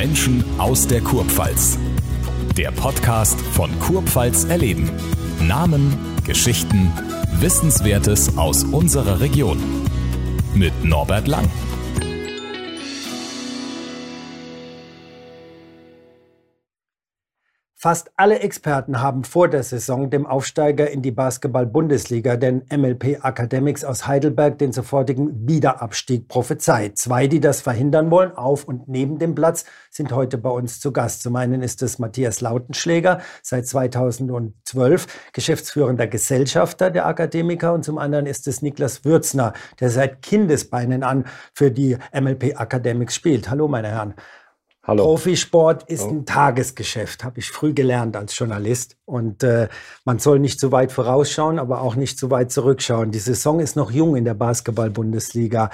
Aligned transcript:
Menschen 0.00 0.42
aus 0.58 0.86
der 0.86 1.02
Kurpfalz. 1.02 1.78
Der 2.56 2.70
Podcast 2.70 3.38
von 3.38 3.70
Kurpfalz 3.80 4.44
erleben. 4.44 4.90
Namen, 5.42 5.94
Geschichten, 6.24 6.90
Wissenswertes 7.38 8.38
aus 8.38 8.64
unserer 8.64 9.20
Region. 9.20 9.58
Mit 10.54 10.72
Norbert 10.84 11.28
Lang. 11.28 11.50
Fast 17.82 18.10
alle 18.16 18.40
Experten 18.40 19.00
haben 19.00 19.24
vor 19.24 19.48
der 19.48 19.62
Saison 19.62 20.10
dem 20.10 20.26
Aufsteiger 20.26 20.90
in 20.90 21.00
die 21.00 21.12
Basketball-Bundesliga, 21.12 22.36
den 22.36 22.62
MLP 22.70 23.24
Academics 23.24 23.84
aus 23.86 24.06
Heidelberg, 24.06 24.58
den 24.58 24.70
sofortigen 24.70 25.48
Wiederabstieg 25.48 26.28
prophezeit. 26.28 26.98
Zwei, 26.98 27.26
die 27.26 27.40
das 27.40 27.62
verhindern 27.62 28.10
wollen, 28.10 28.36
auf 28.36 28.64
und 28.64 28.86
neben 28.86 29.18
dem 29.18 29.34
Platz, 29.34 29.64
sind 29.88 30.12
heute 30.12 30.36
bei 30.36 30.50
uns 30.50 30.78
zu 30.78 30.92
Gast. 30.92 31.22
Zum 31.22 31.36
einen 31.36 31.62
ist 31.62 31.80
es 31.80 31.98
Matthias 31.98 32.42
Lautenschläger, 32.42 33.22
seit 33.42 33.66
2012 33.66 35.06
geschäftsführender 35.32 36.06
Gesellschafter 36.06 36.90
der 36.90 37.06
Akademiker 37.06 37.72
und 37.72 37.82
zum 37.82 37.96
anderen 37.96 38.26
ist 38.26 38.46
es 38.46 38.60
Niklas 38.60 39.06
Würzner, 39.06 39.54
der 39.80 39.88
seit 39.88 40.20
Kindesbeinen 40.20 41.02
an 41.02 41.24
für 41.54 41.70
die 41.70 41.96
MLP 42.12 42.60
Academics 42.60 43.14
spielt. 43.14 43.48
Hallo, 43.48 43.68
meine 43.68 43.88
Herren. 43.88 44.12
Hallo. 44.82 45.04
Profisport 45.04 45.82
ist 45.90 46.04
ein 46.04 46.24
Tagesgeschäft, 46.24 47.22
habe 47.22 47.38
ich 47.38 47.50
früh 47.50 47.74
gelernt 47.74 48.16
als 48.16 48.36
Journalist. 48.38 48.96
Und 49.04 49.42
äh, 49.42 49.68
man 50.06 50.18
soll 50.18 50.38
nicht 50.38 50.58
zu 50.58 50.72
weit 50.72 50.90
vorausschauen, 50.90 51.58
aber 51.58 51.82
auch 51.82 51.96
nicht 51.96 52.18
zu 52.18 52.30
weit 52.30 52.50
zurückschauen. 52.50 53.10
Die 53.10 53.18
Saison 53.18 53.60
ist 53.60 53.76
noch 53.76 53.90
jung 53.90 54.16
in 54.16 54.24
der 54.24 54.34
Basketball-Bundesliga. 54.34 55.70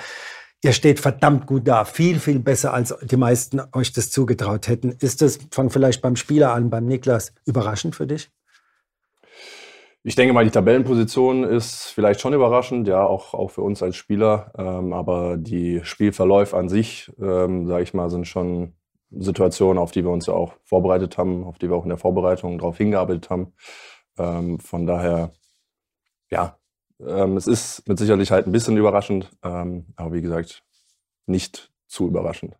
Ihr 0.64 0.72
steht 0.72 0.98
verdammt 0.98 1.46
gut 1.46 1.68
da, 1.68 1.84
viel, 1.84 2.18
viel 2.18 2.40
besser, 2.40 2.74
als 2.74 2.94
die 3.00 3.16
meisten 3.16 3.60
euch 3.72 3.92
das 3.92 4.10
zugetraut 4.10 4.66
hätten. 4.66 4.90
Ist 5.00 5.22
das, 5.22 5.38
fang 5.52 5.70
vielleicht 5.70 6.02
beim 6.02 6.16
Spieler 6.16 6.52
an, 6.52 6.68
beim 6.70 6.86
Niklas, 6.86 7.32
überraschend 7.44 7.94
für 7.94 8.08
dich? 8.08 8.30
Ich 10.02 10.16
denke 10.16 10.34
mal, 10.34 10.44
die 10.44 10.50
Tabellenposition 10.50 11.44
ist 11.44 11.86
vielleicht 11.86 12.20
schon 12.20 12.32
überraschend, 12.32 12.88
ja, 12.88 13.04
auch, 13.04 13.34
auch 13.34 13.50
für 13.50 13.62
uns 13.62 13.82
als 13.82 13.94
Spieler. 13.94 14.52
Ähm, 14.58 14.92
aber 14.92 15.36
die 15.36 15.80
Spielverläufe 15.84 16.56
an 16.56 16.68
sich, 16.68 17.12
ähm, 17.20 17.68
sage 17.68 17.84
ich 17.84 17.94
mal, 17.94 18.10
sind 18.10 18.26
schon 18.26 18.74
Situationen, 19.18 19.78
auf 19.78 19.90
die 19.90 20.04
wir 20.04 20.10
uns 20.10 20.26
ja 20.26 20.34
auch 20.34 20.54
vorbereitet 20.64 21.18
haben, 21.18 21.44
auf 21.44 21.58
die 21.58 21.68
wir 21.68 21.76
auch 21.76 21.84
in 21.84 21.90
der 21.90 21.98
Vorbereitung 21.98 22.58
darauf 22.58 22.76
hingearbeitet 22.76 23.30
haben. 23.30 23.52
Ähm, 24.18 24.58
von 24.58 24.86
daher, 24.86 25.32
ja, 26.30 26.58
ähm, 27.00 27.36
es 27.36 27.46
ist 27.46 27.86
mit 27.88 27.98
Sicherheit 27.98 28.30
halt 28.30 28.46
ein 28.46 28.52
bisschen 28.52 28.76
überraschend, 28.76 29.30
ähm, 29.42 29.86
aber 29.96 30.12
wie 30.12 30.22
gesagt, 30.22 30.64
nicht 31.26 31.72
zu 31.86 32.06
überraschend. 32.06 32.56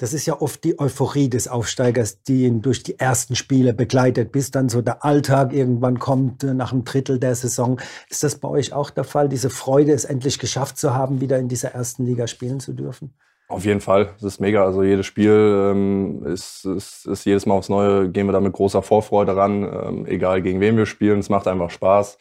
Das 0.00 0.14
ist 0.14 0.24
ja 0.24 0.40
oft 0.40 0.64
die 0.64 0.78
Euphorie 0.78 1.28
des 1.28 1.46
Aufsteigers, 1.46 2.22
die 2.22 2.44
ihn 2.44 2.62
durch 2.62 2.82
die 2.82 2.98
ersten 2.98 3.36
Spiele 3.36 3.74
begleitet, 3.74 4.32
bis 4.32 4.50
dann 4.50 4.70
so 4.70 4.80
der 4.80 5.04
Alltag 5.04 5.52
irgendwann 5.52 5.98
kommt 5.98 6.42
äh, 6.42 6.54
nach 6.54 6.72
einem 6.72 6.84
Drittel 6.84 7.18
der 7.18 7.34
Saison. 7.34 7.78
Ist 8.08 8.22
das 8.22 8.36
bei 8.36 8.48
euch 8.48 8.72
auch 8.72 8.88
der 8.88 9.04
Fall, 9.04 9.28
diese 9.28 9.50
Freude, 9.50 9.92
es 9.92 10.06
endlich 10.06 10.38
geschafft 10.38 10.78
zu 10.78 10.94
haben, 10.94 11.20
wieder 11.20 11.38
in 11.38 11.48
dieser 11.48 11.72
ersten 11.72 12.06
Liga 12.06 12.26
spielen 12.28 12.60
zu 12.60 12.72
dürfen? 12.72 13.12
Auf 13.50 13.64
jeden 13.64 13.80
Fall, 13.80 14.10
das 14.14 14.34
ist 14.34 14.40
mega. 14.40 14.64
Also 14.64 14.84
jedes 14.84 15.06
Spiel 15.06 15.72
ähm, 15.72 16.24
ist, 16.24 16.64
ist, 16.64 17.04
ist 17.06 17.24
jedes 17.24 17.46
Mal 17.46 17.54
aufs 17.54 17.68
Neue, 17.68 18.08
gehen 18.08 18.26
wir 18.26 18.32
da 18.32 18.40
mit 18.40 18.52
großer 18.52 18.80
Vorfreude 18.80 19.36
ran, 19.36 19.64
ähm, 19.64 20.06
egal 20.06 20.40
gegen 20.40 20.60
wen 20.60 20.76
wir 20.76 20.86
spielen, 20.86 21.18
es 21.18 21.28
macht 21.28 21.48
einfach 21.48 21.68
Spaß. 21.70 22.16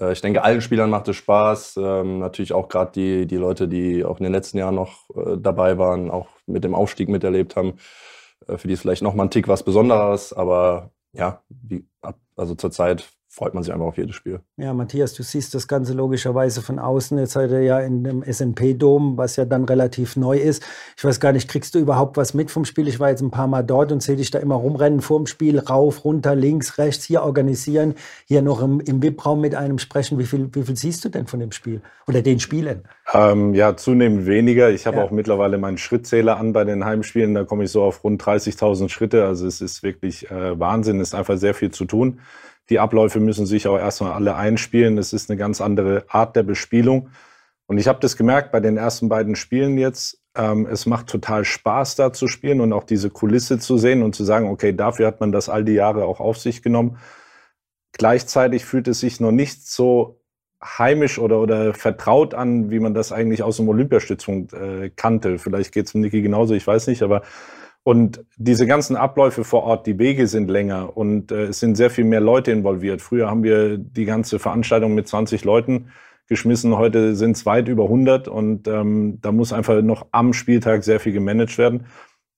Äh, 0.00 0.12
ich 0.12 0.22
denke, 0.22 0.42
allen 0.42 0.62
Spielern 0.62 0.88
macht 0.88 1.08
es 1.08 1.16
Spaß. 1.16 1.76
Ähm, 1.76 2.20
natürlich 2.20 2.54
auch 2.54 2.68
gerade 2.68 2.92
die, 2.92 3.26
die 3.26 3.36
Leute, 3.36 3.68
die 3.68 4.02
auch 4.02 4.18
in 4.18 4.24
den 4.24 4.32
letzten 4.32 4.56
Jahren 4.56 4.74
noch 4.74 5.10
äh, 5.14 5.36
dabei 5.38 5.76
waren, 5.76 6.10
auch 6.10 6.28
mit 6.46 6.64
dem 6.64 6.74
Aufstieg 6.74 7.10
miterlebt 7.10 7.54
haben. 7.54 7.74
Äh, 8.48 8.56
für 8.56 8.66
die 8.66 8.72
ist 8.72 8.80
vielleicht 8.80 9.02
noch 9.02 9.14
mal 9.14 9.24
ein 9.24 9.30
Tick 9.30 9.48
was 9.48 9.64
Besonderes, 9.64 10.32
aber 10.32 10.90
ja, 11.12 11.42
wie, 11.50 11.84
also 12.34 12.54
zurzeit 12.54 13.10
freut 13.32 13.54
man 13.54 13.62
sich 13.62 13.72
einfach 13.72 13.86
auf 13.86 13.96
jedes 13.96 14.14
Spiel. 14.14 14.40
Ja, 14.58 14.74
Matthias, 14.74 15.14
du 15.14 15.22
siehst 15.22 15.54
das 15.54 15.66
Ganze 15.66 15.94
logischerweise 15.94 16.60
von 16.60 16.78
außen. 16.78 17.16
Jetzt 17.18 17.32
seid 17.32 17.50
ihr 17.50 17.62
ja 17.62 17.80
in 17.80 18.04
dem 18.04 18.22
SNP-Dom, 18.22 19.16
was 19.16 19.36
ja 19.36 19.46
dann 19.46 19.64
relativ 19.64 20.16
neu 20.16 20.36
ist. 20.36 20.62
Ich 20.98 21.04
weiß 21.04 21.18
gar 21.18 21.32
nicht, 21.32 21.48
kriegst 21.48 21.74
du 21.74 21.78
überhaupt 21.78 22.18
was 22.18 22.34
mit 22.34 22.50
vom 22.50 22.66
Spiel? 22.66 22.88
Ich 22.88 23.00
war 23.00 23.08
jetzt 23.08 23.22
ein 23.22 23.30
paar 23.30 23.46
Mal 23.46 23.62
dort 23.62 23.90
und 23.90 24.02
sehe 24.02 24.16
dich 24.16 24.30
da 24.30 24.38
immer 24.38 24.56
rumrennen 24.56 25.00
vor 25.00 25.18
dem 25.18 25.26
Spiel, 25.26 25.58
rauf, 25.58 26.04
runter, 26.04 26.34
links, 26.34 26.76
rechts, 26.76 27.06
hier 27.06 27.22
organisieren, 27.22 27.94
hier 28.26 28.42
noch 28.42 28.60
im, 28.60 28.80
im 28.80 29.02
VIP-Raum 29.02 29.40
mit 29.40 29.54
einem 29.54 29.78
sprechen. 29.78 30.18
Wie 30.18 30.26
viel, 30.26 30.50
wie 30.52 30.62
viel 30.62 30.76
siehst 30.76 31.02
du 31.06 31.08
denn 31.08 31.26
von 31.26 31.40
dem 31.40 31.52
Spiel 31.52 31.80
oder 32.06 32.20
den 32.20 32.38
Spielen? 32.38 32.82
Ähm, 33.14 33.54
ja, 33.54 33.78
zunehmend 33.78 34.26
weniger. 34.26 34.68
Ich 34.68 34.86
habe 34.86 34.98
ja. 34.98 35.04
auch 35.04 35.10
mittlerweile 35.10 35.56
meinen 35.56 35.78
Schrittzähler 35.78 36.36
an 36.36 36.52
bei 36.52 36.64
den 36.64 36.84
Heimspielen. 36.84 37.32
Da 37.32 37.44
komme 37.44 37.64
ich 37.64 37.70
so 37.70 37.82
auf 37.82 38.04
rund 38.04 38.22
30.000 38.22 38.90
Schritte. 38.90 39.24
Also 39.24 39.46
es 39.46 39.62
ist 39.62 39.82
wirklich 39.82 40.30
äh, 40.30 40.60
Wahnsinn. 40.60 41.00
Es 41.00 41.08
ist 41.08 41.14
einfach 41.14 41.38
sehr 41.38 41.54
viel 41.54 41.70
zu 41.70 41.86
tun. 41.86 42.20
Die 42.70 42.78
Abläufe 42.78 43.20
müssen 43.20 43.46
sich 43.46 43.66
auch 43.66 43.78
erstmal 43.78 44.12
alle 44.12 44.36
einspielen. 44.36 44.98
Es 44.98 45.12
ist 45.12 45.30
eine 45.30 45.36
ganz 45.36 45.60
andere 45.60 46.04
Art 46.08 46.36
der 46.36 46.42
Bespielung. 46.42 47.10
Und 47.66 47.78
ich 47.78 47.88
habe 47.88 48.00
das 48.00 48.16
gemerkt 48.16 48.52
bei 48.52 48.60
den 48.60 48.76
ersten 48.76 49.08
beiden 49.08 49.36
Spielen 49.36 49.78
jetzt. 49.78 50.20
Ähm, 50.36 50.66
es 50.66 50.86
macht 50.86 51.08
total 51.08 51.44
Spaß, 51.44 51.96
da 51.96 52.12
zu 52.12 52.28
spielen 52.28 52.60
und 52.60 52.72
auch 52.72 52.84
diese 52.84 53.10
Kulisse 53.10 53.58
zu 53.58 53.78
sehen 53.78 54.02
und 54.02 54.14
zu 54.14 54.24
sagen, 54.24 54.48
okay, 54.48 54.72
dafür 54.74 55.06
hat 55.06 55.20
man 55.20 55.32
das 55.32 55.48
all 55.48 55.64
die 55.64 55.72
Jahre 55.72 56.04
auch 56.04 56.20
auf 56.20 56.38
sich 56.38 56.62
genommen. 56.62 56.98
Gleichzeitig 57.92 58.64
fühlt 58.64 58.88
es 58.88 59.00
sich 59.00 59.20
noch 59.20 59.32
nicht 59.32 59.66
so 59.66 60.20
heimisch 60.62 61.18
oder, 61.18 61.40
oder 61.40 61.74
vertraut 61.74 62.34
an, 62.34 62.70
wie 62.70 62.78
man 62.78 62.94
das 62.94 63.12
eigentlich 63.12 63.42
aus 63.42 63.56
dem 63.56 63.68
Olympiastützpunkt 63.68 64.52
äh, 64.52 64.90
kannte. 64.94 65.38
Vielleicht 65.38 65.72
geht 65.72 65.86
es 65.86 65.94
Niki 65.94 66.22
genauso, 66.22 66.54
ich 66.54 66.66
weiß 66.66 66.86
nicht, 66.86 67.02
aber 67.02 67.22
und 67.84 68.24
diese 68.36 68.66
ganzen 68.66 68.96
Abläufe 68.96 69.42
vor 69.42 69.64
Ort, 69.64 69.86
die 69.86 69.98
Wege 69.98 70.28
sind 70.28 70.48
länger 70.48 70.96
und 70.96 71.32
äh, 71.32 71.44
es 71.46 71.60
sind 71.60 71.76
sehr 71.76 71.90
viel 71.90 72.04
mehr 72.04 72.20
Leute 72.20 72.52
involviert. 72.52 73.02
Früher 73.02 73.28
haben 73.28 73.42
wir 73.42 73.76
die 73.76 74.04
ganze 74.04 74.38
Veranstaltung 74.38 74.94
mit 74.94 75.08
20 75.08 75.44
Leuten 75.44 75.88
geschmissen, 76.28 76.76
heute 76.76 77.16
sind 77.16 77.36
es 77.36 77.44
weit 77.44 77.68
über 77.68 77.84
100 77.84 78.28
und 78.28 78.68
ähm, 78.68 79.18
da 79.20 79.32
muss 79.32 79.52
einfach 79.52 79.82
noch 79.82 80.06
am 80.12 80.32
Spieltag 80.32 80.84
sehr 80.84 81.00
viel 81.00 81.12
gemanagt 81.12 81.58
werden. 81.58 81.86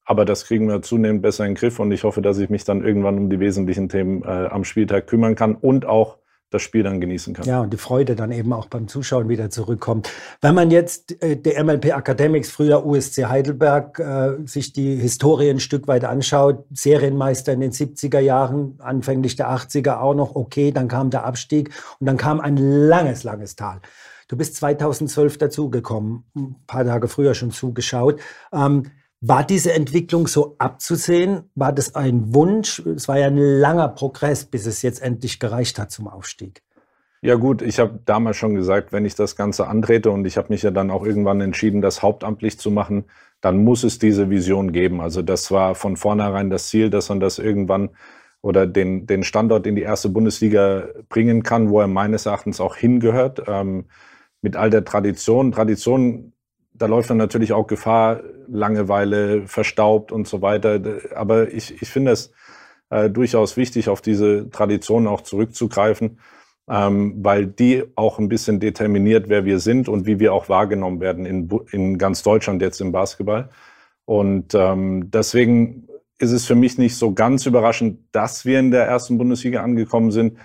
Aber 0.07 0.25
das 0.25 0.47
kriegen 0.47 0.69
wir 0.69 0.83
zunehmend 0.83 1.23
besser 1.23 1.45
in 1.45 1.53
den 1.53 1.57
Griff 1.57 1.79
und 1.79 1.93
ich 1.93 2.05
hoffe, 2.05 2.23
dass 2.23 2.39
ich 2.39 2.51
mich 2.51 2.65
dann 2.65 2.85
irgendwann 2.85 3.19
um 3.19 3.31
die 3.31 3.41
wesentlichen 3.41 3.89
Themen 3.89 4.23
äh, 4.23 4.49
am 4.51 4.65
Spieltag 4.65 5.07
kümmern 5.07 5.35
kann 5.35 5.55
und 5.55 5.87
auch 5.87 6.19
das 6.55 6.63
Spiel 6.63 6.83
dann 6.83 7.01
genießen 7.01 7.35
kann. 7.35 7.45
Ja, 7.47 7.61
und 7.61 7.73
die 7.73 7.77
Freude 7.77 8.15
dann 8.15 8.33
eben 8.33 8.53
auch 8.53 8.67
beim 8.67 8.89
Zuschauen 8.89 9.29
wieder 9.29 9.51
zurückkommt. 9.51 10.11
Wenn 10.41 10.55
man 10.55 10.71
jetzt 10.71 11.21
äh, 11.23 11.37
der 11.37 11.63
MLP 11.63 11.87
Academics, 11.87 12.51
früher 12.51 12.87
USC 12.87 13.27
Heidelberg, 13.27 13.99
äh, 13.99 14.47
sich 14.47 14.73
die 14.73 14.97
Historie 14.97 15.51
ein 15.51 15.61
Stück 15.61 15.89
weit 15.89 16.05
anschaut, 16.05 16.65
Serienmeister 16.73 17.53
in 17.53 17.61
den 17.61 17.73
70er 17.73 18.21
Jahren, 18.21 18.79
anfänglich 18.79 19.37
der 19.37 19.51
80er 19.51 19.99
auch 19.99 20.15
noch, 20.15 20.37
okay, 20.37 20.71
dann 20.71 20.89
kam 20.89 21.11
der 21.11 21.25
Abstieg 21.25 21.71
und 21.99 22.07
dann 22.07 22.17
kam 22.17 22.41
ein 22.41 22.57
langes, 22.57 23.25
langes 23.25 23.57
Tal. 23.57 23.81
Du 24.29 24.37
bist 24.37 24.57
2012 24.57 25.39
dazugekommen, 25.39 26.25
ein 26.35 26.57
paar 26.67 26.85
Tage 26.85 27.09
früher 27.09 27.35
schon 27.35 27.51
zugeschaut. 27.51 28.21
Ähm, 28.53 28.85
war 29.27 29.43
diese 29.43 29.73
Entwicklung 29.73 30.27
so 30.27 30.57
abzusehen? 30.59 31.51
War 31.55 31.73
das 31.73 31.95
ein 31.95 32.35
Wunsch? 32.35 32.81
Es 32.81 33.09
war 33.09 33.19
ja 33.19 33.29
ein 33.29 33.39
langer 33.39 33.89
Progress, 33.89 34.45
bis 34.45 34.67
es 34.67 34.83
jetzt 34.83 35.01
endlich 35.01 35.41
gereicht 35.41 35.79
hat 35.79 35.91
zum 35.91 36.09
Aufstieg. 36.09 36.63
Ja 37.23 37.37
gut, 37.37 37.63
ich 37.63 37.79
habe 37.79 38.01
damals 38.05 38.37
schon 38.37 38.55
gesagt, 38.55 38.93
wenn 38.93 39.07
ich 39.07 39.15
das 39.15 39.35
Ganze 39.35 39.67
antrete 39.67 40.11
und 40.11 40.27
ich 40.27 40.37
habe 40.37 40.49
mich 40.51 40.63
ja 40.63 40.71
dann 40.71 40.91
auch 40.91 41.07
irgendwann 41.07 41.41
entschieden, 41.41 41.81
das 41.81 42.03
hauptamtlich 42.03 42.59
zu 42.59 42.71
machen, 42.71 43.05
dann 43.41 43.65
muss 43.65 43.83
es 43.83 43.99
diese 43.99 44.29
Vision 44.29 44.73
geben. 44.73 45.01
Also 45.01 45.23
das 45.23 45.51
war 45.51 45.75
von 45.75 45.97
vornherein 45.97 46.51
das 46.51 46.69
Ziel, 46.69 46.91
dass 46.91 47.09
man 47.09 47.21
das 47.21 47.39
irgendwann 47.39 47.91
oder 48.43 48.67
den, 48.67 49.07
den 49.07 49.23
Standort 49.23 49.67
in 49.67 49.75
die 49.75 49.83
erste 49.83 50.11
Bundesliga 50.11 50.89
bringen 51.09 51.43
kann, 51.43 51.71
wo 51.71 51.81
er 51.81 51.87
meines 51.87 52.27
Erachtens 52.27 52.61
auch 52.61 52.77
hingehört. 52.77 53.43
Ähm, 53.47 53.87
mit 54.43 54.57
all 54.57 54.69
der 54.69 54.85
Tradition. 54.85 55.51
Tradition 55.51 56.34
da 56.75 56.87
läuft 56.87 57.11
dann 57.11 57.17
natürlich 57.17 57.53
auch 57.53 57.67
Gefahr, 57.67 58.21
Langeweile, 58.49 59.47
verstaubt 59.47 60.13
und 60.13 60.27
so 60.29 60.43
weiter. 60.43 60.81
Aber 61.15 61.53
ich, 61.53 61.81
ich 61.81 61.89
finde 61.89 62.13
es 62.13 62.33
äh, 62.91 63.09
durchaus 63.09 63.57
wichtig, 63.57 63.89
auf 63.89 64.01
diese 64.01 64.51
Tradition 64.51 65.07
auch 65.07 65.23
zurückzugreifen, 65.23 66.19
ähm, 66.69 67.15
weil 67.25 67.47
die 67.47 67.85
auch 67.95 68.19
ein 68.19 68.29
bisschen 68.29 68.59
determiniert, 68.59 69.29
wer 69.29 69.45
wir 69.45 69.61
sind 69.61 69.89
und 69.89 70.07
wie 70.07 70.19
wir 70.19 70.35
auch 70.35 70.49
wahrgenommen 70.49 71.01
werden 71.01 71.27
in, 71.27 71.49
in 71.71 71.97
ganz 71.97 72.23
Deutschland 72.23 72.61
jetzt 72.61 72.81
im 72.81 72.91
Basketball. 72.91 73.51
Und 74.05 74.55
ähm, 74.55 75.11
deswegen 75.11 75.87
ist 76.19 76.33
es 76.33 76.45
für 76.45 76.55
mich 76.57 76.77
nicht 76.77 76.97
so 76.97 77.15
ganz 77.15 77.47
überraschend, 77.47 78.01
dass 78.13 78.45
wir 78.45 78.59
in 78.59 78.71
der 78.73 78.87
ersten 78.87 79.17
Bundesliga 79.17 79.63
angekommen 79.63 80.11
sind 80.11 80.39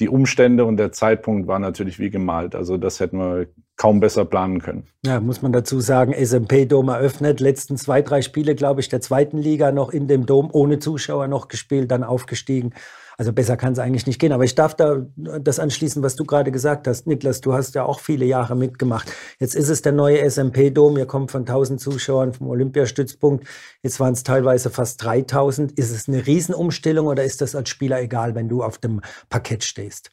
die 0.00 0.08
Umstände 0.08 0.64
und 0.64 0.76
der 0.76 0.92
Zeitpunkt 0.92 1.48
war 1.48 1.58
natürlich 1.58 1.98
wie 1.98 2.10
gemalt. 2.10 2.54
Also 2.54 2.76
das 2.76 3.00
hätten 3.00 3.18
wir 3.18 3.46
kaum 3.76 4.00
besser 4.00 4.24
planen 4.24 4.60
können. 4.60 4.86
Ja, 5.04 5.20
muss 5.20 5.42
man 5.42 5.52
dazu 5.52 5.80
sagen, 5.80 6.12
SMP-Dom 6.12 6.88
eröffnet, 6.88 7.40
letzten 7.40 7.76
zwei, 7.76 8.02
drei 8.02 8.22
Spiele, 8.22 8.54
glaube 8.54 8.80
ich, 8.80 8.88
der 8.88 9.00
zweiten 9.00 9.38
Liga 9.38 9.72
noch 9.72 9.90
in 9.90 10.08
dem 10.08 10.26
Dom 10.26 10.50
ohne 10.52 10.78
Zuschauer 10.78 11.28
noch 11.28 11.48
gespielt, 11.48 11.90
dann 11.90 12.04
aufgestiegen. 12.04 12.74
Also 13.18 13.32
besser 13.32 13.56
kann 13.56 13.72
es 13.72 13.80
eigentlich 13.80 14.06
nicht 14.06 14.20
gehen. 14.20 14.30
Aber 14.32 14.44
ich 14.44 14.54
darf 14.54 14.76
da 14.76 15.04
das 15.16 15.58
anschließen, 15.58 16.04
was 16.04 16.14
du 16.14 16.24
gerade 16.24 16.52
gesagt 16.52 16.86
hast. 16.86 17.08
Niklas, 17.08 17.40
du 17.40 17.52
hast 17.52 17.74
ja 17.74 17.84
auch 17.84 17.98
viele 17.98 18.24
Jahre 18.24 18.54
mitgemacht. 18.54 19.12
Jetzt 19.40 19.56
ist 19.56 19.68
es 19.68 19.82
der 19.82 19.90
neue 19.90 20.22
SMP-Dom. 20.30 20.96
Ihr 20.96 21.06
kommt 21.06 21.32
von 21.32 21.40
1000 21.40 21.80
Zuschauern 21.80 22.32
vom 22.32 22.46
Olympiastützpunkt. 22.48 23.44
Jetzt 23.82 23.98
waren 23.98 24.12
es 24.12 24.22
teilweise 24.22 24.70
fast 24.70 25.02
3000. 25.02 25.72
Ist 25.72 25.90
es 25.90 26.08
eine 26.08 26.24
Riesenumstellung 26.28 27.08
oder 27.08 27.24
ist 27.24 27.40
das 27.40 27.56
als 27.56 27.68
Spieler 27.68 28.00
egal, 28.00 28.36
wenn 28.36 28.48
du 28.48 28.62
auf 28.62 28.78
dem 28.78 29.00
Parkett 29.28 29.64
stehst? 29.64 30.12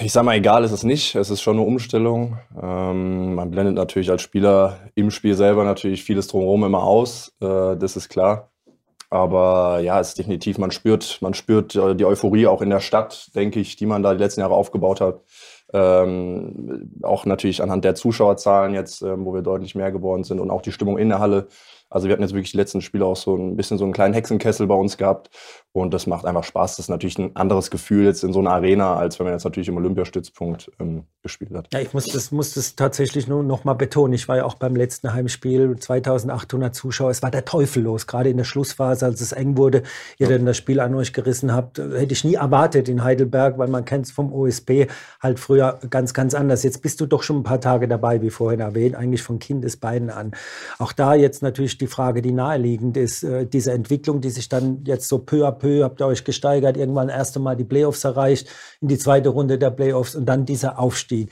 Ich 0.00 0.12
sag 0.12 0.24
mal, 0.24 0.36
egal 0.36 0.64
ist 0.64 0.72
es 0.72 0.82
nicht. 0.82 1.14
Es 1.14 1.30
ist 1.30 1.40
schon 1.40 1.56
eine 1.56 1.66
Umstellung. 1.66 2.38
Ähm, 2.60 3.34
man 3.34 3.50
blendet 3.50 3.74
natürlich 3.74 4.10
als 4.10 4.20
Spieler 4.20 4.90
im 4.94 5.10
Spiel 5.10 5.34
selber 5.34 5.64
natürlich 5.64 6.04
vieles 6.04 6.26
drumherum 6.26 6.64
immer 6.64 6.82
aus. 6.82 7.34
Äh, 7.40 7.76
das 7.76 7.96
ist 7.96 8.10
klar. 8.10 8.50
Aber 9.10 9.80
ja, 9.80 10.00
es 10.00 10.08
ist 10.08 10.18
definitiv, 10.18 10.58
man 10.58 10.70
spürt, 10.70 11.18
man 11.22 11.32
spürt 11.32 11.74
äh, 11.74 11.94
die 11.94 12.04
Euphorie 12.04 12.46
auch 12.46 12.60
in 12.60 12.70
der 12.70 12.80
Stadt, 12.80 13.34
denke 13.34 13.58
ich, 13.58 13.76
die 13.76 13.86
man 13.86 14.02
da 14.02 14.12
die 14.12 14.22
letzten 14.22 14.40
Jahre 14.40 14.54
aufgebaut 14.54 15.00
hat. 15.00 15.22
Ähm, 15.72 16.90
auch 17.02 17.24
natürlich 17.26 17.62
anhand 17.62 17.84
der 17.84 17.94
Zuschauerzahlen 17.94 18.74
jetzt, 18.74 19.02
ähm, 19.02 19.24
wo 19.24 19.34
wir 19.34 19.42
deutlich 19.42 19.74
mehr 19.74 19.92
geworden 19.92 20.24
sind 20.24 20.40
und 20.40 20.50
auch 20.50 20.62
die 20.62 20.72
Stimmung 20.72 20.98
in 20.98 21.08
der 21.08 21.18
Halle. 21.20 21.48
Also 21.90 22.06
wir 22.06 22.12
hatten 22.12 22.22
jetzt 22.22 22.34
wirklich 22.34 22.50
die 22.50 22.56
letzten 22.56 22.80
Spiele 22.80 23.04
auch 23.04 23.16
so 23.16 23.36
ein 23.36 23.56
bisschen 23.56 23.78
so 23.78 23.84
einen 23.84 23.92
kleinen 23.92 24.14
Hexenkessel 24.14 24.66
bei 24.66 24.74
uns 24.74 24.96
gehabt. 24.96 25.30
Und 25.72 25.94
das 25.94 26.06
macht 26.06 26.24
einfach 26.24 26.44
Spaß. 26.44 26.76
Das 26.76 26.86
ist 26.86 26.88
natürlich 26.88 27.18
ein 27.18 27.36
anderes 27.36 27.70
Gefühl 27.70 28.04
jetzt 28.04 28.24
in 28.24 28.32
so 28.32 28.40
einer 28.40 28.50
Arena, 28.50 28.96
als 28.96 29.18
wenn 29.18 29.24
man 29.24 29.34
jetzt 29.34 29.44
natürlich 29.44 29.68
im 29.68 29.76
Olympiastützpunkt 29.76 30.70
ähm, 30.80 31.04
gespielt 31.22 31.52
hat. 31.54 31.68
Ja, 31.72 31.80
ich 31.80 31.94
muss 31.94 32.06
das, 32.06 32.32
muss 32.32 32.54
das 32.54 32.74
tatsächlich 32.74 33.28
nur 33.28 33.42
noch 33.42 33.64
mal 33.64 33.74
betonen. 33.74 34.12
Ich 34.14 34.28
war 34.28 34.36
ja 34.38 34.44
auch 34.44 34.54
beim 34.54 34.76
letzten 34.76 35.12
Heimspiel, 35.12 35.76
2800 35.78 36.74
Zuschauer. 36.74 37.10
Es 37.10 37.22
war 37.22 37.30
der 37.30 37.44
Teufel 37.44 37.84
los, 37.84 38.06
gerade 38.06 38.28
in 38.28 38.36
der 38.36 38.44
Schlussphase, 38.44 39.06
als 39.06 39.20
es 39.20 39.32
eng 39.32 39.56
wurde. 39.56 39.82
Ihr 40.18 40.28
ja. 40.28 40.36
dann 40.36 40.46
das 40.46 40.56
Spiel 40.56 40.80
an 40.80 40.94
euch 40.94 41.12
gerissen 41.12 41.54
habt, 41.54 41.78
hätte 41.78 42.12
ich 42.12 42.24
nie 42.24 42.34
erwartet 42.34 42.88
in 42.88 43.04
Heidelberg, 43.04 43.58
weil 43.58 43.68
man 43.68 43.84
kennt 43.84 44.06
es 44.06 44.12
vom 44.12 44.32
OSB 44.32 44.88
halt 45.20 45.38
früher 45.38 45.78
ganz, 45.88 46.12
ganz 46.12 46.34
anders. 46.34 46.62
Jetzt 46.64 46.82
bist 46.82 47.00
du 47.00 47.06
doch 47.06 47.22
schon 47.22 47.38
ein 47.38 47.44
paar 47.44 47.60
Tage 47.60 47.88
dabei, 47.88 48.20
wie 48.20 48.30
vorhin 48.30 48.60
erwähnt, 48.60 48.96
eigentlich 48.96 49.22
von 49.22 49.38
Kindesbeinen 49.38 50.10
an. 50.10 50.32
Auch 50.78 50.92
da 50.92 51.14
jetzt 51.14 51.42
natürlich 51.42 51.77
die 51.78 51.86
Frage, 51.86 52.22
die 52.22 52.32
naheliegend 52.32 52.96
ist, 52.96 53.22
äh, 53.22 53.46
diese 53.46 53.72
Entwicklung, 53.72 54.20
die 54.20 54.30
sich 54.30 54.48
dann 54.48 54.84
jetzt 54.84 55.08
so 55.08 55.18
peu 55.18 55.46
à 55.46 55.52
peu, 55.52 55.82
habt 55.84 56.00
ihr 56.00 56.06
euch 56.06 56.24
gesteigert, 56.24 56.76
irgendwann 56.76 57.08
erste 57.08 57.40
Mal 57.40 57.56
die 57.56 57.64
Playoffs 57.64 58.04
erreicht, 58.04 58.48
in 58.80 58.88
die 58.88 58.98
zweite 58.98 59.30
Runde 59.30 59.58
der 59.58 59.70
Playoffs 59.70 60.14
und 60.14 60.26
dann 60.26 60.44
dieser 60.44 60.78
Aufstieg. 60.78 61.30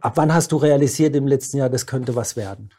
Ab 0.00 0.14
wann 0.16 0.34
hast 0.34 0.52
du 0.52 0.56
realisiert 0.56 1.14
im 1.16 1.26
letzten 1.26 1.58
Jahr, 1.58 1.70
das 1.70 1.86
könnte 1.86 2.14
was 2.16 2.36
werden? 2.36 2.70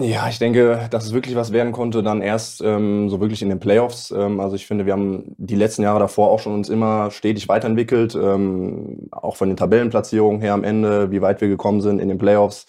Ja, 0.00 0.26
ich 0.28 0.38
denke, 0.38 0.88
dass 0.90 1.04
es 1.04 1.12
wirklich 1.12 1.36
was 1.36 1.52
werden 1.52 1.72
konnte, 1.72 2.02
dann 2.02 2.22
erst 2.22 2.62
ähm, 2.62 3.10
so 3.10 3.20
wirklich 3.20 3.42
in 3.42 3.50
den 3.50 3.60
Playoffs. 3.60 4.10
Ähm, 4.10 4.40
also 4.40 4.56
ich 4.56 4.66
finde, 4.66 4.86
wir 4.86 4.94
haben 4.94 5.34
die 5.36 5.54
letzten 5.54 5.82
Jahre 5.82 5.98
davor 5.98 6.30
auch 6.30 6.40
schon 6.40 6.54
uns 6.54 6.70
immer 6.70 7.10
stetig 7.10 7.46
weiterentwickelt, 7.48 8.14
ähm, 8.14 9.08
auch 9.10 9.36
von 9.36 9.48
den 9.48 9.58
Tabellenplatzierungen 9.58 10.40
her 10.40 10.54
am 10.54 10.64
Ende, 10.64 11.10
wie 11.10 11.20
weit 11.20 11.42
wir 11.42 11.48
gekommen 11.48 11.82
sind 11.82 11.98
in 11.98 12.08
den 12.08 12.16
Playoffs 12.16 12.66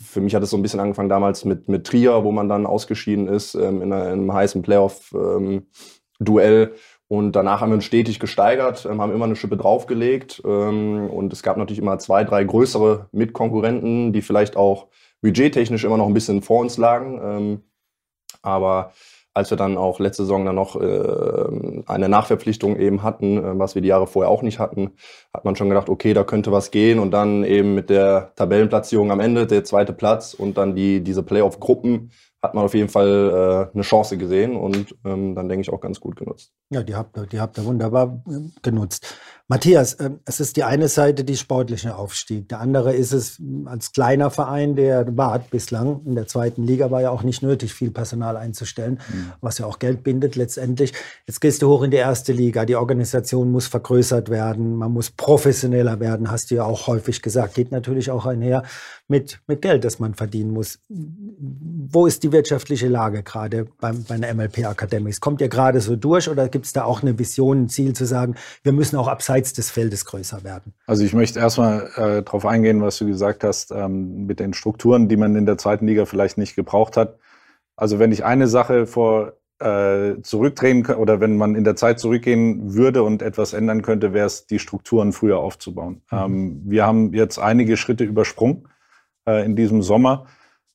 für 0.00 0.20
mich 0.20 0.34
hat 0.34 0.42
es 0.42 0.50
so 0.50 0.56
ein 0.56 0.62
bisschen 0.62 0.80
angefangen 0.80 1.08
damals 1.08 1.44
mit, 1.44 1.68
mit 1.68 1.86
Trier, 1.86 2.24
wo 2.24 2.32
man 2.32 2.48
dann 2.48 2.66
ausgeschieden 2.66 3.28
ist 3.28 3.54
ähm, 3.54 3.82
in, 3.82 3.92
einem 3.92 4.32
heißen 4.32 4.62
Playoff-Duell. 4.62 6.62
Ähm, 6.62 6.70
und 7.08 7.32
danach 7.32 7.60
haben 7.60 7.70
wir 7.70 7.74
uns 7.74 7.84
stetig 7.84 8.20
gesteigert, 8.20 8.86
ähm, 8.88 9.00
haben 9.00 9.12
immer 9.12 9.26
eine 9.26 9.36
Schippe 9.36 9.56
draufgelegt. 9.56 10.42
Ähm, 10.44 11.10
und 11.10 11.32
es 11.32 11.42
gab 11.42 11.56
natürlich 11.56 11.80
immer 11.80 11.98
zwei, 11.98 12.24
drei 12.24 12.44
größere 12.44 13.08
Mitkonkurrenten, 13.12 14.12
die 14.12 14.22
vielleicht 14.22 14.56
auch 14.56 14.88
budgettechnisch 15.20 15.84
immer 15.84 15.98
noch 15.98 16.06
ein 16.06 16.14
bisschen 16.14 16.40
vor 16.40 16.60
uns 16.60 16.78
lagen. 16.78 17.20
Ähm, 17.22 17.62
aber 18.42 18.92
als 19.40 19.50
wir 19.50 19.56
dann 19.56 19.78
auch 19.78 20.00
letzte 20.00 20.24
Saison 20.24 20.44
dann 20.44 20.54
noch 20.54 20.76
äh, 20.76 21.82
eine 21.86 22.08
Nachverpflichtung 22.08 22.76
eben 22.76 23.02
hatten, 23.02 23.38
äh, 23.38 23.58
was 23.58 23.74
wir 23.74 23.82
die 23.82 23.88
Jahre 23.88 24.06
vorher 24.06 24.30
auch 24.30 24.42
nicht 24.42 24.58
hatten, 24.58 24.92
hat 25.32 25.44
man 25.44 25.56
schon 25.56 25.70
gedacht, 25.70 25.88
okay, 25.88 26.12
da 26.12 26.24
könnte 26.24 26.52
was 26.52 26.70
gehen 26.70 26.98
und 26.98 27.10
dann 27.10 27.42
eben 27.42 27.74
mit 27.74 27.88
der 27.88 28.32
Tabellenplatzierung 28.36 29.10
am 29.10 29.20
Ende, 29.20 29.46
der 29.46 29.64
zweite 29.64 29.94
Platz 29.94 30.34
und 30.34 30.58
dann 30.58 30.74
die, 30.74 31.02
diese 31.02 31.22
Playoff-Gruppen, 31.22 32.10
hat 32.42 32.54
man 32.54 32.64
auf 32.64 32.74
jeden 32.74 32.88
Fall 32.88 33.70
äh, 33.72 33.74
eine 33.74 33.82
Chance 33.82 34.16
gesehen 34.16 34.56
und 34.56 34.94
ähm, 35.04 35.34
dann 35.34 35.48
denke 35.48 35.62
ich 35.62 35.72
auch 35.72 35.80
ganz 35.80 36.00
gut 36.00 36.16
genutzt. 36.16 36.52
Ja, 36.70 36.82
die 36.82 36.94
habt 36.94 37.16
ihr, 37.16 37.26
die 37.26 37.40
habt 37.40 37.58
ihr 37.58 37.64
wunderbar 37.64 38.22
äh, 38.28 38.48
genutzt. 38.62 39.16
Matthias, 39.50 39.94
äh, 39.94 40.10
es 40.26 40.38
ist 40.38 40.56
die 40.56 40.62
eine 40.62 40.86
Seite 40.86 41.24
die 41.24 41.36
sportliche 41.36 41.96
Aufstieg. 41.96 42.48
Der 42.50 42.60
andere 42.60 42.94
ist 42.94 43.10
es 43.10 43.42
als 43.64 43.90
kleiner 43.90 44.30
Verein, 44.30 44.76
der 44.76 45.16
war 45.16 45.40
bislang 45.40 46.02
in 46.06 46.14
der 46.14 46.28
zweiten 46.28 46.62
Liga, 46.62 46.92
war 46.92 47.02
ja 47.02 47.10
auch 47.10 47.24
nicht 47.24 47.42
nötig, 47.42 47.74
viel 47.74 47.90
Personal 47.90 48.36
einzustellen, 48.36 49.00
mhm. 49.12 49.32
was 49.40 49.58
ja 49.58 49.66
auch 49.66 49.80
Geld 49.80 50.04
bindet 50.04 50.36
letztendlich. 50.36 50.92
Jetzt 51.26 51.40
gehst 51.40 51.62
du 51.62 51.68
hoch 51.68 51.82
in 51.82 51.90
die 51.90 51.96
erste 51.96 52.32
Liga. 52.32 52.64
Die 52.64 52.76
Organisation 52.76 53.50
muss 53.50 53.66
vergrößert 53.66 54.30
werden, 54.30 54.76
man 54.76 54.92
muss 54.92 55.10
professioneller 55.10 55.98
werden, 55.98 56.30
hast 56.30 56.52
du 56.52 56.54
ja 56.54 56.62
auch 56.62 56.86
häufig 56.86 57.20
gesagt. 57.20 57.54
Geht 57.54 57.72
natürlich 57.72 58.12
auch 58.12 58.26
einher 58.26 58.62
mit, 59.10 59.40
mit 59.46 59.60
Geld, 59.60 59.84
das 59.84 59.98
man 59.98 60.14
verdienen 60.14 60.52
muss. 60.52 60.78
Wo 60.88 62.06
ist 62.06 62.22
die 62.22 62.32
wirtschaftliche 62.32 62.88
Lage 62.88 63.22
gerade 63.22 63.66
beim, 63.80 64.04
bei 64.04 64.16
der 64.16 64.34
MLP 64.34 64.58
Academics? 64.58 65.20
Kommt 65.20 65.40
ihr 65.40 65.48
gerade 65.48 65.80
so 65.80 65.96
durch 65.96 66.28
oder 66.28 66.48
gibt 66.48 66.66
es 66.66 66.72
da 66.72 66.84
auch 66.84 67.02
eine 67.02 67.18
Vision, 67.18 67.64
ein 67.64 67.68
Ziel 67.68 67.92
zu 67.92 68.06
sagen, 68.06 68.36
wir 68.62 68.72
müssen 68.72 68.96
auch 68.96 69.08
abseits 69.08 69.40
abseits 69.40 69.52
des 69.52 69.70
Feldes 69.70 70.04
größer 70.04 70.44
werden. 70.44 70.72
Also 70.86 71.04
ich 71.04 71.12
möchte 71.12 71.38
erstmal 71.38 71.90
äh, 71.96 72.22
darauf 72.22 72.46
eingehen, 72.46 72.82
was 72.82 72.98
du 72.98 73.06
gesagt 73.06 73.44
hast, 73.44 73.70
ähm, 73.70 74.26
mit 74.26 74.40
den 74.40 74.54
Strukturen, 74.54 75.08
die 75.08 75.16
man 75.16 75.36
in 75.36 75.46
der 75.46 75.58
zweiten 75.58 75.86
Liga 75.86 76.04
vielleicht 76.04 76.38
nicht 76.38 76.56
gebraucht 76.56 76.96
hat. 76.96 77.18
Also 77.76 77.98
wenn 77.98 78.12
ich 78.12 78.24
eine 78.24 78.46
Sache 78.46 78.86
vor 78.86 79.34
äh, 79.58 80.20
zurückdrehen 80.22 80.86
oder 80.86 81.20
wenn 81.20 81.36
man 81.36 81.54
in 81.54 81.64
der 81.64 81.76
Zeit 81.76 82.00
zurückgehen 82.00 82.74
würde 82.74 83.02
und 83.02 83.22
etwas 83.22 83.52
ändern 83.52 83.82
könnte, 83.82 84.12
wäre 84.12 84.26
es 84.26 84.46
die 84.46 84.58
Strukturen 84.58 85.12
früher 85.12 85.38
aufzubauen. 85.38 86.02
Mhm. 86.10 86.18
Ähm, 86.18 86.62
wir 86.64 86.86
haben 86.86 87.12
jetzt 87.14 87.38
einige 87.38 87.76
Schritte 87.76 88.04
übersprungen 88.04 88.68
äh, 89.26 89.44
in 89.44 89.56
diesem 89.56 89.82
Sommer. 89.82 90.26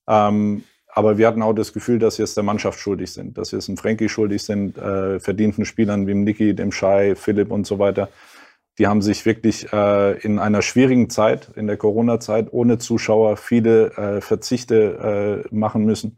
Ähm, 0.07 0.63
aber 0.87 1.17
wir 1.17 1.27
hatten 1.27 1.41
auch 1.41 1.53
das 1.53 1.73
Gefühl, 1.73 1.99
dass 1.99 2.17
wir 2.19 2.23
es 2.23 2.35
der 2.35 2.43
Mannschaft 2.43 2.79
schuldig 2.79 3.11
sind, 3.11 3.37
dass 3.37 3.51
wir 3.51 3.59
es 3.59 3.65
dem 3.65 3.75
Frankie 3.75 4.07
schuldig 4.07 4.43
sind, 4.43 4.77
äh, 4.77 5.19
verdienten 5.19 5.65
Spielern 5.65 6.07
wie 6.07 6.11
dem 6.11 6.23
Niki, 6.23 6.55
dem 6.55 6.71
Shai, 6.71 7.15
Philipp 7.15 7.51
und 7.51 7.67
so 7.67 7.79
weiter, 7.79 8.09
die 8.77 8.87
haben 8.87 9.01
sich 9.01 9.25
wirklich 9.25 9.71
äh, 9.73 10.17
in 10.19 10.39
einer 10.39 10.61
schwierigen 10.61 11.09
Zeit, 11.09 11.51
in 11.55 11.67
der 11.67 11.77
Corona-Zeit, 11.77 12.51
ohne 12.51 12.77
Zuschauer 12.77 13.37
viele 13.37 13.91
äh, 13.97 14.21
Verzichte 14.21 15.43
äh, 15.49 15.55
machen 15.55 15.85
müssen, 15.85 16.17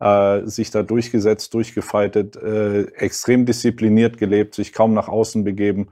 äh, 0.00 0.42
sich 0.44 0.70
da 0.70 0.82
durchgesetzt, 0.82 1.52
durchgefeitet, 1.54 2.36
äh, 2.36 2.82
extrem 2.96 3.46
diszipliniert 3.46 4.18
gelebt, 4.18 4.54
sich 4.54 4.72
kaum 4.72 4.94
nach 4.94 5.08
außen 5.08 5.44
begeben 5.44 5.88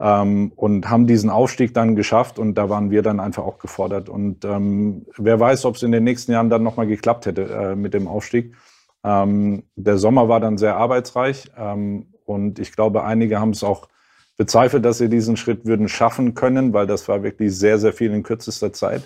ähm, 0.00 0.52
und 0.54 0.88
haben 0.88 1.06
diesen 1.06 1.30
Aufstieg 1.30 1.74
dann 1.74 1.96
geschafft 1.96 2.38
und 2.38 2.54
da 2.54 2.68
waren 2.68 2.90
wir 2.90 3.02
dann 3.02 3.20
einfach 3.20 3.44
auch 3.44 3.58
gefordert. 3.58 4.08
Und 4.08 4.44
ähm, 4.44 5.06
wer 5.16 5.40
weiß, 5.40 5.64
ob 5.64 5.76
es 5.76 5.82
in 5.82 5.92
den 5.92 6.04
nächsten 6.04 6.32
Jahren 6.32 6.50
dann 6.50 6.62
nochmal 6.62 6.86
geklappt 6.86 7.26
hätte 7.26 7.44
äh, 7.44 7.76
mit 7.76 7.94
dem 7.94 8.06
Aufstieg. 8.06 8.54
Ähm, 9.04 9.64
der 9.76 9.98
Sommer 9.98 10.28
war 10.28 10.40
dann 10.40 10.58
sehr 10.58 10.76
arbeitsreich 10.76 11.50
ähm, 11.56 12.06
und 12.24 12.58
ich 12.58 12.72
glaube, 12.72 13.04
einige 13.04 13.40
haben 13.40 13.50
es 13.50 13.64
auch 13.64 13.88
bezweifle, 14.36 14.80
dass 14.80 14.98
sie 14.98 15.08
diesen 15.08 15.36
Schritt 15.36 15.66
würden 15.66 15.88
schaffen 15.88 16.34
können, 16.34 16.72
weil 16.72 16.86
das 16.86 17.08
war 17.08 17.22
wirklich 17.22 17.56
sehr, 17.56 17.78
sehr 17.78 17.92
viel 17.92 18.12
in 18.12 18.22
kürzester 18.22 18.72
Zeit. 18.72 19.02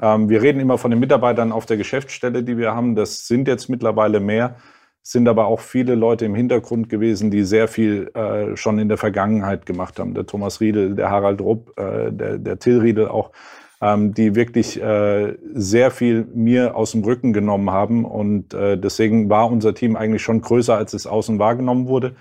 Ähm, 0.00 0.28
wir 0.28 0.40
reden 0.40 0.60
immer 0.60 0.78
von 0.78 0.90
den 0.90 1.00
Mitarbeitern 1.00 1.52
auf 1.52 1.66
der 1.66 1.76
Geschäftsstelle, 1.76 2.42
die 2.42 2.56
wir 2.56 2.74
haben. 2.74 2.94
Das 2.94 3.26
sind 3.26 3.48
jetzt 3.48 3.68
mittlerweile 3.68 4.20
mehr, 4.20 4.56
sind 5.02 5.28
aber 5.28 5.46
auch 5.46 5.60
viele 5.60 5.94
Leute 5.94 6.24
im 6.24 6.34
Hintergrund 6.34 6.88
gewesen, 6.88 7.30
die 7.30 7.42
sehr 7.42 7.66
viel 7.66 8.10
äh, 8.14 8.56
schon 8.56 8.78
in 8.78 8.88
der 8.88 8.98
Vergangenheit 8.98 9.66
gemacht 9.66 9.98
haben. 9.98 10.14
Der 10.14 10.26
Thomas 10.26 10.60
Riedel, 10.60 10.94
der 10.94 11.10
Harald 11.10 11.40
Rupp, 11.40 11.78
äh, 11.78 12.12
der, 12.12 12.38
der 12.38 12.58
Till 12.58 12.78
Riedel 12.78 13.08
auch, 13.08 13.32
ähm, 13.80 14.14
die 14.14 14.36
wirklich 14.36 14.80
äh, 14.80 15.36
sehr 15.54 15.90
viel 15.90 16.26
mir 16.34 16.76
aus 16.76 16.92
dem 16.92 17.02
Rücken 17.02 17.32
genommen 17.32 17.70
haben. 17.70 18.04
Und 18.04 18.54
äh, 18.54 18.78
deswegen 18.78 19.28
war 19.28 19.50
unser 19.50 19.74
Team 19.74 19.96
eigentlich 19.96 20.22
schon 20.22 20.40
größer, 20.40 20.76
als 20.76 20.94
es 20.94 21.08
außen 21.08 21.40
wahrgenommen 21.40 21.88
wurde. 21.88 22.14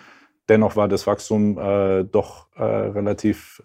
Dennoch 0.50 0.76
war 0.76 0.88
das 0.88 1.06
Wachstum 1.06 1.60
äh, 1.60 2.04
doch 2.04 2.48
äh, 2.56 2.64
relativ 2.64 3.62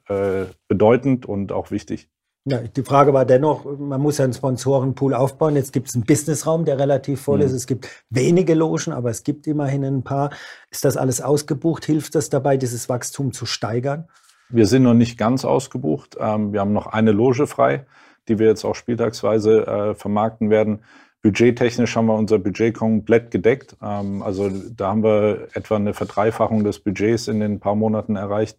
bedeutend 0.68 1.26
und 1.26 1.52
auch 1.52 1.70
wichtig. 1.70 2.08
Ja, 2.49 2.61
die 2.61 2.83
Frage 2.85 3.12
war 3.12 3.25
dennoch, 3.25 3.65
man 3.65 4.00
muss 4.00 4.19
ja 4.19 4.25
einen 4.25 4.33
Sponsorenpool 4.33 5.15
aufbauen. 5.15 5.57
Jetzt 5.57 5.73
gibt 5.73 5.88
es 5.88 5.97
einen 5.97 6.05
Businessraum, 6.05 6.65
der 6.65 6.79
relativ 6.79 7.21
voll 7.21 7.38
mhm. 7.38 7.45
ist. 7.45 7.53
Es 7.53 7.67
gibt 7.67 7.88
wenige 8.09 8.55
Logen, 8.55 8.93
aber 8.93 9.11
es 9.11 9.25
gibt 9.25 9.49
immerhin 9.49 9.83
ein 9.85 10.05
paar. 10.05 10.31
Ist 10.71 10.85
das 10.85 10.97
alles 10.97 11.21
ausgebucht? 11.21 11.85
Hilft 11.85 12.15
das 12.15 12.31
dabei, 12.31 12.57
dieses 12.57 12.88
Wachstum 12.88 13.33
zu 13.33 13.47
steigern? 13.47 14.07
Wir 14.49 14.69
sind 14.69 14.85
noch 14.85 14.95
nicht 14.95 15.19
ganz 15.19 15.45
ausgebucht. 15.45 16.17
Ähm, 16.21 16.53
wir 16.53 16.61
haben 16.61 16.73
noch 16.73 16.87
eine 16.87 17.11
Loge 17.11 17.49
frei, 17.49 17.85
die 18.29 18.38
wir 18.38 18.47
jetzt 18.47 18.65
auch 18.65 18.76
spieltagsweise 18.76 19.67
äh, 19.67 19.95
vermarkten 19.97 20.49
werden. 20.49 20.85
Budgettechnisch 21.23 21.97
haben 21.97 22.07
wir 22.07 22.15
unser 22.15 22.38
Budget 22.38 22.76
komplett 22.76 23.33
gedeckt. 23.33 23.76
Ähm, 23.83 24.23
also 24.23 24.49
da 24.49 24.91
haben 24.91 25.03
wir 25.03 25.49
etwa 25.55 25.75
eine 25.75 25.95
Verdreifachung 25.95 26.62
des 26.62 26.79
Budgets 26.79 27.26
in 27.26 27.41
den 27.41 27.59
paar 27.59 27.75
Monaten 27.75 28.15
erreicht. 28.15 28.57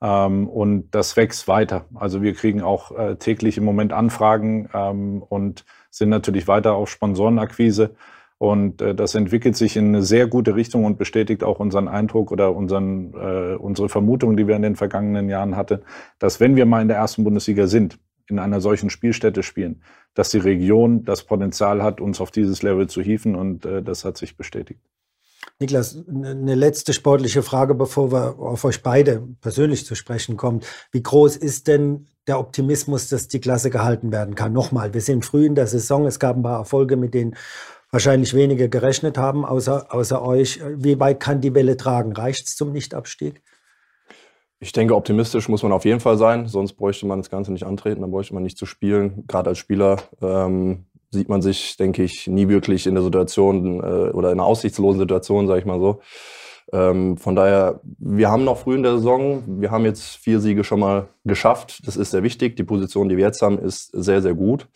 Ähm, 0.00 0.48
und 0.48 0.90
das 0.92 1.16
wächst 1.16 1.48
weiter. 1.48 1.86
Also 1.94 2.22
wir 2.22 2.34
kriegen 2.34 2.62
auch 2.62 2.96
äh, 2.96 3.16
täglich 3.16 3.56
im 3.58 3.64
Moment 3.64 3.92
Anfragen 3.92 4.68
ähm, 4.72 5.22
und 5.22 5.64
sind 5.90 6.08
natürlich 6.08 6.48
weiter 6.48 6.74
auf 6.74 6.90
Sponsorenakquise. 6.90 7.94
Und 8.38 8.80
äh, 8.80 8.94
das 8.94 9.16
entwickelt 9.16 9.56
sich 9.56 9.76
in 9.76 9.88
eine 9.88 10.02
sehr 10.02 10.28
gute 10.28 10.54
Richtung 10.54 10.84
und 10.84 10.96
bestätigt 10.96 11.42
auch 11.42 11.58
unseren 11.58 11.88
Eindruck 11.88 12.30
oder 12.30 12.54
unseren, 12.54 13.12
äh, 13.14 13.56
unsere 13.56 13.88
Vermutung, 13.88 14.36
die 14.36 14.46
wir 14.46 14.54
in 14.54 14.62
den 14.62 14.76
vergangenen 14.76 15.28
Jahren 15.28 15.56
hatten, 15.56 15.80
dass 16.20 16.38
wenn 16.38 16.54
wir 16.54 16.64
mal 16.64 16.80
in 16.80 16.88
der 16.88 16.98
ersten 16.98 17.24
Bundesliga 17.24 17.66
sind, 17.66 17.98
in 18.28 18.38
einer 18.38 18.60
solchen 18.60 18.90
Spielstätte 18.90 19.42
spielen, 19.42 19.82
dass 20.14 20.30
die 20.30 20.38
Region 20.38 21.04
das 21.04 21.24
Potenzial 21.24 21.82
hat, 21.82 22.00
uns 22.00 22.20
auf 22.20 22.30
dieses 22.30 22.62
Level 22.62 22.88
zu 22.88 23.02
hieven 23.02 23.34
und 23.34 23.64
äh, 23.66 23.82
das 23.82 24.04
hat 24.04 24.16
sich 24.16 24.36
bestätigt. 24.36 24.80
Niklas, 25.60 26.04
eine 26.08 26.54
letzte 26.54 26.92
sportliche 26.92 27.42
Frage, 27.42 27.74
bevor 27.74 28.12
wir 28.12 28.38
auf 28.38 28.64
euch 28.64 28.82
beide 28.82 29.26
persönlich 29.40 29.84
zu 29.84 29.96
sprechen 29.96 30.36
kommen. 30.36 30.60
Wie 30.92 31.02
groß 31.02 31.36
ist 31.36 31.66
denn 31.66 32.06
der 32.28 32.38
Optimismus, 32.38 33.08
dass 33.08 33.26
die 33.26 33.40
Klasse 33.40 33.68
gehalten 33.68 34.12
werden 34.12 34.36
kann? 34.36 34.52
Nochmal, 34.52 34.94
wir 34.94 35.00
sind 35.00 35.24
früh 35.24 35.46
in 35.46 35.56
der 35.56 35.66
Saison, 35.66 36.06
es 36.06 36.20
gab 36.20 36.36
ein 36.36 36.44
paar 36.44 36.60
Erfolge, 36.60 36.96
mit 36.96 37.12
denen 37.12 37.34
wahrscheinlich 37.90 38.34
wenige 38.34 38.68
gerechnet 38.68 39.18
haben, 39.18 39.44
außer, 39.44 39.92
außer 39.92 40.22
euch. 40.22 40.60
Wie 40.76 41.00
weit 41.00 41.18
kann 41.18 41.40
die 41.40 41.54
Welle 41.54 41.76
tragen? 41.76 42.12
Reicht 42.12 42.46
es 42.46 42.54
zum 42.54 42.70
Nichtabstieg? 42.70 43.42
Ich 44.60 44.72
denke, 44.72 44.96
optimistisch 44.96 45.48
muss 45.48 45.62
man 45.62 45.70
auf 45.70 45.84
jeden 45.84 46.00
Fall 46.00 46.18
sein, 46.18 46.46
sonst 46.46 46.72
bräuchte 46.72 47.06
man 47.06 47.18
das 47.18 47.30
Ganze 47.30 47.52
nicht 47.52 47.64
antreten, 47.64 48.00
dann 48.00 48.10
bräuchte 48.10 48.34
man 48.34 48.42
nicht 48.42 48.58
zu 48.58 48.66
spielen. 48.66 49.24
Gerade 49.28 49.50
als 49.50 49.58
Spieler 49.58 50.02
ähm, 50.20 50.86
sieht 51.10 51.28
man 51.28 51.42
sich, 51.42 51.76
denke 51.76 52.02
ich, 52.02 52.26
nie 52.26 52.48
wirklich 52.48 52.86
in 52.86 52.94
der 52.94 53.04
Situation 53.04 53.80
äh, 53.80 54.10
oder 54.10 54.30
in 54.30 54.38
einer 54.38 54.44
aussichtslosen 54.44 55.00
Situation, 55.00 55.46
sage 55.46 55.60
ich 55.60 55.66
mal 55.66 55.80
so. 55.80 56.00
Ähm, 56.72 57.16
von 57.16 57.34
daher, 57.34 57.80
wir 57.98 58.30
haben 58.30 58.44
noch 58.44 58.58
früh 58.58 58.74
in 58.74 58.82
der 58.82 58.98
Saison, 58.98 59.42
wir 59.60 59.70
haben 59.70 59.84
jetzt 59.84 60.16
vier 60.16 60.38
Siege 60.40 60.64
schon 60.64 60.80
mal 60.80 61.08
geschafft. 61.24 61.86
Das 61.86 61.96
ist 61.96 62.10
sehr 62.10 62.22
wichtig. 62.22 62.56
Die 62.56 62.64
Position, 62.64 63.08
die 63.08 63.16
wir 63.16 63.24
jetzt 63.24 63.40
haben, 63.40 63.58
ist 63.58 63.90
sehr, 63.92 64.20
sehr 64.20 64.34
gut. 64.34 64.68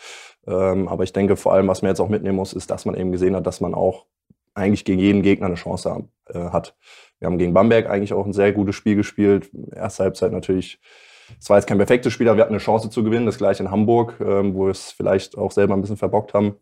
Ähm, 0.46 0.88
aber 0.88 1.04
ich 1.04 1.12
denke, 1.12 1.36
vor 1.36 1.52
allem, 1.52 1.68
was 1.68 1.82
man 1.82 1.90
jetzt 1.90 2.00
auch 2.00 2.08
mitnehmen 2.08 2.36
muss, 2.36 2.54
ist, 2.54 2.70
dass 2.70 2.86
man 2.86 2.94
eben 2.94 3.12
gesehen 3.12 3.36
hat, 3.36 3.46
dass 3.46 3.60
man 3.60 3.74
auch 3.74 4.06
eigentlich 4.54 4.84
gegen 4.84 5.00
jeden 5.00 5.22
Gegner 5.22 5.46
eine 5.46 5.54
Chance 5.54 6.08
äh, 6.28 6.38
hat. 6.38 6.74
Wir 7.18 7.26
haben 7.26 7.38
gegen 7.38 7.54
Bamberg 7.54 7.88
eigentlich 7.88 8.12
auch 8.12 8.26
ein 8.26 8.32
sehr 8.32 8.52
gutes 8.52 8.74
Spiel 8.74 8.96
gespielt. 8.96 9.50
Erste 9.74 10.04
Halbzeit 10.04 10.32
natürlich 10.32 10.80
es 11.40 11.50
war 11.50 11.56
jetzt 11.58 11.66
kein 11.66 11.78
perfektes 11.78 12.12
Spiel, 12.12 12.28
aber 12.28 12.36
wir 12.36 12.44
hatten 12.44 12.54
eine 12.54 12.62
Chance 12.62 12.90
zu 12.90 13.02
gewinnen. 13.02 13.26
Das 13.26 13.38
gleiche 13.38 13.62
in 13.62 13.70
Hamburg, 13.70 14.14
ähm, 14.20 14.54
wo 14.54 14.66
wir 14.66 14.70
es 14.70 14.92
vielleicht 14.92 15.36
auch 15.36 15.52
selber 15.52 15.74
ein 15.74 15.80
bisschen 15.80 15.96
verbockt 15.96 16.34
haben. 16.34 16.56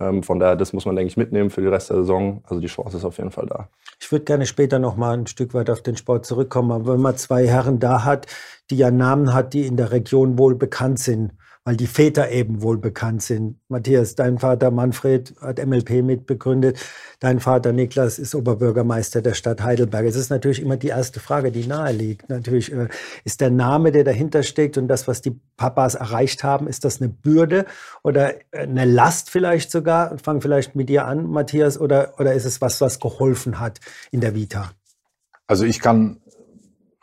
Ähm, 0.00 0.22
von 0.22 0.38
daher, 0.38 0.56
das 0.56 0.72
muss 0.72 0.84
man, 0.84 0.96
denke 0.96 1.08
ich, 1.08 1.16
mitnehmen 1.16 1.50
für 1.50 1.60
den 1.60 1.70
Rest 1.70 1.90
der 1.90 1.98
Saison. 1.98 2.42
Also 2.44 2.60
die 2.60 2.66
Chance 2.66 2.96
ist 2.96 3.04
auf 3.04 3.18
jeden 3.18 3.30
Fall 3.30 3.46
da. 3.46 3.68
Ich 4.00 4.10
würde 4.10 4.24
gerne 4.24 4.46
später 4.46 4.78
noch 4.78 4.96
mal 4.96 5.16
ein 5.16 5.26
Stück 5.26 5.54
weit 5.54 5.70
auf 5.70 5.82
den 5.82 5.96
Sport 5.96 6.26
zurückkommen. 6.26 6.72
Aber 6.72 6.94
wenn 6.94 7.00
man 7.00 7.16
zwei 7.16 7.46
Herren 7.46 7.78
da 7.78 8.04
hat, 8.04 8.26
die 8.70 8.76
ja 8.76 8.90
Namen 8.90 9.32
hat, 9.32 9.54
die 9.54 9.66
in 9.66 9.76
der 9.76 9.92
Region 9.92 10.38
wohl 10.38 10.54
bekannt 10.54 10.98
sind, 10.98 11.32
weil 11.64 11.76
die 11.76 11.86
Väter 11.86 12.30
eben 12.30 12.60
wohl 12.60 12.76
bekannt 12.76 13.22
sind. 13.22 13.56
Matthias, 13.68 14.16
dein 14.16 14.38
Vater 14.38 14.72
Manfred 14.72 15.34
hat 15.40 15.64
MLP 15.64 16.02
mitbegründet. 16.02 16.80
Dein 17.20 17.38
Vater 17.38 17.72
Niklas 17.72 18.18
ist 18.18 18.34
Oberbürgermeister 18.34 19.22
der 19.22 19.34
Stadt 19.34 19.62
Heidelberg. 19.62 20.04
Es 20.06 20.16
ist 20.16 20.30
natürlich 20.30 20.60
immer 20.60 20.76
die 20.76 20.88
erste 20.88 21.20
Frage, 21.20 21.52
die 21.52 21.66
nahe 21.66 21.92
liegt. 21.92 22.28
Natürlich 22.28 22.72
äh, 22.72 22.88
ist 23.22 23.40
der 23.40 23.50
Name, 23.50 23.92
der 23.92 24.02
dahinter 24.02 24.42
steckt 24.42 24.76
und 24.76 24.88
das, 24.88 25.06
was 25.06 25.22
die 25.22 25.38
Papas 25.56 25.94
erreicht 25.94 26.42
haben, 26.42 26.66
ist 26.66 26.84
das 26.84 27.00
eine 27.00 27.10
Bürde 27.10 27.64
oder 28.02 28.34
eine 28.50 28.84
Last 28.84 29.30
vielleicht 29.30 29.70
sogar? 29.70 30.18
Fang 30.18 30.40
vielleicht 30.40 30.74
mit 30.74 30.88
dir 30.88 31.06
an, 31.06 31.30
Matthias, 31.30 31.78
oder, 31.78 32.14
oder 32.18 32.32
ist 32.32 32.44
es 32.44 32.60
was, 32.60 32.80
was 32.80 32.98
geholfen 32.98 33.60
hat 33.60 33.78
in 34.10 34.20
der 34.20 34.34
Vita? 34.34 34.72
Also 35.46 35.64
ich 35.64 35.80
kann 35.80 36.21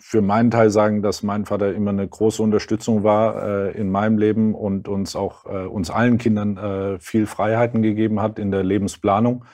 für 0.10 0.24
meinen 0.24 0.50
Teil 0.50 0.72
sagen, 0.72 1.04
dass 1.04 1.22
mein 1.22 1.46
Vater 1.46 1.72
immer 1.72 1.92
eine 1.92 2.08
große 2.08 2.42
Unterstützung 2.42 3.04
war 3.04 3.44
äh, 3.44 3.78
in 3.80 3.92
meinem 3.92 4.18
Leben 4.18 4.56
und 4.56 4.88
uns 4.88 5.16
auch 5.16 5.46
äh, 5.46 5.68
uns 5.68 5.92
allen 5.92 6.18
Kindern 6.18 6.58
äh, 6.58 7.00
viel 7.00 7.28
Freiheiten 7.28 7.84
gegeben 7.84 8.20
hat 8.20 8.40
in 8.40 8.50
der 8.50 8.64
Lebensplanung 8.64 9.46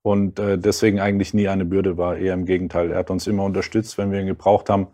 und 0.00 0.38
äh, 0.38 0.56
deswegen 0.56 0.98
eigentlich 0.98 1.34
nie 1.34 1.48
eine 1.48 1.66
Bürde 1.66 1.98
war. 1.98 2.16
Eher 2.16 2.32
im 2.32 2.46
Gegenteil, 2.46 2.90
er 2.90 3.00
hat 3.00 3.10
uns 3.10 3.26
immer 3.26 3.44
unterstützt, 3.44 3.98
wenn 3.98 4.10
wir 4.10 4.18
ihn 4.18 4.26
gebraucht 4.26 4.70
haben 4.70 4.86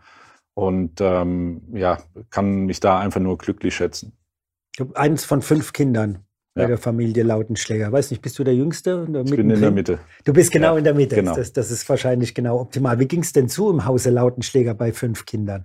und 0.55 1.01
ähm, 1.01 1.63
ja, 1.73 1.99
kann 2.31 2.65
mich 2.65 2.81
da 2.81 2.99
einfach 2.99 3.21
nur 3.21 3.39
glücklich 3.39 3.77
schätzen. 3.77 4.19
Ich 4.75 4.81
habe 4.81 4.97
eins 4.97 5.25
von 5.25 5.43
fünf 5.43 5.73
Kindern 5.73 6.25
bei 6.55 6.63
ja. 6.63 6.69
der 6.69 6.79
Familie 6.79 7.25
Lautenschläger. 7.25 7.91
Weiß 7.91 8.11
nicht, 8.11 8.23
bist 8.23 8.39
du 8.39 8.45
der 8.45 8.55
Jüngste? 8.55 9.07
ich 9.25 9.31
bin 9.31 9.51
in 9.51 9.61
der 9.61 9.73
Mitte. 9.73 9.99
Du 10.25 10.33
bist 10.33 10.53
genau 10.53 10.73
ja, 10.73 10.79
in 10.79 10.85
der 10.85 10.95
Mitte. 10.95 11.17
Genau. 11.17 11.35
Das, 11.35 11.53
das, 11.53 11.71
ist 11.73 11.89
wahrscheinlich 11.89 12.33
genau 12.35 12.61
optimal. 12.61 13.01
Wie 13.01 13.07
ging 13.07 13.21
es 13.21 13.33
denn 13.33 13.49
zu 13.49 13.71
im 13.71 13.85
Hause 13.85 14.11
Lautenschläger 14.11 14.73
bei 14.75 14.93
fünf 14.93 15.27
Kindern? 15.27 15.65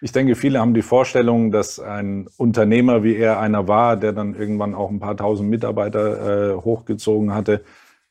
Ich 0.00 0.12
denke, 0.12 0.36
viele 0.36 0.60
haben 0.60 0.74
die 0.74 0.82
Vorstellung, 0.82 1.50
dass 1.50 1.80
ein 1.80 2.28
Unternehmer, 2.36 3.02
wie 3.02 3.16
er 3.16 3.40
einer 3.40 3.66
war, 3.66 3.96
der 3.96 4.12
dann 4.12 4.36
irgendwann 4.36 4.76
auch 4.76 4.90
ein 4.90 5.00
paar 5.00 5.16
tausend 5.16 5.50
Mitarbeiter 5.50 6.52
äh, 6.52 6.54
hochgezogen 6.54 7.34
hatte, 7.34 7.62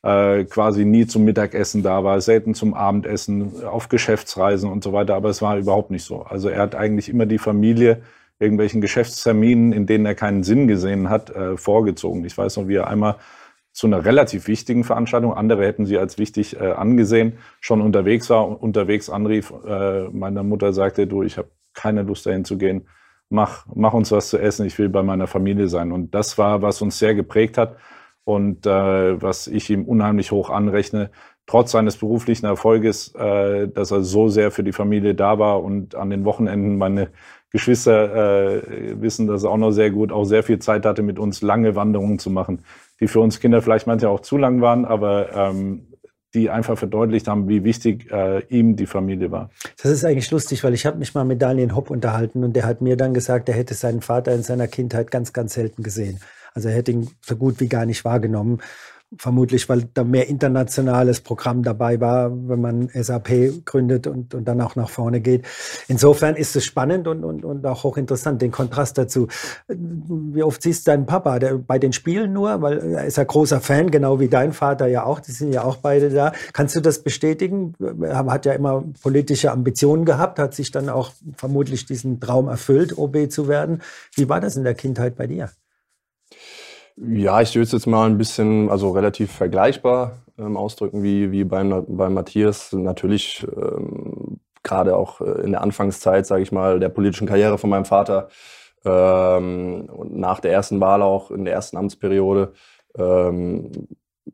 äh, 0.02 0.44
quasi 0.44 0.84
nie 0.84 1.06
zum 1.06 1.24
Mittagessen 1.24 1.82
da 1.82 2.04
war, 2.04 2.20
selten 2.20 2.52
zum 2.52 2.74
Abendessen, 2.74 3.64
auf 3.64 3.88
Geschäftsreisen 3.88 4.70
und 4.70 4.84
so 4.84 4.92
weiter. 4.92 5.14
Aber 5.14 5.30
es 5.30 5.40
war 5.40 5.56
überhaupt 5.56 5.90
nicht 5.90 6.04
so. 6.04 6.24
Also 6.24 6.50
er 6.50 6.60
hat 6.60 6.74
eigentlich 6.74 7.08
immer 7.08 7.24
die 7.24 7.38
Familie 7.38 8.02
irgendwelchen 8.38 8.80
Geschäftsterminen, 8.80 9.72
in 9.72 9.86
denen 9.86 10.06
er 10.06 10.14
keinen 10.14 10.42
Sinn 10.44 10.68
gesehen 10.68 11.08
hat, 11.08 11.30
äh, 11.30 11.56
vorgezogen. 11.56 12.24
Ich 12.24 12.36
weiß 12.36 12.56
noch, 12.56 12.68
wie 12.68 12.76
er 12.76 12.88
einmal 12.88 13.16
zu 13.72 13.86
einer 13.86 14.04
relativ 14.04 14.48
wichtigen 14.48 14.82
Veranstaltung, 14.84 15.34
andere 15.34 15.64
hätten 15.64 15.86
sie 15.86 15.98
als 15.98 16.18
wichtig 16.18 16.60
äh, 16.60 16.72
angesehen, 16.72 17.38
schon 17.60 17.80
unterwegs 17.80 18.28
war 18.28 18.60
unterwegs 18.60 19.08
anrief, 19.08 19.52
äh, 19.66 20.08
meiner 20.08 20.42
Mutter 20.42 20.72
sagte, 20.72 21.06
du, 21.06 21.22
ich 21.22 21.38
habe 21.38 21.48
keine 21.74 22.02
Lust 22.02 22.26
dahin 22.26 22.44
zu 22.44 22.58
gehen, 22.58 22.88
mach, 23.30 23.66
mach 23.72 23.92
uns 23.92 24.10
was 24.10 24.30
zu 24.30 24.38
essen, 24.38 24.66
ich 24.66 24.78
will 24.78 24.88
bei 24.88 25.02
meiner 25.02 25.26
Familie 25.26 25.68
sein. 25.68 25.92
Und 25.92 26.14
das 26.14 26.38
war, 26.38 26.62
was 26.62 26.82
uns 26.82 26.98
sehr 26.98 27.14
geprägt 27.14 27.56
hat 27.58 27.76
und 28.24 28.66
äh, 28.66 29.22
was 29.22 29.46
ich 29.46 29.70
ihm 29.70 29.84
unheimlich 29.84 30.32
hoch 30.32 30.50
anrechne, 30.50 31.10
trotz 31.46 31.70
seines 31.70 31.96
beruflichen 31.96 32.46
Erfolges, 32.46 33.14
äh, 33.14 33.68
dass 33.68 33.90
er 33.90 34.02
so 34.02 34.28
sehr 34.28 34.50
für 34.50 34.64
die 34.64 34.72
Familie 34.72 35.14
da 35.14 35.38
war 35.38 35.62
und 35.62 35.94
an 35.94 36.10
den 36.10 36.24
Wochenenden 36.24 36.78
meine 36.78 37.10
Geschwister 37.50 38.56
äh, 38.56 39.00
wissen 39.00 39.26
das 39.26 39.44
auch 39.44 39.56
noch 39.56 39.70
sehr 39.70 39.90
gut, 39.90 40.12
auch 40.12 40.24
sehr 40.24 40.42
viel 40.42 40.58
Zeit 40.58 40.84
hatte, 40.84 41.02
mit 41.02 41.18
uns 41.18 41.40
lange 41.40 41.74
Wanderungen 41.74 42.18
zu 42.18 42.30
machen, 42.30 42.62
die 43.00 43.08
für 43.08 43.20
uns 43.20 43.40
Kinder 43.40 43.62
vielleicht 43.62 43.86
manchmal 43.86 44.12
auch 44.12 44.20
zu 44.20 44.36
lang 44.36 44.60
waren, 44.60 44.84
aber 44.84 45.34
ähm, 45.34 45.88
die 46.34 46.50
einfach 46.50 46.76
verdeutlicht 46.76 47.26
haben, 47.26 47.48
wie 47.48 47.64
wichtig 47.64 48.10
äh, 48.12 48.40
ihm 48.48 48.76
die 48.76 48.86
Familie 48.86 49.30
war. 49.30 49.50
Das 49.82 49.90
ist 49.90 50.04
eigentlich 50.04 50.30
lustig, 50.30 50.62
weil 50.62 50.74
ich 50.74 50.84
habe 50.84 50.98
mich 50.98 51.14
mal 51.14 51.24
mit 51.24 51.40
Daniel 51.40 51.74
Hopp 51.74 51.90
unterhalten 51.90 52.44
und 52.44 52.54
der 52.54 52.66
hat 52.66 52.82
mir 52.82 52.96
dann 52.96 53.14
gesagt, 53.14 53.48
er 53.48 53.54
hätte 53.54 53.74
seinen 53.74 54.02
Vater 54.02 54.34
in 54.34 54.42
seiner 54.42 54.68
Kindheit 54.68 55.10
ganz, 55.10 55.32
ganz 55.32 55.54
selten 55.54 55.82
gesehen. 55.82 56.20
Also 56.54 56.68
er 56.68 56.74
hätte 56.74 56.92
ihn 56.92 57.10
so 57.22 57.36
gut 57.36 57.60
wie 57.60 57.68
gar 57.68 57.86
nicht 57.86 58.04
wahrgenommen. 58.04 58.60
Vermutlich, 59.16 59.70
weil 59.70 59.84
da 59.94 60.04
mehr 60.04 60.28
internationales 60.28 61.22
Programm 61.22 61.62
dabei 61.62 61.98
war, 61.98 62.30
wenn 62.30 62.60
man 62.60 62.88
SAP 62.92 63.64
gründet 63.64 64.06
und, 64.06 64.34
und 64.34 64.44
dann 64.44 64.60
auch 64.60 64.76
nach 64.76 64.90
vorne 64.90 65.22
geht. 65.22 65.46
Insofern 65.88 66.36
ist 66.36 66.54
es 66.56 66.66
spannend 66.66 67.08
und, 67.08 67.24
und, 67.24 67.42
und 67.42 67.64
auch 67.64 67.84
hochinteressant, 67.84 68.42
den 68.42 68.50
Kontrast 68.50 68.98
dazu. 68.98 69.28
Wie 69.66 70.42
oft 70.42 70.60
siehst 70.60 70.86
du 70.86 70.90
deinen 70.90 71.06
Papa? 71.06 71.38
Der, 71.38 71.56
bei 71.56 71.78
den 71.78 71.94
Spielen 71.94 72.34
nur, 72.34 72.60
weil 72.60 72.80
er 72.80 73.06
ist 73.06 73.16
ja 73.16 73.24
großer 73.24 73.62
Fan, 73.62 73.90
genau 73.90 74.20
wie 74.20 74.28
dein 74.28 74.52
Vater 74.52 74.86
ja 74.88 75.04
auch. 75.04 75.20
Die 75.20 75.32
sind 75.32 75.54
ja 75.54 75.64
auch 75.64 75.76
beide 75.76 76.10
da. 76.10 76.32
Kannst 76.52 76.76
du 76.76 76.80
das 76.80 77.02
bestätigen? 77.02 77.72
Er 78.02 78.26
hat 78.26 78.44
ja 78.44 78.52
immer 78.52 78.84
politische 79.02 79.52
Ambitionen 79.52 80.04
gehabt, 80.04 80.38
hat 80.38 80.52
sich 80.52 80.70
dann 80.70 80.90
auch 80.90 81.12
vermutlich 81.34 81.86
diesen 81.86 82.20
Traum 82.20 82.48
erfüllt, 82.48 82.98
OB 82.98 83.30
zu 83.30 83.48
werden. 83.48 83.80
Wie 84.14 84.28
war 84.28 84.42
das 84.42 84.56
in 84.56 84.64
der 84.64 84.74
Kindheit 84.74 85.16
bei 85.16 85.26
dir? 85.26 85.48
Ja, 87.00 87.40
ich 87.40 87.54
würde 87.54 87.64
es 87.64 87.72
jetzt 87.72 87.86
mal 87.86 88.06
ein 88.06 88.18
bisschen, 88.18 88.68
also 88.70 88.90
relativ 88.90 89.30
vergleichbar 89.30 90.18
ähm, 90.36 90.56
ausdrücken 90.56 91.02
wie, 91.02 91.30
wie 91.30 91.44
beim, 91.44 91.84
beim 91.86 92.14
Matthias. 92.14 92.72
Natürlich 92.72 93.46
ähm, 93.56 94.40
gerade 94.62 94.96
auch 94.96 95.20
äh, 95.20 95.42
in 95.42 95.52
der 95.52 95.62
Anfangszeit, 95.62 96.26
sage 96.26 96.42
ich 96.42 96.50
mal, 96.50 96.80
der 96.80 96.88
politischen 96.88 97.28
Karriere 97.28 97.58
von 97.58 97.70
meinem 97.70 97.84
Vater 97.84 98.28
ähm, 98.84 99.88
und 99.92 100.16
nach 100.16 100.40
der 100.40 100.52
ersten 100.52 100.80
Wahl 100.80 101.02
auch 101.02 101.30
in 101.30 101.44
der 101.44 101.54
ersten 101.54 101.76
Amtsperiode 101.76 102.52
ähm, 102.96 103.70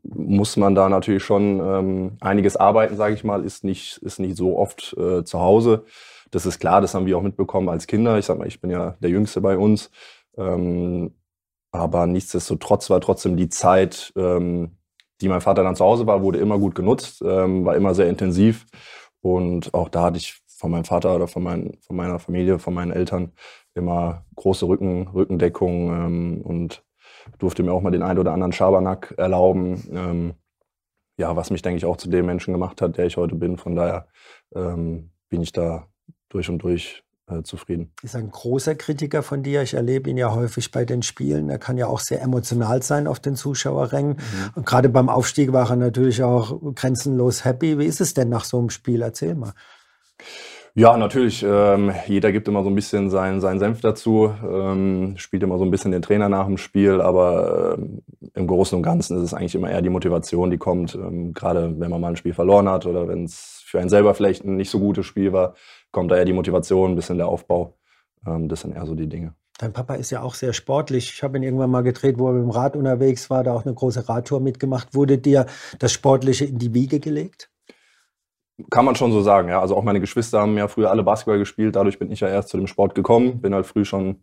muss 0.03 0.57
man 0.57 0.75
da 0.75 0.89
natürlich 0.89 1.23
schon 1.23 1.59
ähm, 1.59 2.17
einiges 2.19 2.57
arbeiten, 2.57 2.95
sage 2.95 3.13
ich 3.13 3.23
mal, 3.23 3.43
ist 3.45 3.63
nicht, 3.63 3.97
ist 3.97 4.19
nicht 4.19 4.37
so 4.37 4.57
oft 4.57 4.95
äh, 4.97 5.23
zu 5.23 5.39
Hause. 5.39 5.85
Das 6.31 6.45
ist 6.45 6.59
klar, 6.59 6.81
das 6.81 6.95
haben 6.95 7.05
wir 7.05 7.17
auch 7.17 7.21
mitbekommen 7.21 7.69
als 7.69 7.85
Kinder. 7.87 8.17
Ich 8.17 8.25
sag 8.25 8.37
mal, 8.39 8.47
ich 8.47 8.59
bin 8.59 8.71
ja 8.71 8.95
der 9.01 9.09
Jüngste 9.09 9.39
bei 9.41 9.57
uns. 9.57 9.91
Ähm, 10.37 11.13
aber 11.79 12.07
nichtsdestotrotz 12.07 12.89
war 12.89 13.01
trotzdem 13.01 13.37
die 13.37 13.49
Zeit, 13.49 14.13
ähm, 14.15 14.77
die 15.21 15.29
mein 15.29 15.41
Vater 15.41 15.63
dann 15.63 15.75
zu 15.75 15.85
Hause 15.85 16.07
war, 16.07 16.21
wurde 16.21 16.39
immer 16.39 16.59
gut 16.59 16.75
genutzt, 16.75 17.21
ähm, 17.25 17.65
war 17.65 17.75
immer 17.75 17.93
sehr 17.93 18.09
intensiv. 18.09 18.65
Und 19.21 19.73
auch 19.73 19.89
da 19.89 20.03
hatte 20.03 20.17
ich 20.17 20.41
von 20.47 20.71
meinem 20.71 20.85
Vater 20.85 21.15
oder 21.15 21.27
von, 21.27 21.43
mein, 21.43 21.77
von 21.81 21.95
meiner 21.95 22.19
Familie, 22.19 22.59
von 22.59 22.73
meinen 22.73 22.91
Eltern 22.91 23.31
immer 23.73 24.25
große 24.35 24.67
Rücken, 24.67 25.07
Rückendeckung 25.07 25.89
ähm, 25.89 26.41
und 26.41 26.83
durfte 27.39 27.63
mir 27.63 27.73
auch 27.73 27.81
mal 27.81 27.91
den 27.91 28.03
einen 28.03 28.19
oder 28.19 28.33
anderen 28.33 28.53
Schabernack 28.53 29.13
erlauben. 29.17 29.83
Ähm, 29.91 30.33
ja, 31.17 31.35
was 31.35 31.49
mich, 31.49 31.61
denke 31.61 31.77
ich, 31.77 31.85
auch 31.85 31.97
zu 31.97 32.09
dem 32.09 32.25
Menschen 32.25 32.53
gemacht 32.53 32.81
hat, 32.81 32.97
der 32.97 33.05
ich 33.05 33.17
heute 33.17 33.35
bin. 33.35 33.57
Von 33.57 33.75
daher 33.75 34.07
ähm, 34.53 35.11
bin 35.29 35.41
ich 35.41 35.51
da 35.51 35.87
durch 36.29 36.49
und 36.49 36.59
durch 36.59 37.04
äh, 37.27 37.43
zufrieden. 37.43 37.91
Ist 38.03 38.15
ein 38.15 38.29
großer 38.29 38.75
Kritiker 38.75 39.23
von 39.23 39.43
dir. 39.43 39.61
Ich 39.61 39.73
erlebe 39.73 40.09
ihn 40.09 40.17
ja 40.17 40.33
häufig 40.33 40.71
bei 40.71 40.85
den 40.85 41.01
Spielen. 41.01 41.49
Er 41.49 41.57
kann 41.57 41.77
ja 41.77 41.87
auch 41.87 41.99
sehr 41.99 42.21
emotional 42.21 42.83
sein 42.83 43.07
auf 43.07 43.19
den 43.19 43.35
Zuschauerrängen. 43.35 44.17
Mhm. 44.17 44.49
Und 44.55 44.65
gerade 44.65 44.89
beim 44.89 45.09
Aufstieg 45.09 45.51
war 45.51 45.69
er 45.69 45.75
natürlich 45.75 46.23
auch 46.23 46.59
grenzenlos 46.75 47.43
happy. 47.43 47.79
Wie 47.79 47.85
ist 47.85 48.01
es 48.01 48.13
denn 48.13 48.29
nach 48.29 48.45
so 48.45 48.59
einem 48.59 48.69
Spiel? 48.69 49.01
Erzähl 49.01 49.35
mal. 49.35 49.53
Ja, 50.77 50.97
natürlich. 50.97 51.41
Ähm, 51.41 51.93
jeder 52.05 52.33
gibt 52.33 52.49
immer 52.49 52.61
so 52.61 52.69
ein 52.69 52.75
bisschen 52.75 53.09
seinen, 53.09 53.39
seinen 53.39 53.59
Senf 53.59 53.79
dazu, 53.79 54.33
ähm, 54.43 55.13
spielt 55.15 55.41
immer 55.41 55.57
so 55.57 55.63
ein 55.63 55.71
bisschen 55.71 55.91
den 55.91 56.01
Trainer 56.01 56.27
nach 56.27 56.47
dem 56.47 56.57
Spiel, 56.57 56.99
aber 56.99 57.77
ähm, 57.77 58.01
im 58.33 58.45
Großen 58.45 58.75
und 58.75 58.83
Ganzen 58.83 59.15
ist 59.15 59.23
es 59.23 59.33
eigentlich 59.33 59.55
immer 59.55 59.71
eher 59.71 59.81
die 59.81 59.89
Motivation, 59.89 60.51
die 60.51 60.57
kommt, 60.57 60.93
ähm, 60.95 61.33
gerade 61.33 61.79
wenn 61.79 61.89
man 61.89 62.01
mal 62.01 62.09
ein 62.09 62.17
Spiel 62.17 62.33
verloren 62.33 62.67
hat 62.67 62.85
oder 62.85 63.07
wenn 63.07 63.23
es 63.23 63.63
für 63.65 63.79
einen 63.79 63.87
selber 63.87 64.13
vielleicht 64.15 64.43
ein 64.43 64.57
nicht 64.57 64.69
so 64.69 64.79
gutes 64.79 65.05
Spiel 65.05 65.31
war, 65.31 65.55
kommt 65.91 66.11
da 66.11 66.17
eher 66.17 66.25
die 66.25 66.33
Motivation, 66.33 66.91
ein 66.91 66.95
bisschen 66.97 67.19
der 67.19 67.29
Aufbau. 67.29 67.77
Ähm, 68.27 68.49
das 68.49 68.59
sind 68.59 68.75
eher 68.75 68.85
so 68.85 68.95
die 68.95 69.07
Dinge. 69.07 69.33
Dein 69.57 69.71
Papa 69.71 69.95
ist 69.95 70.09
ja 70.09 70.23
auch 70.23 70.35
sehr 70.35 70.51
sportlich. 70.51 71.13
Ich 71.13 71.23
habe 71.23 71.37
ihn 71.37 71.43
irgendwann 71.43 71.71
mal 71.71 71.83
gedreht, 71.83 72.19
wo 72.19 72.27
er 72.27 72.33
mit 72.33 72.43
dem 72.43 72.49
Rad 72.49 72.75
unterwegs 72.75 73.29
war, 73.29 73.45
da 73.45 73.53
auch 73.53 73.63
eine 73.63 73.73
große 73.73 74.09
Radtour 74.09 74.41
mitgemacht. 74.41 74.93
Wurde 74.93 75.19
dir 75.19 75.45
das 75.79 75.93
Sportliche 75.93 76.43
in 76.43 76.57
die 76.57 76.73
Wiege 76.73 76.99
gelegt? 76.99 77.49
Kann 78.69 78.85
man 78.85 78.95
schon 78.95 79.11
so 79.11 79.21
sagen, 79.21 79.49
ja. 79.49 79.59
Also 79.59 79.75
auch 79.75 79.83
meine 79.83 79.99
Geschwister 79.99 80.39
haben 80.39 80.57
ja 80.57 80.67
früher 80.67 80.89
alle 80.89 81.03
Basketball 81.03 81.39
gespielt. 81.39 81.75
Dadurch 81.75 81.99
bin 81.99 82.11
ich 82.11 82.21
ja 82.21 82.27
erst 82.27 82.49
zu 82.49 82.57
dem 82.57 82.67
Sport 82.67 82.95
gekommen. 82.95 83.41
Bin 83.41 83.53
halt 83.53 83.65
früh 83.65 83.83
schon 83.83 84.21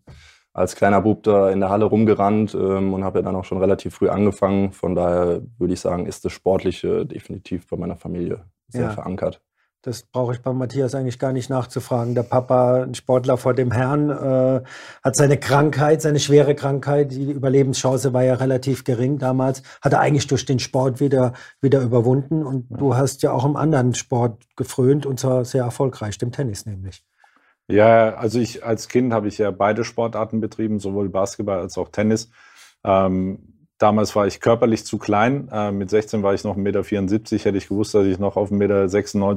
als 0.55 0.77
kleiner 0.77 1.01
Bub 1.01 1.23
da 1.23 1.51
in 1.51 1.61
der 1.61 1.71
Halle 1.71 1.87
rumgerannt 1.87 2.55
ähm, 2.55 2.93
und 2.93 3.05
habe 3.05 3.19
ja 3.19 3.23
dann 3.23 3.37
auch 3.37 3.45
schon 3.45 3.59
relativ 3.59 3.95
früh 3.95 4.09
angefangen. 4.09 4.73
Von 4.73 4.95
daher 4.95 5.43
würde 5.59 5.75
ich 5.75 5.81
sagen, 5.81 6.07
ist 6.07 6.25
das 6.25 6.33
Sportliche 6.33 7.07
definitiv 7.07 7.67
bei 7.67 7.77
meiner 7.77 7.97
Familie 7.97 8.45
sehr 8.69 8.85
ja. 8.85 8.91
verankert. 8.91 9.41
Das 9.83 10.05
brauche 10.05 10.33
ich 10.33 10.41
bei 10.41 10.53
Matthias 10.53 10.95
eigentlich 10.95 11.19
gar 11.19 11.33
nicht 11.33 11.51
nachzufragen. 11.51 12.15
Der 12.15 12.23
Papa, 12.23 12.85
ein 12.85 12.95
Sportler 12.95 13.37
vor 13.37 13.53
dem 13.53 13.73
Herrn, 13.73 14.11
äh, 14.11 14.63
hat 15.03 15.17
seine 15.17 15.39
Krankheit, 15.39 16.01
seine 16.01 16.21
schwere 16.21 16.55
Krankheit, 16.55 17.11
die 17.11 17.33
Überlebenschance 17.33 18.13
war 18.13 18.23
ja 18.23 18.35
relativ 18.35 18.85
gering 18.85 19.19
damals, 19.19 19.65
hat 19.83 19.93
er 19.93 19.99
eigentlich 19.99 20.29
durch 20.29 20.47
den 20.47 20.61
Sport 20.61 21.01
wieder, 21.01 21.33
wieder 21.61 21.81
überwunden. 21.81 22.47
Und 22.47 22.71
ja. 22.71 22.77
du 22.77 22.95
hast 22.95 23.23
ja 23.23 23.33
auch 23.33 23.45
im 23.45 23.57
anderen 23.57 23.95
Sport 23.95 24.45
gefrönt 24.55 25.05
und 25.05 25.19
zwar 25.19 25.45
sehr 25.45 25.65
erfolgreich, 25.65 26.17
dem 26.17 26.31
Tennis 26.31 26.65
nämlich. 26.65 27.05
Ja, 27.67 28.15
also 28.15 28.39
ich 28.39 28.65
als 28.65 28.87
Kind 28.87 29.13
habe 29.13 29.27
ich 29.27 29.39
ja 29.39 29.51
beide 29.51 29.83
Sportarten 29.83 30.41
betrieben, 30.41 30.79
sowohl 30.79 31.09
Basketball 31.09 31.59
als 31.59 31.77
auch 31.77 31.89
Tennis. 31.89 32.31
Ähm, 32.85 33.52
Damals 33.83 34.15
war 34.15 34.29
ich 34.29 34.39
körperlich 34.39 34.87
zu 34.87 34.97
klein. 34.97 35.49
Äh, 35.51 35.73
mit 35.73 35.91
16 35.91 36.23
war 36.23 36.35
ich 36.35 36.45
noch 36.45 36.57
1,74 36.57 36.61
Meter. 36.61 37.45
Hätte 37.45 37.59
ich 37.59 37.67
gewusst, 37.67 37.93
dass 37.97 38.07
ich 38.07 38.21
noch 38.21 38.37
auf 38.37 38.53
1,96 38.53 38.55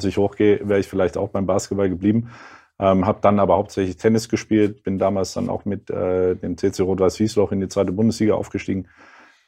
Meter 0.06 0.22
hochgehe, 0.22 0.60
wäre 0.64 0.80
ich 0.80 0.88
vielleicht 0.88 1.18
auch 1.18 1.30
beim 1.30 1.48
Basketball 1.48 1.90
geblieben. 1.90 2.30
Ähm, 2.78 3.08
habe 3.08 3.18
dann 3.24 3.40
aber 3.40 3.56
hauptsächlich 3.56 3.98
Tennis 3.98 4.30
gespielt. 4.30 4.84
Bin 4.84 5.00
damals 5.00 5.34
dann 5.34 5.50
auch 5.50 5.66
mit 5.66 5.90
äh, 5.90 6.36
dem 6.36 6.60
CC 6.60 6.84
Rot-Weiß 6.84 7.20
Wiesloch 7.20 7.52
in 7.54 7.60
die 7.60 7.70
zweite 7.70 7.92
Bundesliga 7.92 8.36
aufgestiegen. 8.36 8.88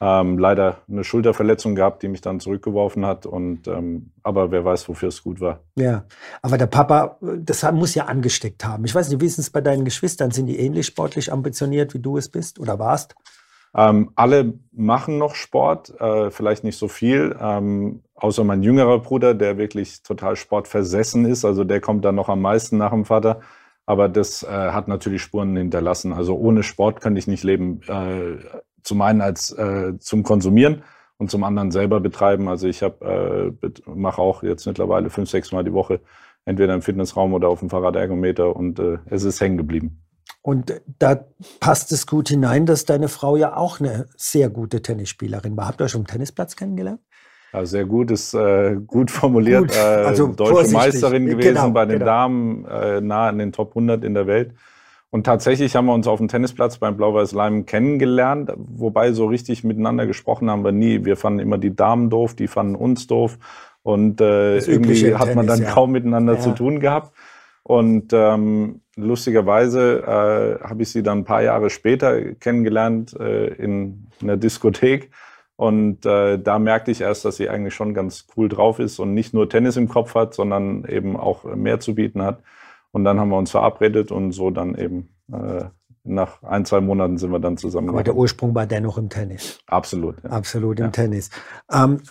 Ähm, 0.00 0.36
leider 0.36 0.78
eine 0.88 1.04
Schulterverletzung 1.04 1.76
gehabt, 1.76 2.02
die 2.02 2.08
mich 2.08 2.20
dann 2.20 2.40
zurückgeworfen 2.40 3.06
hat. 3.06 3.24
Und 3.24 3.68
ähm, 3.68 4.10
aber 4.24 4.50
wer 4.50 4.64
weiß, 4.64 4.88
wofür 4.88 5.10
es 5.10 5.22
gut 5.22 5.40
war. 5.40 5.60
Ja, 5.76 6.06
aber 6.42 6.58
der 6.58 6.66
Papa, 6.66 7.18
das 7.20 7.62
muss 7.70 7.94
ja 7.94 8.06
angesteckt 8.06 8.64
haben. 8.64 8.84
Ich 8.84 8.96
weiß 8.96 9.10
nicht, 9.10 9.20
wie 9.20 9.26
ist 9.26 9.38
es 9.38 9.50
bei 9.50 9.60
deinen 9.60 9.84
Geschwistern? 9.84 10.32
Sind 10.32 10.46
die 10.46 10.58
ähnlich 10.58 10.86
sportlich 10.86 11.32
ambitioniert, 11.32 11.94
wie 11.94 12.00
du 12.00 12.16
es 12.16 12.28
bist 12.28 12.58
oder 12.58 12.80
warst? 12.80 13.14
Ähm, 13.76 14.10
alle 14.16 14.54
machen 14.72 15.18
noch 15.18 15.34
Sport, 15.34 16.00
äh, 16.00 16.30
vielleicht 16.30 16.64
nicht 16.64 16.78
so 16.78 16.88
viel, 16.88 17.36
ähm, 17.40 18.02
außer 18.14 18.44
mein 18.44 18.62
jüngerer 18.62 18.98
Bruder, 19.00 19.34
der 19.34 19.58
wirklich 19.58 20.02
total 20.02 20.36
sportversessen 20.36 21.24
ist. 21.26 21.44
Also 21.44 21.64
der 21.64 21.80
kommt 21.80 22.04
dann 22.04 22.14
noch 22.14 22.28
am 22.28 22.40
meisten 22.40 22.78
nach 22.78 22.90
dem 22.90 23.04
Vater. 23.04 23.40
Aber 23.86 24.08
das 24.08 24.42
äh, 24.42 24.48
hat 24.48 24.88
natürlich 24.88 25.22
Spuren 25.22 25.56
hinterlassen. 25.56 26.12
Also 26.12 26.36
ohne 26.36 26.62
Sport 26.62 27.00
könnte 27.00 27.18
ich 27.18 27.26
nicht 27.26 27.44
leben. 27.44 27.80
Äh, 27.88 28.38
zum 28.82 29.00
einen 29.02 29.20
als 29.20 29.50
äh, 29.52 29.98
zum 29.98 30.22
Konsumieren 30.22 30.82
und 31.18 31.30
zum 31.30 31.44
anderen 31.44 31.70
selber 31.70 32.00
betreiben. 32.00 32.48
Also 32.48 32.68
ich 32.68 32.82
habe 32.82 33.54
äh, 33.62 33.70
mache 33.86 34.20
auch 34.20 34.42
jetzt 34.42 34.66
mittlerweile 34.66 35.10
fünf, 35.10 35.30
sechs 35.30 35.52
Mal 35.52 35.64
die 35.64 35.72
Woche 35.72 36.00
entweder 36.44 36.74
im 36.74 36.82
Fitnessraum 36.82 37.34
oder 37.34 37.48
auf 37.48 37.60
dem 37.60 37.70
Fahrradergometer 37.70 38.56
und 38.56 38.78
äh, 38.78 38.98
es 39.06 39.24
ist 39.24 39.40
hängen 39.40 39.58
geblieben. 39.58 40.07
Und 40.42 40.80
da 40.98 41.24
passt 41.60 41.92
es 41.92 42.06
gut 42.06 42.28
hinein, 42.28 42.64
dass 42.64 42.84
deine 42.84 43.08
Frau 43.08 43.36
ja 43.36 43.56
auch 43.56 43.80
eine 43.80 44.08
sehr 44.16 44.48
gute 44.48 44.82
Tennisspielerin 44.82 45.56
war. 45.56 45.66
Habt 45.66 45.80
ihr 45.80 45.84
euch 45.84 45.90
schon 45.90 46.02
am 46.02 46.06
Tennisplatz 46.06 46.56
kennengelernt? 46.56 47.00
Ja, 47.52 47.64
sehr 47.64 47.86
gut, 47.86 48.10
ist 48.10 48.34
äh, 48.34 48.76
gut 48.86 49.10
formuliert. 49.10 49.68
Gut, 49.68 49.76
äh, 49.76 49.80
also 49.80 50.28
deutsche 50.28 50.72
Meisterin 50.72 51.26
gewesen 51.26 51.54
genau, 51.54 51.70
bei 51.70 51.86
den 51.86 51.98
genau. 51.98 52.04
Damen, 52.04 52.64
äh, 52.66 53.00
nah 53.00 53.30
in 53.30 53.38
den 53.38 53.52
Top 53.52 53.70
100 53.70 54.04
in 54.04 54.14
der 54.14 54.26
Welt. 54.26 54.54
Und 55.10 55.24
tatsächlich 55.24 55.74
haben 55.74 55.86
wir 55.86 55.94
uns 55.94 56.06
auf 56.06 56.18
dem 56.18 56.28
Tennisplatz 56.28 56.76
beim 56.76 56.98
Blau-Weiß 56.98 57.32
Leim 57.32 57.64
kennengelernt, 57.64 58.52
wobei 58.56 59.12
so 59.12 59.26
richtig 59.26 59.64
miteinander 59.64 60.06
gesprochen 60.06 60.50
haben 60.50 60.64
wir 60.64 60.72
nie. 60.72 61.06
Wir 61.06 61.16
fanden 61.16 61.38
immer 61.38 61.56
die 61.56 61.74
Damen 61.74 62.10
doof, 62.10 62.34
die 62.34 62.46
fanden 62.46 62.74
uns 62.74 63.06
doof. 63.06 63.38
Und 63.82 64.20
äh, 64.20 64.58
irgendwie 64.58 65.14
hat 65.14 65.34
man 65.34 65.46
dann 65.46 65.62
ja. 65.62 65.70
kaum 65.70 65.92
miteinander 65.92 66.34
ja. 66.34 66.40
zu 66.40 66.50
tun 66.50 66.80
gehabt. 66.80 67.14
Und 67.62 68.12
ähm, 68.12 68.82
lustigerweise 68.98 70.02
äh, 70.02 70.64
habe 70.68 70.82
ich 70.82 70.90
sie 70.90 71.02
dann 71.02 71.18
ein 71.18 71.24
paar 71.24 71.42
Jahre 71.42 71.70
später 71.70 72.34
kennengelernt 72.34 73.14
äh, 73.18 73.46
in 73.54 74.08
einer 74.20 74.36
Diskothek. 74.36 75.10
Und 75.56 76.06
äh, 76.06 76.38
da 76.38 76.58
merkte 76.58 76.90
ich 76.90 77.00
erst, 77.00 77.24
dass 77.24 77.36
sie 77.36 77.48
eigentlich 77.48 77.74
schon 77.74 77.94
ganz 77.94 78.26
cool 78.36 78.48
drauf 78.48 78.78
ist 78.78 78.98
und 78.98 79.14
nicht 79.14 79.34
nur 79.34 79.48
Tennis 79.48 79.76
im 79.76 79.88
Kopf 79.88 80.14
hat, 80.14 80.34
sondern 80.34 80.84
eben 80.84 81.16
auch 81.16 81.44
mehr 81.44 81.80
zu 81.80 81.94
bieten 81.94 82.22
hat. 82.22 82.42
Und 82.92 83.04
dann 83.04 83.18
haben 83.18 83.30
wir 83.30 83.38
uns 83.38 83.50
verabredet 83.50 84.12
und 84.12 84.32
so 84.32 84.50
dann 84.50 84.76
eben 84.76 85.08
äh, 85.32 85.64
nach 86.04 86.42
ein, 86.42 86.64
zwei 86.64 86.80
Monaten 86.80 87.18
sind 87.18 87.30
wir 87.32 87.40
dann 87.40 87.56
zusammen. 87.56 87.90
Aber 87.90 88.02
der 88.02 88.14
Ursprung 88.14 88.54
war 88.54 88.66
dennoch 88.66 88.98
im 88.98 89.08
Tennis. 89.08 89.58
Absolut. 89.66 90.22
Ja. 90.22 90.30
Absolut 90.30 90.78
im 90.78 90.86
ja. 90.86 90.90
Tennis. 90.90 91.30
Ähm, 91.72 92.02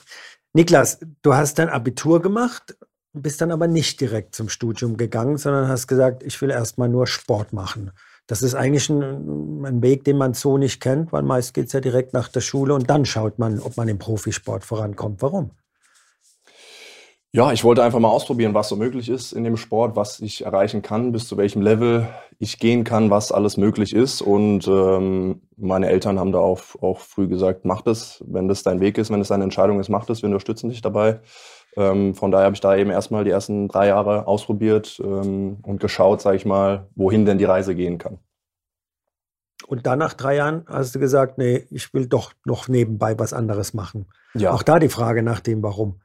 Niklas, 0.54 1.00
du 1.22 1.34
hast 1.34 1.60
dein 1.60 1.70
Abitur 1.70 2.22
gemacht 2.22 2.78
bist 3.14 3.42
dann 3.42 3.52
aber 3.52 3.68
nicht 3.68 4.00
direkt 4.02 4.36
zum 4.36 4.50
Studium 4.50 4.98
gegangen, 4.98 5.38
sondern 5.38 5.68
hast 5.68 5.88
gesagt, 5.88 6.24
ich 6.24 6.42
will 6.42 6.52
erstmal 6.52 6.90
nur 6.90 7.08
Sport 7.08 7.54
machen. 7.54 7.92
Das 8.28 8.42
ist 8.42 8.56
eigentlich 8.56 8.90
ein, 8.90 9.66
ein, 9.66 9.82
Weg, 9.82 10.04
den 10.04 10.18
man 10.18 10.34
so 10.34 10.58
nicht 10.58 10.82
kennt, 10.82 11.14
weil 11.14 11.24
meist 11.24 11.54
geht 11.54 11.68
es 11.68 11.74
ja 11.74 11.80
direkt 11.80 12.14
nach 12.14 12.28
der 12.28 12.42
Schule 12.42 12.74
und 12.74 12.90
dann 12.90 13.06
schaut 13.06 13.40
man, 13.40 13.60
ob 13.60 13.78
man 13.78 13.88
im 13.88 14.00
Profisport 14.00 14.66
vorankommt. 14.66 15.22
Warum? 15.22 15.52
Ja, 17.32 17.52
ich 17.52 17.64
wollte 17.64 17.84
einfach 17.84 18.00
mal 18.00 18.10
ausprobieren, 18.10 18.54
was 18.54 18.70
so 18.70 18.76
möglich 18.76 19.10
ist 19.10 19.32
in 19.32 19.44
dem 19.44 19.58
Sport, 19.58 19.96
was 19.96 20.20
ich 20.22 20.46
erreichen 20.46 20.82
kann, 20.82 21.12
bis 21.12 21.28
zu 21.28 21.38
welchem 21.38 21.62
Level 21.62 22.08
ich 22.40 22.58
gehen 22.58 22.84
kann, 22.84 23.10
was 23.10 23.32
alles 23.32 23.58
möglich 23.58 23.94
ist. 23.94 24.22
Und 24.22 24.68
ähm, 24.68 25.42
meine 25.56 25.88
Eltern 25.88 26.20
haben 26.20 26.32
da 26.32 26.40
auch, 26.40 26.62
auch 26.82 27.00
früh 27.00 27.28
gesagt, 27.28 27.64
mach 27.64 27.82
das, 27.82 28.24
wenn 28.28 28.48
das 28.48 28.64
dein 28.64 28.80
Weg 28.80 28.98
ist, 28.98 29.12
wenn 29.12 29.22
es 29.22 29.28
deine 29.28 29.44
Entscheidung 29.44 29.80
ist, 29.80 29.90
mach 29.90 30.06
das, 30.06 30.22
wir 30.22 30.28
unterstützen 30.28 30.70
dich 30.70 30.82
dabei. 30.82 31.20
Ähm, 31.78 32.16
von 32.16 32.32
daher 32.32 32.46
habe 32.46 32.56
ich 32.56 32.62
da 32.62 32.76
eben 32.76 32.90
erstmal 32.90 33.24
die 33.24 33.30
ersten 33.30 33.68
drei 33.68 33.88
Jahre 33.88 34.28
ausprobiert 34.28 35.00
ähm, 35.04 35.60
und 35.62 35.80
geschaut, 35.80 36.22
sage 36.22 36.36
ich 36.36 36.46
mal, 36.46 36.88
wohin 36.96 37.26
denn 37.26 37.38
die 37.38 37.46
Reise 37.46 37.76
gehen 37.76 38.00
kann. 38.00 38.18
Und 39.68 39.86
dann 39.86 40.00
nach 40.00 40.14
drei 40.14 40.36
Jahren 40.36 40.66
hast 40.68 40.96
du 40.96 41.00
gesagt, 41.00 41.38
nee, 41.38 41.68
ich 41.70 41.94
will 41.94 42.08
doch 42.08 42.34
noch 42.46 42.68
nebenbei 42.68 43.18
was 43.20 43.34
anderes 43.34 43.74
machen. 43.74 44.08
Ja. 44.34 44.52
Auch 44.52 44.64
da 44.64 44.80
die 44.80 44.90
Frage 44.90 45.22
nach 45.22 45.40
dem 45.40 45.62
Warum. 45.62 46.00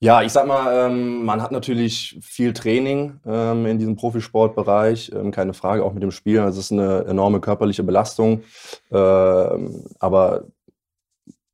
Ja, 0.00 0.22
ich 0.22 0.32
sag 0.32 0.46
mal, 0.46 0.90
ähm, 0.90 1.24
man 1.24 1.40
hat 1.40 1.50
natürlich 1.50 2.18
viel 2.20 2.52
Training 2.52 3.20
ähm, 3.24 3.64
in 3.64 3.78
diesem 3.78 3.96
Profisportbereich, 3.96 5.12
ähm, 5.14 5.30
keine 5.30 5.54
Frage, 5.54 5.82
auch 5.82 5.94
mit 5.94 6.02
dem 6.02 6.10
Spielen. 6.10 6.44
Also 6.44 6.58
es 6.58 6.66
ist 6.66 6.72
eine 6.72 7.06
enorme 7.06 7.40
körperliche 7.40 7.84
Belastung. 7.84 8.42
Ähm, 8.92 9.86
aber 10.00 10.44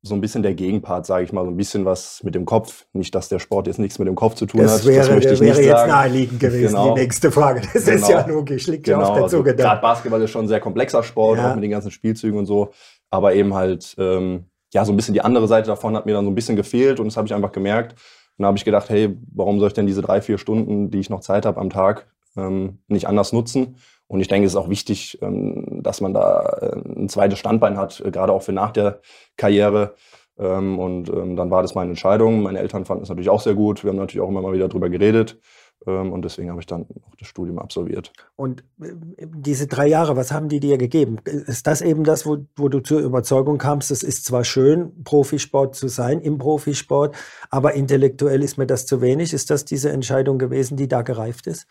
so 0.03 0.15
ein 0.15 0.21
bisschen 0.21 0.41
der 0.41 0.55
Gegenpart, 0.55 1.05
sage 1.05 1.25
ich 1.25 1.31
mal, 1.31 1.45
so 1.45 1.51
ein 1.51 1.57
bisschen 1.57 1.85
was 1.85 2.23
mit 2.23 2.33
dem 2.33 2.45
Kopf. 2.45 2.85
Nicht, 2.93 3.13
dass 3.13 3.29
der 3.29 3.37
Sport 3.37 3.67
jetzt 3.67 3.77
nichts 3.77 3.99
mit 3.99 4.07
dem 4.07 4.15
Kopf 4.15 4.33
zu 4.33 4.47
tun 4.47 4.61
das 4.61 4.79
hat. 4.79 4.85
Wäre, 4.85 4.97
das 4.97 5.09
möchte 5.11 5.33
ich 5.33 5.39
wäre 5.39 5.57
nicht 5.57 5.65
jetzt 5.65 5.77
sagen. 5.77 5.91
naheliegend 5.91 6.39
gewesen, 6.39 6.75
genau. 6.75 6.93
die 6.95 7.01
nächste 7.01 7.31
Frage. 7.31 7.61
Das 7.73 7.85
genau. 7.85 7.97
ist 7.97 8.09
ja 8.09 8.25
logisch, 8.25 8.67
liegt 8.67 8.85
genau. 8.85 8.99
ja 8.99 9.05
auf 9.05 9.13
der 9.13 9.23
also, 9.23 9.37
Zunge. 9.37 9.55
Gerade 9.55 9.81
Basketball 9.81 10.21
ist 10.21 10.31
schon 10.31 10.45
ein 10.45 10.47
sehr 10.47 10.59
komplexer 10.59 11.03
Sport, 11.03 11.37
ja. 11.37 11.51
auch 11.51 11.55
mit 11.55 11.63
den 11.63 11.71
ganzen 11.71 11.91
Spielzügen 11.91 12.39
und 12.39 12.47
so. 12.47 12.71
Aber 13.11 13.35
eben 13.35 13.53
halt, 13.53 13.95
ähm, 13.99 14.45
ja, 14.73 14.85
so 14.85 14.91
ein 14.91 14.95
bisschen 14.95 15.13
die 15.13 15.21
andere 15.21 15.47
Seite 15.47 15.67
davon 15.67 15.95
hat 15.95 16.07
mir 16.07 16.13
dann 16.13 16.25
so 16.25 16.31
ein 16.31 16.35
bisschen 16.35 16.55
gefehlt 16.55 16.99
und 16.99 17.05
das 17.05 17.17
habe 17.17 17.27
ich 17.27 17.33
einfach 17.33 17.51
gemerkt. 17.51 17.93
Und 18.37 18.43
da 18.43 18.47
habe 18.47 18.57
ich 18.57 18.65
gedacht, 18.65 18.89
hey, 18.89 19.15
warum 19.35 19.59
soll 19.59 19.67
ich 19.67 19.73
denn 19.73 19.85
diese 19.85 20.01
drei, 20.01 20.21
vier 20.21 20.39
Stunden, 20.39 20.89
die 20.89 20.99
ich 20.99 21.11
noch 21.11 21.19
Zeit 21.19 21.45
habe 21.45 21.59
am 21.59 21.69
Tag, 21.69 22.07
ähm, 22.35 22.79
nicht 22.87 23.07
anders 23.07 23.33
nutzen? 23.33 23.75
Und 24.11 24.19
ich 24.19 24.27
denke, 24.27 24.45
es 24.45 24.51
ist 24.51 24.57
auch 24.57 24.67
wichtig, 24.67 25.17
ähm, 25.21 25.79
dass 25.81 26.01
man 26.01 26.13
da 26.13 26.41
äh, 26.61 26.99
ein 26.99 27.07
zweites 27.07 27.39
Standbein 27.39 27.77
hat, 27.77 28.01
äh, 28.05 28.11
gerade 28.11 28.33
auch 28.33 28.43
für 28.43 28.51
nach 28.51 28.71
der 28.71 28.99
Karriere. 29.37 29.95
Ähm, 30.37 30.79
und 30.79 31.07
ähm, 31.07 31.37
dann 31.37 31.49
war 31.49 31.61
das 31.61 31.75
meine 31.75 31.91
Entscheidung. 31.91 32.41
Meine 32.41 32.59
Eltern 32.59 32.83
fanden 32.83 33.03
es 33.03 33.09
natürlich 33.09 33.29
auch 33.29 33.39
sehr 33.39 33.55
gut. 33.55 33.85
Wir 33.85 33.89
haben 33.89 33.95
natürlich 33.95 34.19
auch 34.19 34.27
immer 34.27 34.41
mal 34.41 34.51
wieder 34.51 34.67
drüber 34.67 34.89
geredet. 34.89 35.39
Und 35.83 36.21
deswegen 36.21 36.51
habe 36.51 36.59
ich 36.59 36.67
dann 36.67 36.85
auch 37.07 37.15
das 37.17 37.27
Studium 37.27 37.57
absolviert. 37.57 38.13
Und 38.35 38.63
diese 38.77 39.65
drei 39.65 39.87
Jahre, 39.87 40.15
was 40.15 40.31
haben 40.31 40.47
die 40.47 40.59
dir 40.59 40.77
gegeben? 40.77 41.17
Ist 41.25 41.65
das 41.65 41.81
eben 41.81 42.03
das, 42.03 42.23
wo, 42.23 42.45
wo 42.55 42.69
du 42.69 42.81
zur 42.81 42.99
Überzeugung 42.99 43.57
kamst, 43.57 43.89
es 43.89 44.03
ist 44.03 44.25
zwar 44.25 44.43
schön, 44.43 45.03
Profisport 45.03 45.73
zu 45.73 45.87
sein, 45.87 46.21
im 46.21 46.37
Profisport, 46.37 47.15
aber 47.49 47.73
intellektuell 47.73 48.43
ist 48.43 48.59
mir 48.59 48.67
das 48.67 48.85
zu 48.85 49.01
wenig? 49.01 49.33
Ist 49.33 49.49
das 49.49 49.65
diese 49.65 49.91
Entscheidung 49.91 50.37
gewesen, 50.37 50.77
die 50.77 50.87
da 50.87 51.01
gereift 51.01 51.47
ist? 51.47 51.65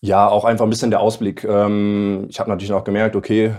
Ja, 0.00 0.28
auch 0.28 0.44
einfach 0.44 0.64
ein 0.64 0.70
bisschen 0.70 0.90
der 0.90 1.00
Ausblick. 1.00 1.44
Ähm, 1.44 2.26
ich 2.28 2.40
habe 2.40 2.48
natürlich 2.48 2.72
auch 2.72 2.84
gemerkt, 2.84 3.16
okay, 3.16 3.54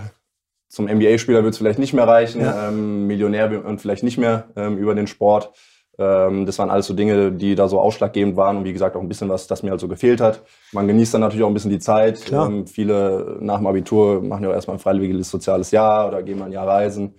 zum 0.69 0.85
NBA-Spieler 0.85 1.43
wird 1.43 1.53
es 1.53 1.57
vielleicht 1.57 1.79
nicht 1.79 1.93
mehr 1.93 2.07
reichen, 2.07 2.41
ja. 2.41 2.69
ähm, 2.69 3.05
Millionär 3.05 3.51
wird 3.51 3.81
vielleicht 3.81 4.03
nicht 4.03 4.17
mehr 4.17 4.45
ähm, 4.55 4.77
über 4.77 4.95
den 4.95 5.05
Sport. 5.05 5.51
Ähm, 5.99 6.45
das 6.45 6.57
waren 6.57 6.69
alles 6.69 6.87
so 6.87 6.93
Dinge, 6.93 7.31
die 7.31 7.55
da 7.55 7.67
so 7.67 7.79
ausschlaggebend 7.79 8.37
waren 8.37 8.57
und 8.57 8.63
wie 8.63 8.73
gesagt 8.73 8.95
auch 8.95 9.01
ein 9.01 9.09
bisschen 9.09 9.29
was, 9.29 9.47
das 9.47 9.63
mir 9.63 9.71
halt 9.71 9.81
so 9.81 9.87
gefehlt 9.87 10.21
hat. 10.21 10.43
Man 10.71 10.87
genießt 10.87 11.13
dann 11.13 11.21
natürlich 11.21 11.43
auch 11.43 11.49
ein 11.49 11.53
bisschen 11.53 11.71
die 11.71 11.79
Zeit. 11.79 12.31
Ähm, 12.31 12.65
viele 12.65 13.37
nach 13.41 13.57
dem 13.57 13.67
Abitur 13.67 14.21
machen 14.21 14.43
ja 14.43 14.49
auch 14.49 14.53
erstmal 14.53 14.77
ein 14.77 14.79
freiwilliges 14.79 15.29
soziales 15.29 15.71
Jahr 15.71 16.07
oder 16.07 16.23
gehen 16.23 16.39
mal 16.39 16.45
ein 16.45 16.53
Jahr 16.53 16.67
reisen. 16.67 17.15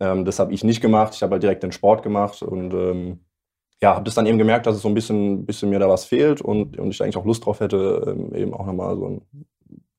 Ähm, 0.00 0.24
das 0.24 0.38
habe 0.38 0.52
ich 0.52 0.64
nicht 0.64 0.80
gemacht. 0.80 1.14
Ich 1.14 1.22
habe 1.22 1.32
halt 1.32 1.42
direkt 1.42 1.62
den 1.62 1.72
Sport 1.72 2.02
gemacht 2.02 2.42
und 2.42 2.72
ähm, 2.72 3.20
ja, 3.82 3.94
habe 3.94 4.04
das 4.04 4.14
dann 4.14 4.26
eben 4.26 4.38
gemerkt, 4.38 4.66
dass 4.66 4.76
es 4.76 4.82
so 4.82 4.88
ein 4.88 4.94
bisschen, 4.94 5.46
bisschen 5.46 5.70
mir 5.70 5.78
da 5.78 5.88
was 5.88 6.04
fehlt 6.04 6.40
und, 6.40 6.78
und 6.78 6.90
ich 6.90 7.02
eigentlich 7.02 7.16
auch 7.16 7.24
Lust 7.24 7.46
drauf 7.46 7.60
hätte, 7.60 8.14
ähm, 8.16 8.34
eben 8.34 8.54
auch 8.54 8.66
nochmal 8.66 8.96
so 8.96 9.06
ein 9.06 9.22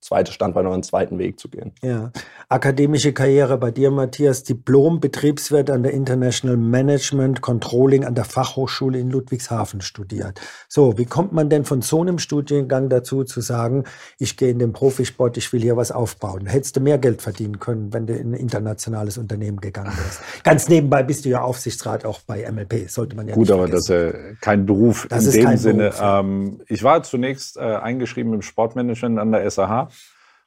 zweite 0.01 0.31
Standbein 0.31 0.65
oder 0.65 0.73
einen 0.73 0.83
zweiten 0.83 1.17
Weg 1.19 1.39
zu 1.39 1.49
gehen. 1.49 1.73
Ja. 1.81 2.11
Akademische 2.47 3.13
Karriere 3.13 3.57
bei 3.57 3.71
dir, 3.71 3.91
Matthias. 3.91 4.43
Diplom 4.43 4.99
Betriebswirt 4.99 5.69
an 5.69 5.83
der 5.83 5.93
International 5.93 6.57
Management 6.57 7.41
Controlling 7.41 8.05
an 8.05 8.15
der 8.15 8.23
Fachhochschule 8.25 8.99
in 8.99 9.09
Ludwigshafen 9.09 9.81
studiert. 9.81 10.39
So, 10.67 10.97
wie 10.97 11.05
kommt 11.05 11.33
man 11.33 11.49
denn 11.49 11.65
von 11.65 11.81
so 11.81 12.01
einem 12.01 12.17
Studiengang 12.17 12.89
dazu 12.89 13.23
zu 13.23 13.41
sagen, 13.41 13.83
ich 14.17 14.37
gehe 14.37 14.49
in 14.49 14.59
den 14.59 14.71
Profisport, 14.71 15.37
ich 15.37 15.51
will 15.51 15.61
hier 15.61 15.75
was 15.75 15.91
aufbauen? 15.91 16.45
Hättest 16.45 16.77
du 16.77 16.79
mehr 16.79 16.97
Geld 16.97 17.21
verdienen 17.21 17.59
können, 17.59 17.93
wenn 17.93 18.07
du 18.07 18.13
in 18.15 18.31
ein 18.31 18.33
internationales 18.33 19.17
Unternehmen 19.17 19.59
gegangen 19.59 19.91
wärst? 19.95 20.21
Ganz 20.43 20.69
nebenbei 20.69 21.03
bist 21.03 21.25
du 21.25 21.29
ja 21.29 21.41
Aufsichtsrat 21.41 22.05
auch 22.05 22.21
bei 22.21 22.49
MLP, 22.49 22.89
sollte 22.89 23.15
man 23.15 23.27
ja 23.27 23.35
Gut, 23.35 23.51
aber 23.51 23.67
das 23.67 23.81
ist 23.81 23.89
ja 23.89 24.11
kein 24.39 24.65
Beruf 24.65 25.07
das 25.09 25.35
in 25.35 25.45
dem 25.45 25.57
Sinne. 25.57 25.83
Beruf, 25.89 25.99
ja. 25.99 26.19
ähm, 26.21 26.61
ich 26.67 26.83
war 26.83 27.03
zunächst 27.03 27.57
äh, 27.57 27.59
eingeschrieben 27.59 28.33
im 28.33 28.41
Sportmanagement 28.41 29.19
an 29.19 29.31
der 29.31 29.49
SAH 29.49 29.88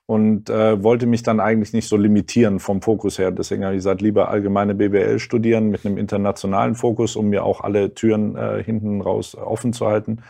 und 0.07 0.51
äh, 0.51 0.83
wollte 0.83 1.07
mich 1.07 1.23
dann 1.23 1.41
eigentlich 1.41 1.73
nicht 1.73 1.89
so 1.89 1.97
limitieren 1.97 2.59
vom 2.59 2.83
Fokus 2.83 3.19
her. 3.19 3.31
Deswegen 3.31 3.65
habe 3.65 3.75
ich 3.75 3.79
gesagt, 3.79 4.03
lieber 4.03 4.29
allgemeine 4.29 4.75
BWL 4.75 5.19
studieren 5.19 5.69
mit 5.71 5.87
einem 5.87 5.97
internationalen 5.97 6.75
Fokus, 6.75 7.17
um 7.17 7.29
mir 7.29 7.45
auch 7.45 7.61
alle 7.61 7.95
Türen 7.95 8.37
äh, 8.37 8.63
hinten 8.63 9.01
raus 9.01 9.37
offen 9.37 9.73
zu 9.73 9.87
halten. 9.87 10.23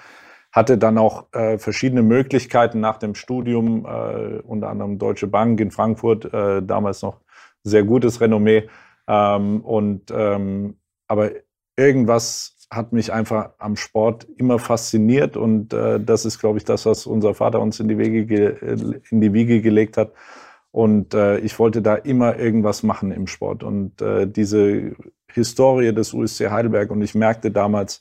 Hatte 0.52 0.76
dann 0.76 0.98
auch 0.98 1.32
äh, 1.32 1.58
verschiedene 1.58 2.02
Möglichkeiten 2.02 2.80
nach 2.80 2.98
dem 2.98 3.14
Studium, 3.14 3.86
äh, 3.86 4.40
unter 4.42 4.68
anderem 4.68 4.98
Deutsche 4.98 5.26
Bank 5.26 5.58
in 5.60 5.70
Frankfurt, 5.70 6.32
äh, 6.32 6.62
damals 6.62 7.00
noch 7.02 7.20
sehr 7.62 7.84
gutes 7.84 8.20
Renommee. 8.20 8.68
Ähm, 9.08 9.62
und 9.62 10.12
ähm, 10.14 10.76
aber 11.08 11.30
irgendwas 11.76 12.61
hat 12.72 12.92
mich 12.92 13.12
einfach 13.12 13.50
am 13.58 13.76
Sport 13.76 14.26
immer 14.38 14.58
fasziniert 14.58 15.36
und 15.36 15.72
äh, 15.74 16.00
das 16.00 16.24
ist, 16.24 16.38
glaube 16.38 16.58
ich, 16.58 16.64
das, 16.64 16.86
was 16.86 17.06
unser 17.06 17.34
Vater 17.34 17.60
uns 17.60 17.78
in 17.80 17.88
die, 17.88 17.98
Wege 17.98 19.00
in 19.10 19.20
die 19.20 19.32
Wiege 19.32 19.60
gelegt 19.60 19.96
hat. 19.96 20.12
Und 20.70 21.12
äh, 21.12 21.38
ich 21.38 21.58
wollte 21.58 21.82
da 21.82 21.96
immer 21.96 22.38
irgendwas 22.38 22.82
machen 22.82 23.12
im 23.12 23.26
Sport. 23.26 23.62
Und 23.62 24.00
äh, 24.00 24.26
diese 24.26 24.92
Historie 25.30 25.92
des 25.92 26.14
USC 26.14 26.50
Heidelberg 26.50 26.90
und 26.90 27.02
ich 27.02 27.14
merkte 27.14 27.50
damals, 27.50 28.00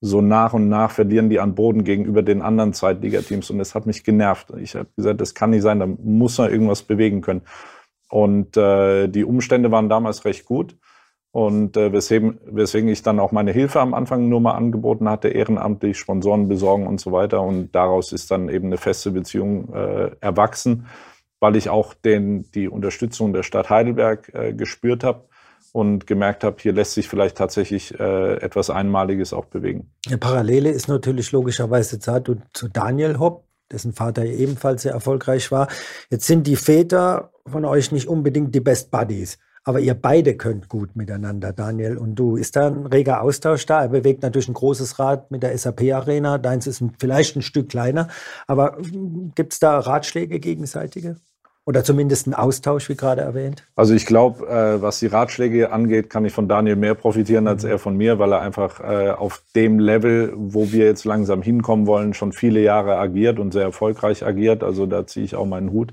so 0.00 0.20
nach 0.20 0.52
und 0.52 0.68
nach 0.68 0.90
verlieren 0.90 1.28
die 1.28 1.40
an 1.40 1.54
Boden 1.54 1.84
gegenüber 1.84 2.22
den 2.22 2.42
anderen 2.42 2.72
Zweitligateams 2.72 3.50
und 3.50 3.58
das 3.58 3.74
hat 3.74 3.86
mich 3.86 4.04
genervt. 4.04 4.52
Ich 4.60 4.76
habe 4.76 4.88
gesagt, 4.96 5.20
das 5.20 5.34
kann 5.34 5.50
nicht 5.50 5.62
sein, 5.62 5.80
da 5.80 5.86
muss 5.86 6.38
man 6.38 6.50
irgendwas 6.50 6.82
bewegen 6.82 7.20
können. 7.20 7.42
Und 8.08 8.56
äh, 8.56 9.08
die 9.08 9.24
Umstände 9.24 9.70
waren 9.70 9.88
damals 9.88 10.24
recht 10.24 10.44
gut. 10.44 10.76
Und 11.38 11.76
äh, 11.76 11.92
weswegen, 11.92 12.40
weswegen 12.46 12.88
ich 12.88 13.04
dann 13.04 13.20
auch 13.20 13.30
meine 13.30 13.52
Hilfe 13.52 13.78
am 13.78 13.94
Anfang 13.94 14.28
nur 14.28 14.40
mal 14.40 14.56
angeboten 14.56 15.08
hatte, 15.08 15.28
ehrenamtlich 15.28 15.96
Sponsoren 15.96 16.48
besorgen 16.48 16.84
und 16.84 17.00
so 17.00 17.12
weiter. 17.12 17.42
Und 17.42 17.76
daraus 17.76 18.10
ist 18.10 18.32
dann 18.32 18.48
eben 18.48 18.66
eine 18.66 18.76
feste 18.76 19.12
Beziehung 19.12 19.72
äh, 19.72 20.10
erwachsen, 20.20 20.86
weil 21.38 21.54
ich 21.54 21.70
auch 21.70 21.94
den, 21.94 22.50
die 22.56 22.68
Unterstützung 22.68 23.32
der 23.32 23.44
Stadt 23.44 23.70
Heidelberg 23.70 24.34
äh, 24.34 24.52
gespürt 24.52 25.04
habe 25.04 25.28
und 25.70 26.08
gemerkt 26.08 26.42
habe, 26.42 26.56
hier 26.58 26.72
lässt 26.72 26.94
sich 26.94 27.08
vielleicht 27.08 27.36
tatsächlich 27.36 27.96
äh, 28.00 28.38
etwas 28.38 28.68
Einmaliges 28.68 29.32
auch 29.32 29.44
bewegen. 29.44 29.92
Eine 30.08 30.18
Parallele 30.18 30.70
ist 30.70 30.88
natürlich 30.88 31.30
logischerweise 31.30 32.00
zu, 32.00 32.42
zu 32.52 32.66
Daniel 32.66 33.20
Hopp, 33.20 33.44
dessen 33.70 33.92
Vater 33.92 34.24
ebenfalls 34.24 34.82
sehr 34.82 34.92
erfolgreich 34.92 35.52
war. 35.52 35.68
Jetzt 36.10 36.26
sind 36.26 36.48
die 36.48 36.56
Väter 36.56 37.30
von 37.46 37.64
euch 37.64 37.92
nicht 37.92 38.08
unbedingt 38.08 38.56
die 38.56 38.60
Best 38.60 38.90
Buddies. 38.90 39.38
Aber 39.64 39.80
ihr 39.80 39.94
beide 39.94 40.36
könnt 40.36 40.68
gut 40.68 40.96
miteinander, 40.96 41.52
Daniel 41.52 41.98
und 41.98 42.14
du. 42.14 42.36
Ist 42.36 42.56
da 42.56 42.68
ein 42.68 42.86
reger 42.86 43.22
Austausch 43.22 43.66
da? 43.66 43.82
Er 43.82 43.88
bewegt 43.88 44.22
natürlich 44.22 44.48
ein 44.48 44.54
großes 44.54 44.98
Rad 44.98 45.30
mit 45.30 45.42
der 45.42 45.56
SAP-Arena. 45.56 46.38
Deins 46.38 46.66
ist 46.66 46.80
ein, 46.80 46.92
vielleicht 46.98 47.36
ein 47.36 47.42
Stück 47.42 47.68
kleiner. 47.68 48.08
Aber 48.46 48.78
gibt 49.34 49.52
es 49.52 49.58
da 49.58 49.78
Ratschläge 49.78 50.40
gegenseitige? 50.40 51.16
Oder 51.68 51.84
zumindest 51.84 52.26
einen 52.26 52.32
Austausch, 52.32 52.88
wie 52.88 52.96
gerade 52.96 53.20
erwähnt? 53.20 53.62
Also 53.76 53.92
ich 53.92 54.06
glaube, 54.06 54.46
äh, 54.46 54.80
was 54.80 55.00
die 55.00 55.06
Ratschläge 55.06 55.70
angeht, 55.70 56.08
kann 56.08 56.24
ich 56.24 56.32
von 56.32 56.48
Daniel 56.48 56.76
mehr 56.76 56.94
profitieren 56.94 57.46
als 57.46 57.62
mhm. 57.62 57.70
er 57.70 57.78
von 57.78 57.94
mir, 57.94 58.18
weil 58.18 58.32
er 58.32 58.40
einfach 58.40 58.80
äh, 58.80 59.10
auf 59.10 59.42
dem 59.54 59.78
Level, 59.78 60.32
wo 60.34 60.72
wir 60.72 60.86
jetzt 60.86 61.04
langsam 61.04 61.42
hinkommen 61.42 61.86
wollen, 61.86 62.14
schon 62.14 62.32
viele 62.32 62.60
Jahre 62.60 62.96
agiert 62.96 63.38
und 63.38 63.52
sehr 63.52 63.64
erfolgreich 63.64 64.24
agiert. 64.24 64.64
Also 64.64 64.86
da 64.86 65.06
ziehe 65.06 65.26
ich 65.26 65.34
auch 65.34 65.44
meinen 65.44 65.70
Hut. 65.70 65.92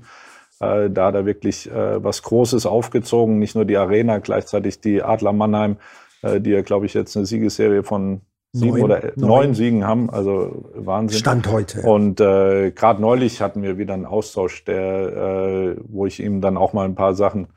Äh, 0.60 0.90
da 0.90 1.10
er 1.10 1.26
wirklich 1.26 1.70
äh, 1.70 2.02
was 2.02 2.22
Großes 2.22 2.66
aufgezogen, 2.66 3.38
nicht 3.38 3.54
nur 3.54 3.64
die 3.64 3.76
Arena, 3.76 4.18
gleichzeitig 4.18 4.80
die 4.80 5.02
Adler 5.02 5.32
Mannheim, 5.32 5.76
äh, 6.22 6.40
die 6.40 6.50
ja, 6.50 6.62
glaube 6.62 6.86
ich, 6.86 6.94
jetzt 6.94 7.16
eine 7.16 7.26
Siegesserie 7.26 7.82
von 7.82 8.22
sieben 8.52 8.78
neun, 8.78 8.82
oder 8.82 9.02
neun. 9.16 9.28
neun 9.28 9.54
Siegen 9.54 9.86
haben, 9.86 10.08
also 10.10 10.70
Wahnsinn. 10.74 11.18
Stand 11.18 11.50
heute. 11.50 11.82
Und 11.82 12.20
äh, 12.20 12.70
gerade 12.70 13.02
neulich 13.02 13.42
hatten 13.42 13.62
wir 13.62 13.76
wieder 13.76 13.94
einen 13.94 14.06
Austausch, 14.06 14.64
der, 14.64 15.76
äh, 15.76 15.76
wo 15.88 16.06
ich 16.06 16.22
ihm 16.22 16.40
dann 16.40 16.56
auch 16.56 16.72
mal 16.72 16.86
ein 16.86 16.94
paar 16.94 17.14
Sachen 17.14 17.48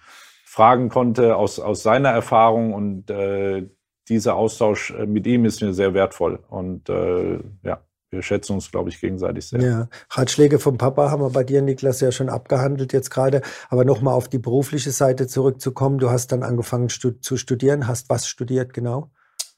fragen 0.45 0.89
konnte 0.89 1.35
aus, 1.35 1.59
aus 1.59 1.83
seiner 1.83 2.09
Erfahrung 2.09 2.73
und 2.73 3.09
äh, 3.09 3.67
dieser 4.09 4.35
Austausch 4.35 4.91
äh, 4.91 5.05
mit 5.05 5.25
ihm 5.27 5.45
ist 5.45 5.61
mir 5.61 5.73
sehr 5.73 5.93
wertvoll. 5.93 6.39
Und 6.49 6.89
äh, 6.89 7.39
ja, 7.63 7.79
wir 8.11 8.23
schätzen 8.23 8.53
uns, 8.53 8.71
glaube 8.71 8.89
ich, 8.89 8.99
gegenseitig 8.99 9.47
sehr. 9.47 9.61
Ja, 9.61 9.89
Ratschläge 10.09 10.59
vom 10.59 10.77
Papa 10.77 11.11
haben 11.11 11.21
wir 11.21 11.29
bei 11.29 11.43
dir, 11.43 11.61
Niklas, 11.61 12.01
ja 12.01 12.11
schon 12.11 12.29
abgehandelt 12.29 12.91
jetzt 12.91 13.11
gerade. 13.11 13.41
Aber 13.69 13.85
nochmal 13.85 14.15
auf 14.15 14.27
die 14.27 14.39
berufliche 14.39 14.91
Seite 14.91 15.27
zurückzukommen. 15.27 15.99
Du 15.99 16.09
hast 16.09 16.31
dann 16.31 16.43
angefangen 16.43 16.89
stu 16.89 17.11
zu 17.11 17.37
studieren. 17.37 17.87
Hast 17.87 18.09
was 18.09 18.27
studiert 18.27 18.73
genau? 18.73 19.11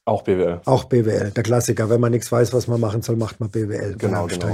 Auch 0.04 0.22
BWL. 0.22 0.60
Auch 0.64 0.84
BWL, 0.84 1.30
der 1.30 1.42
Klassiker. 1.44 1.88
Wenn 1.88 2.00
man 2.00 2.10
nichts 2.10 2.32
weiß, 2.32 2.52
was 2.52 2.66
man 2.66 2.80
machen 2.80 3.02
soll, 3.02 3.14
macht 3.14 3.38
man 3.38 3.50
BWL. 3.50 3.94
Genau, 3.96 4.26
genau. 4.26 4.52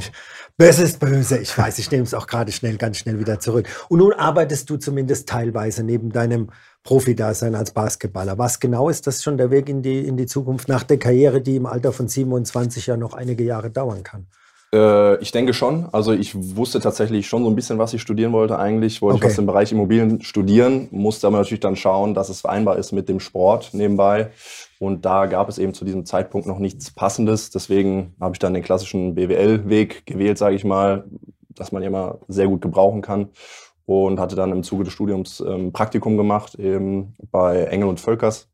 Böse 0.58 0.82
ist 0.82 1.00
böse. 1.00 1.38
Ich 1.38 1.56
weiß, 1.56 1.78
ich 1.78 1.90
nehme 1.90 2.02
es 2.02 2.12
auch 2.12 2.26
gerade 2.26 2.52
schnell, 2.52 2.76
ganz 2.76 2.98
schnell 2.98 3.18
wieder 3.18 3.40
zurück. 3.40 3.66
Und 3.88 4.00
nun 4.00 4.12
arbeitest 4.12 4.68
du 4.68 4.76
zumindest 4.76 5.26
teilweise 5.26 5.84
neben 5.84 6.12
deinem 6.12 6.50
Profi-Dasein 6.84 7.54
als 7.54 7.70
Basketballer. 7.70 8.36
Was 8.36 8.60
genau 8.60 8.90
ist 8.90 9.06
das 9.06 9.22
schon 9.22 9.38
der 9.38 9.50
Weg 9.50 9.70
in 9.70 9.80
die, 9.80 10.06
in 10.06 10.18
die 10.18 10.26
Zukunft 10.26 10.68
nach 10.68 10.82
der 10.82 10.98
Karriere, 10.98 11.40
die 11.40 11.56
im 11.56 11.64
Alter 11.64 11.92
von 11.92 12.08
27 12.08 12.86
ja 12.86 12.98
noch 12.98 13.14
einige 13.14 13.44
Jahre 13.44 13.70
dauern 13.70 14.02
kann? 14.02 14.26
Äh, 14.74 15.16
ich 15.22 15.32
denke 15.32 15.54
schon. 15.54 15.88
Also 15.92 16.12
ich 16.12 16.34
wusste 16.56 16.80
tatsächlich 16.80 17.26
schon 17.26 17.42
so 17.44 17.48
ein 17.48 17.56
bisschen, 17.56 17.78
was 17.78 17.94
ich 17.94 18.02
studieren 18.02 18.32
wollte. 18.32 18.58
Eigentlich 18.58 19.00
wollte 19.00 19.16
okay. 19.16 19.26
ich 19.26 19.32
was 19.32 19.38
im 19.38 19.46
Bereich 19.46 19.72
Immobilien 19.72 20.20
studieren, 20.20 20.88
musste 20.90 21.26
aber 21.26 21.38
natürlich 21.38 21.60
dann 21.60 21.76
schauen, 21.76 22.12
dass 22.12 22.28
es 22.28 22.42
vereinbar 22.42 22.76
ist 22.76 22.92
mit 22.92 23.08
dem 23.08 23.20
Sport 23.20 23.70
nebenbei. 23.72 24.30
Und 24.78 25.04
da 25.04 25.26
gab 25.26 25.48
es 25.48 25.58
eben 25.58 25.74
zu 25.74 25.84
diesem 25.84 26.04
Zeitpunkt 26.06 26.46
noch 26.46 26.58
nichts 26.58 26.90
Passendes. 26.90 27.50
Deswegen 27.50 28.14
habe 28.20 28.34
ich 28.34 28.38
dann 28.38 28.54
den 28.54 28.62
klassischen 28.62 29.14
BWL-Weg 29.14 30.06
gewählt, 30.06 30.38
sage 30.38 30.54
ich 30.54 30.64
mal, 30.64 31.04
dass 31.50 31.72
man 31.72 31.82
immer 31.82 32.18
sehr 32.28 32.46
gut 32.46 32.62
gebrauchen 32.62 33.02
kann 33.02 33.30
und 33.86 34.20
hatte 34.20 34.36
dann 34.36 34.52
im 34.52 34.62
Zuge 34.62 34.84
des 34.84 34.92
Studiums 34.92 35.40
ähm, 35.40 35.72
Praktikum 35.72 36.16
gemacht 36.16 36.54
eben 36.54 37.16
bei 37.30 37.64
Engel 37.64 37.88
und 37.88 38.00
Völkers. 38.00 38.48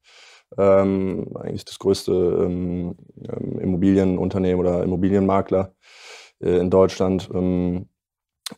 Ähm, 0.57 1.27
eigentlich 1.35 1.65
das 1.65 1.79
größte 1.79 2.13
ähm, 2.13 2.95
ähm 3.29 3.59
Immobilienunternehmen 3.59 4.61
oder 4.61 4.83
Immobilienmakler 4.85 5.75
äh, 6.41 6.59
in 6.59 6.71
Deutschland. 6.71 7.29
Ähm, 7.35 7.89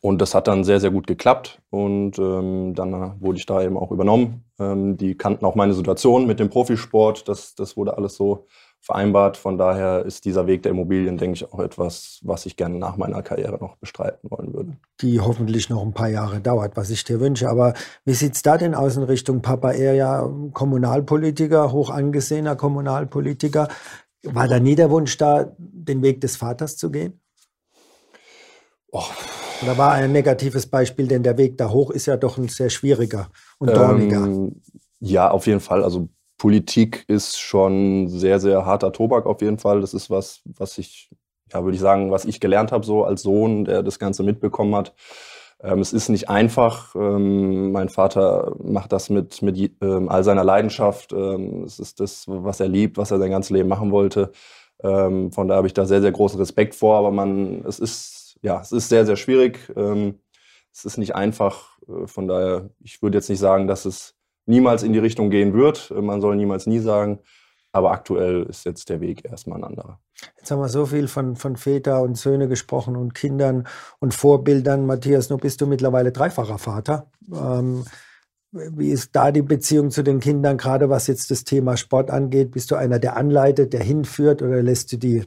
und 0.01 0.21
das 0.21 0.35
hat 0.35 0.47
dann 0.49 0.65
sehr, 0.65 0.81
sehr 0.81 0.91
gut 0.91 1.07
geklappt. 1.07 1.61
Und 1.71 2.19
ähm, 2.19 2.75
dann 2.75 3.21
wurde 3.21 3.39
ich 3.39 3.47
da 3.47 3.63
eben 3.63 3.77
auch 3.77 3.91
übernommen. 3.91 4.45
die 4.59 5.17
kannten 5.17 5.45
auch 5.45 5.55
meine 5.55 5.75
Situation 5.75 6.27
mit 6.27 6.41
dem 6.41 6.49
Profisport. 6.49 7.29
Das, 7.29 7.55
das 7.55 7.77
wurde 7.77 7.97
alles 7.97 8.17
so 8.17 8.47
vereinbart. 8.87 9.37
Von 9.37 9.59
daher 9.59 10.05
ist 10.05 10.25
dieser 10.25 10.47
Weg 10.47 10.63
der 10.63 10.71
Immobilien, 10.71 11.19
denke 11.19 11.35
ich, 11.35 11.53
auch 11.53 11.59
etwas, 11.59 12.21
was 12.23 12.47
ich 12.47 12.57
gerne 12.57 12.79
nach 12.79 12.97
meiner 12.97 13.23
Karriere 13.23 13.59
noch 13.59 13.77
bestreiten 13.77 14.31
wollen 14.31 14.55
würde. 14.55 14.77
Die 15.01 15.21
hoffentlich 15.21 15.69
noch 15.69 15.83
ein 15.83 15.93
paar 15.93 16.09
Jahre 16.09 16.41
dauert, 16.41 16.77
was 16.77 16.91
ich 16.91 17.05
dir 17.05 17.21
wünsche. 17.21 17.49
Aber 17.49 17.75
wie 18.05 18.15
sieht 18.15 18.35
es 18.35 18.43
da 18.43 18.57
denn 18.57 18.75
aus 18.75 18.97
in 18.97 19.03
Richtung 19.03 19.43
Papa? 19.43 19.73
Er 19.73 19.95
ja 19.95 20.31
Kommunalpolitiker, 20.53 21.73
hoch 21.73 21.91
angesehener 21.91 22.57
Kommunalpolitiker. 22.57 23.69
War 24.23 24.49
da 24.49 24.61
nie 24.61 24.77
der 24.77 24.91
Wunsch 24.91 25.17
da, 25.19 25.53
den 25.59 26.03
Weg 26.03 26.21
des 26.21 26.37
Vaters 26.37 26.77
zu 26.77 26.91
gehen? 26.91 27.21
Oh. 29.61 29.65
Oder 29.65 29.79
war 29.79 29.93
ein 29.93 30.13
negatives 30.13 30.67
Beispiel, 30.67 31.07
denn 31.07 31.23
der 31.23 31.39
Weg 31.39 31.59
da 31.59 31.71
hoch 31.71 31.91
ist 31.91 32.07
ja 32.07 32.17
doch 32.17 32.39
ein 32.39 32.49
sehr 32.49 32.71
schwieriger 32.71 33.29
und 33.59 33.75
dorniger. 33.75 34.25
Ähm, 34.25 34.63
ja, 35.01 35.31
auf 35.31 35.47
jeden 35.47 35.61
Fall. 35.61 35.85
Also 35.85 36.09
Politik 36.39 37.05
ist 37.09 37.39
schon 37.39 38.09
sehr, 38.09 38.41
sehr 38.41 38.67
harter 38.67 38.93
Tobak 38.93 39.27
auf 39.27 39.41
jeden 39.41 39.59
Fall. 39.59 39.81
Das 39.81 39.95
ist 39.95 40.11
was, 40.11 40.43
was 40.45 40.79
ich 40.79 41.11
ja, 41.53 41.63
würde 41.63 41.77
ich 41.77 41.81
sagen, 41.81 42.11
was 42.11 42.25
ich 42.25 42.41
gelernt 42.41 42.73
habe, 42.73 42.85
so 42.85 43.05
als 43.05 43.23
Sohn, 43.23 43.65
der 43.65 43.83
das 43.83 43.99
Ganze 43.99 44.23
mitbekommen 44.23 44.75
hat. 44.75 44.95
Ähm, 45.63 45.81
es 45.81 45.93
ist 45.93 46.09
nicht 46.09 46.29
einfach. 46.29 46.95
Ähm, 46.95 47.73
mein 47.73 47.89
Vater 47.89 48.55
macht 48.63 48.93
das 48.93 49.11
mit, 49.11 49.43
mit 49.43 49.73
ähm, 49.81 50.09
all 50.09 50.25
seiner 50.25 50.45
Leidenschaft. 50.45 51.13
Ähm, 51.13 51.65
es 51.65 51.79
ist 51.79 52.01
das, 52.01 52.25
was 52.27 52.61
er 52.61 52.69
liebt, 52.69 52.99
was 52.99 53.11
er 53.11 53.19
sein 53.19 53.31
ganzes 53.31 53.51
Leben 53.51 53.69
machen 53.69 53.91
wollte. 53.91 54.33
Ähm, 54.83 55.33
von 55.33 55.49
daher 55.49 55.59
habe 55.59 55.67
ich 55.67 55.75
da 55.75 55.87
sehr, 55.87 56.03
sehr 56.03 56.13
großen 56.13 56.39
Respekt 56.39 56.75
vor. 56.75 56.99
Aber 56.99 57.11
man, 57.11 57.65
es 57.67 57.79
ist, 57.79 58.16
ja, 58.47 58.61
es 58.61 58.71
ist 58.71 58.89
sehr, 58.89 59.05
sehr 59.05 59.17
schwierig. 59.17 59.59
Ähm, 59.75 60.21
es 60.73 60.85
ist 60.85 60.99
nicht 60.99 61.17
einfach. 61.17 61.79
Äh, 61.89 62.07
von 62.07 62.29
daher, 62.29 62.71
ich 62.79 63.03
würde 63.03 63.19
jetzt 63.19 63.29
nicht 63.29 63.41
sagen, 63.41 63.67
dass 63.67 63.85
es 63.85 64.15
niemals 64.47 64.85
in 64.85 64.93
die 64.93 65.01
Richtung 65.01 65.31
gehen 65.31 65.53
wird. 65.53 65.91
Äh, 65.91 66.01
man 66.01 66.21
soll 66.21 66.37
niemals 66.37 66.67
nie 66.67 66.79
sagen. 66.79 67.19
Aber 67.73 67.91
aktuell 67.91 68.45
ist 68.45 68.65
jetzt 68.65 68.89
der 68.89 69.01
Weg 69.01 69.25
erstmal 69.25 69.59
ein 69.59 69.65
anderer. 69.65 69.99
Jetzt 70.39 70.51
haben 70.51 70.61
wir 70.61 70.69
so 70.69 70.87
viel 70.87 71.09
von, 71.09 71.35
von 71.35 71.57
Väter 71.57 72.01
und 72.03 72.17
Söhne 72.17 72.47
gesprochen 72.47 72.97
und 72.97 73.15
Kindern 73.15 73.67
und 73.99 74.15
Vorbildern. 74.15 74.87
Matthias, 74.87 75.29
nun 75.29 75.41
bist 75.41 75.61
du 75.61 75.67
mittlerweile 75.67 76.13
dreifacher 76.13 76.59
Vater. 76.59 77.11
Ähm, 77.31 77.85
wie 78.53 78.91
ist 78.91 79.11
da 79.17 79.33
die 79.33 79.43
Beziehung 79.43 79.91
zu 79.91 80.05
den 80.05 80.21
Kindern, 80.21 80.57
gerade 80.57 80.89
was 80.89 81.09
jetzt 81.09 81.33
das 81.33 81.43
Thema 81.43 81.77
Sport 81.77 82.11
angeht? 82.11 82.53
Bist 82.53 82.71
du 82.71 82.77
einer, 82.77 83.01
der 83.01 83.17
anleitet, 83.17 83.73
der 83.73 83.83
hinführt 83.83 84.41
oder 84.41 84.63
lässt 84.63 84.93
du 84.93 84.97
die, 84.99 85.25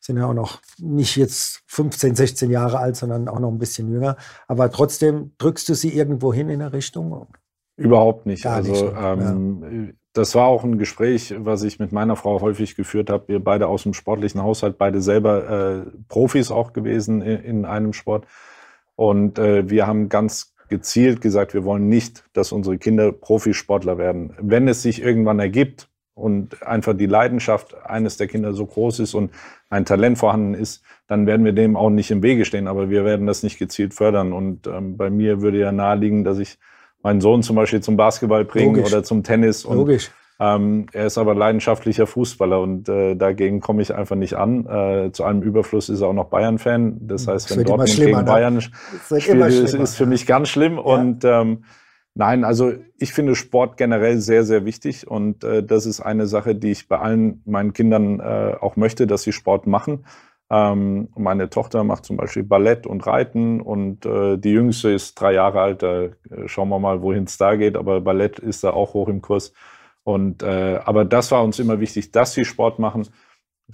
sind 0.00 0.16
ja 0.16 0.26
auch 0.26 0.34
noch 0.34 0.60
nicht 0.78 1.16
jetzt 1.16 1.62
15, 1.66 2.14
16 2.14 2.50
Jahre 2.50 2.78
alt, 2.78 2.96
sondern 2.96 3.28
auch 3.28 3.40
noch 3.40 3.50
ein 3.50 3.58
bisschen 3.58 3.90
jünger, 3.90 4.16
aber 4.46 4.70
trotzdem 4.70 5.32
drückst 5.38 5.68
du 5.68 5.74
sie 5.74 5.90
irgendwo 5.90 6.32
hin 6.32 6.48
in 6.48 6.62
eine 6.62 6.72
Richtung? 6.72 7.26
Überhaupt 7.76 8.26
nicht. 8.26 8.44
Gar 8.44 8.56
also 8.56 8.72
nicht 8.72 8.84
ähm, 8.96 9.86
ja 9.88 9.92
das 10.18 10.34
war 10.34 10.46
auch 10.46 10.64
ein 10.64 10.78
Gespräch, 10.78 11.34
was 11.38 11.62
ich 11.62 11.78
mit 11.78 11.92
meiner 11.92 12.16
Frau 12.16 12.40
häufig 12.40 12.74
geführt 12.74 13.08
habe. 13.08 13.28
Wir 13.28 13.38
beide 13.38 13.68
aus 13.68 13.84
dem 13.84 13.94
sportlichen 13.94 14.42
Haushalt, 14.42 14.76
beide 14.76 15.00
selber 15.00 15.84
äh, 15.86 15.90
Profis 16.08 16.50
auch 16.50 16.72
gewesen 16.72 17.22
in, 17.22 17.40
in 17.40 17.64
einem 17.64 17.92
Sport. 17.92 18.26
Und 18.96 19.38
äh, 19.38 19.70
wir 19.70 19.86
haben 19.86 20.08
ganz 20.08 20.54
gezielt 20.68 21.20
gesagt, 21.20 21.54
wir 21.54 21.64
wollen 21.64 21.88
nicht, 21.88 22.24
dass 22.32 22.50
unsere 22.50 22.78
Kinder 22.78 23.12
Profisportler 23.12 23.96
werden. 23.96 24.34
Wenn 24.40 24.66
es 24.66 24.82
sich 24.82 25.00
irgendwann 25.00 25.38
ergibt 25.38 25.88
und 26.18 26.62
einfach 26.66 26.94
die 26.94 27.06
Leidenschaft 27.06 27.76
eines 27.84 28.16
der 28.16 28.26
Kinder 28.26 28.52
so 28.52 28.66
groß 28.66 29.00
ist 29.00 29.14
und 29.14 29.30
ein 29.70 29.84
Talent 29.84 30.18
vorhanden 30.18 30.54
ist, 30.54 30.82
dann 31.06 31.26
werden 31.26 31.44
wir 31.44 31.52
dem 31.52 31.76
auch 31.76 31.90
nicht 31.90 32.10
im 32.10 32.22
Wege 32.22 32.44
stehen. 32.44 32.68
Aber 32.68 32.90
wir 32.90 33.04
werden 33.04 33.26
das 33.26 33.42
nicht 33.42 33.58
gezielt 33.58 33.94
fördern. 33.94 34.32
Und 34.32 34.66
ähm, 34.66 34.96
bei 34.96 35.10
mir 35.10 35.40
würde 35.40 35.58
ja 35.58 35.72
naheliegen, 35.72 36.24
dass 36.24 36.38
ich 36.38 36.58
meinen 37.02 37.20
Sohn 37.20 37.42
zum 37.42 37.56
Beispiel 37.56 37.80
zum 37.80 37.96
Basketball 37.96 38.44
bringen 38.44 38.76
Logisch. 38.76 38.92
oder 38.92 39.02
zum 39.02 39.22
Tennis. 39.22 39.64
Und, 39.64 39.76
Logisch. 39.76 40.10
Ähm, 40.40 40.86
er 40.92 41.06
ist 41.06 41.18
aber 41.18 41.34
leidenschaftlicher 41.34 42.06
Fußballer 42.06 42.60
und 42.60 42.88
äh, 42.88 43.16
dagegen 43.16 43.60
komme 43.60 43.82
ich 43.82 43.92
einfach 43.92 44.14
nicht 44.14 44.34
an. 44.34 44.66
Äh, 44.66 45.10
zu 45.10 45.24
einem 45.24 45.42
Überfluss 45.42 45.88
ist 45.88 46.00
er 46.00 46.08
auch 46.08 46.12
noch 46.12 46.26
Bayern-Fan. 46.26 47.08
Das 47.08 47.26
heißt, 47.26 47.56
wenn 47.56 47.64
Dortmund 47.64 47.96
gegen 47.96 48.16
ne? 48.16 48.22
Bayern 48.22 48.60
spielt, 48.60 49.26
ist, 49.26 49.74
ist 49.74 49.96
für 49.96 50.06
mich 50.06 50.26
ganz 50.26 50.48
schlimm. 50.48 50.74
Ja. 50.74 50.80
Und 50.82 51.24
ähm, 51.24 51.64
nein, 52.18 52.44
also 52.44 52.72
ich 52.98 53.12
finde 53.12 53.34
Sport 53.34 53.76
generell 53.76 54.18
sehr, 54.18 54.44
sehr 54.44 54.64
wichtig 54.64 55.06
und 55.06 55.44
äh, 55.44 55.62
das 55.62 55.86
ist 55.86 56.00
eine 56.00 56.26
Sache, 56.26 56.54
die 56.54 56.72
ich 56.72 56.88
bei 56.88 56.98
allen 56.98 57.42
meinen 57.46 57.72
Kindern 57.72 58.20
äh, 58.20 58.56
auch 58.60 58.76
möchte, 58.76 59.06
dass 59.06 59.22
sie 59.22 59.32
Sport 59.32 59.66
machen. 59.66 60.04
Ähm, 60.50 61.08
meine 61.16 61.50
Tochter 61.50 61.84
macht 61.84 62.04
zum 62.04 62.16
Beispiel 62.16 62.42
Ballett 62.42 62.86
und 62.86 63.06
Reiten 63.06 63.60
und 63.60 64.06
äh, 64.06 64.38
die 64.38 64.50
Jüngste 64.50 64.90
ist 64.90 65.14
drei 65.20 65.34
Jahre 65.34 65.60
alt. 65.60 65.82
Da 65.82 66.04
äh, 66.04 66.12
schauen 66.46 66.70
wir 66.70 66.78
mal, 66.78 67.02
wohin 67.02 67.24
es 67.24 67.36
da 67.38 67.56
geht. 67.56 67.76
Aber 67.76 68.00
Ballett 68.00 68.38
ist 68.38 68.64
da 68.64 68.70
auch 68.70 68.94
hoch 68.94 69.08
im 69.08 69.20
Kurs. 69.22 69.52
Und 70.04 70.42
äh, 70.42 70.80
aber 70.84 71.04
das 71.04 71.30
war 71.32 71.44
uns 71.44 71.58
immer 71.58 71.80
wichtig, 71.80 72.12
dass 72.12 72.32
sie 72.32 72.46
Sport 72.46 72.78
machen, 72.78 73.08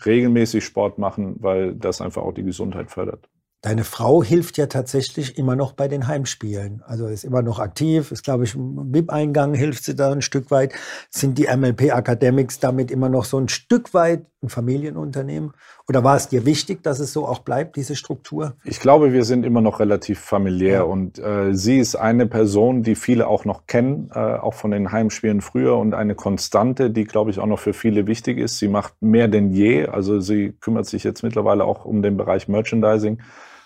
regelmäßig 0.04 0.64
Sport 0.64 0.98
machen, 0.98 1.36
weil 1.40 1.74
das 1.76 2.00
einfach 2.00 2.22
auch 2.22 2.34
die 2.34 2.42
Gesundheit 2.42 2.90
fördert. 2.90 3.28
Deine 3.64 3.84
Frau 3.84 4.22
hilft 4.22 4.58
ja 4.58 4.66
tatsächlich 4.66 5.38
immer 5.38 5.56
noch 5.56 5.72
bei 5.72 5.88
den 5.88 6.06
Heimspielen. 6.06 6.82
Also 6.86 7.06
ist 7.06 7.24
immer 7.24 7.40
noch 7.40 7.60
aktiv, 7.60 8.12
ist, 8.12 8.22
glaube 8.22 8.44
ich, 8.44 8.54
im 8.54 8.92
BIP-Eingang 8.92 9.54
hilft 9.54 9.84
sie 9.84 9.96
da 9.96 10.12
ein 10.12 10.20
Stück 10.20 10.50
weit. 10.50 10.74
Sind 11.08 11.38
die 11.38 11.46
MLP 11.46 11.84
Academics 11.84 12.60
damit 12.60 12.90
immer 12.90 13.08
noch 13.08 13.24
so 13.24 13.38
ein 13.38 13.48
Stück 13.48 13.94
weit 13.94 14.26
ein 14.42 14.50
Familienunternehmen? 14.50 15.52
Oder 15.88 16.04
war 16.04 16.14
es 16.14 16.28
dir 16.28 16.44
wichtig, 16.44 16.82
dass 16.82 16.98
es 16.98 17.14
so 17.14 17.26
auch 17.26 17.38
bleibt, 17.38 17.76
diese 17.76 17.96
Struktur? 17.96 18.52
Ich 18.64 18.80
glaube, 18.80 19.14
wir 19.14 19.24
sind 19.24 19.46
immer 19.46 19.62
noch 19.62 19.80
relativ 19.80 20.20
familiär 20.20 20.74
ja. 20.74 20.82
und 20.82 21.18
äh, 21.18 21.54
sie 21.54 21.78
ist 21.78 21.96
eine 21.96 22.26
Person, 22.26 22.82
die 22.82 22.96
viele 22.96 23.26
auch 23.26 23.46
noch 23.46 23.66
kennen, 23.66 24.10
äh, 24.14 24.18
auch 24.18 24.52
von 24.52 24.72
den 24.72 24.92
Heimspielen 24.92 25.40
früher 25.40 25.78
und 25.78 25.94
eine 25.94 26.14
Konstante, 26.14 26.90
die, 26.90 27.04
glaube 27.04 27.30
ich, 27.30 27.38
auch 27.38 27.46
noch 27.46 27.60
für 27.60 27.72
viele 27.72 28.06
wichtig 28.06 28.36
ist. 28.36 28.58
Sie 28.58 28.68
macht 28.68 29.00
mehr 29.00 29.28
denn 29.28 29.52
je. 29.52 29.86
Also 29.86 30.20
sie 30.20 30.52
kümmert 30.60 30.84
sich 30.84 31.02
jetzt 31.02 31.22
mittlerweile 31.22 31.64
auch 31.64 31.86
um 31.86 32.02
den 32.02 32.18
Bereich 32.18 32.46
Merchandising 32.46 33.22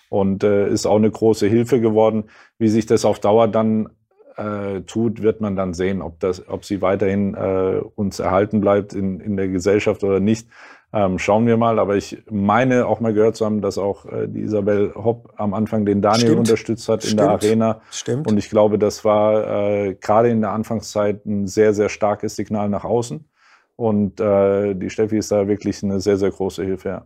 und 0.08 0.44
äh, 0.44 0.68
ist 0.68 0.86
auch 0.86 0.96
eine 0.96 1.10
große 1.10 1.46
Hilfe 1.46 1.80
geworden. 1.80 2.24
Wie 2.58 2.68
sich 2.68 2.86
das 2.86 3.04
auf 3.04 3.18
Dauer 3.20 3.48
dann 3.48 3.88
äh, 4.36 4.82
tut, 4.82 5.22
wird 5.22 5.40
man 5.40 5.56
dann 5.56 5.74
sehen, 5.74 6.00
ob, 6.00 6.20
das, 6.20 6.48
ob 6.48 6.64
sie 6.64 6.80
weiterhin 6.80 7.34
äh, 7.34 7.80
uns 7.96 8.18
erhalten 8.18 8.60
bleibt 8.60 8.94
in, 8.94 9.20
in 9.20 9.36
der 9.36 9.48
Gesellschaft 9.48 10.04
oder 10.04 10.20
nicht. 10.20 10.48
Ähm, 10.90 11.18
schauen 11.18 11.46
wir 11.46 11.56
mal. 11.56 11.78
Aber 11.78 11.96
ich 11.96 12.22
meine 12.30 12.86
auch 12.86 13.00
mal 13.00 13.12
gehört 13.12 13.36
zu 13.36 13.44
haben, 13.44 13.60
dass 13.60 13.76
auch 13.76 14.06
äh, 14.06 14.26
die 14.26 14.40
Isabel 14.40 14.94
Hopp 14.94 15.34
am 15.36 15.54
Anfang 15.54 15.84
den 15.84 16.00
Daniel 16.00 16.28
Stimmt. 16.28 16.38
unterstützt 16.38 16.88
hat 16.88 17.04
in 17.04 17.10
Stimmt. 17.10 17.20
der 17.20 17.30
Arena. 17.30 17.80
Stimmt. 17.90 18.26
Und 18.26 18.38
ich 18.38 18.48
glaube, 18.48 18.78
das 18.78 19.04
war 19.04 19.86
äh, 19.86 19.94
gerade 19.94 20.30
in 20.30 20.40
der 20.40 20.52
Anfangszeit 20.52 21.26
ein 21.26 21.46
sehr, 21.46 21.74
sehr 21.74 21.88
starkes 21.88 22.36
Signal 22.36 22.68
nach 22.68 22.84
außen. 22.84 23.28
Und 23.76 24.20
äh, 24.20 24.74
die 24.74 24.90
Steffi 24.90 25.18
ist 25.18 25.30
da 25.30 25.46
wirklich 25.46 25.82
eine 25.84 26.00
sehr, 26.00 26.16
sehr 26.16 26.30
große 26.30 26.64
Hilfe. 26.64 26.88
Ja. 26.88 27.04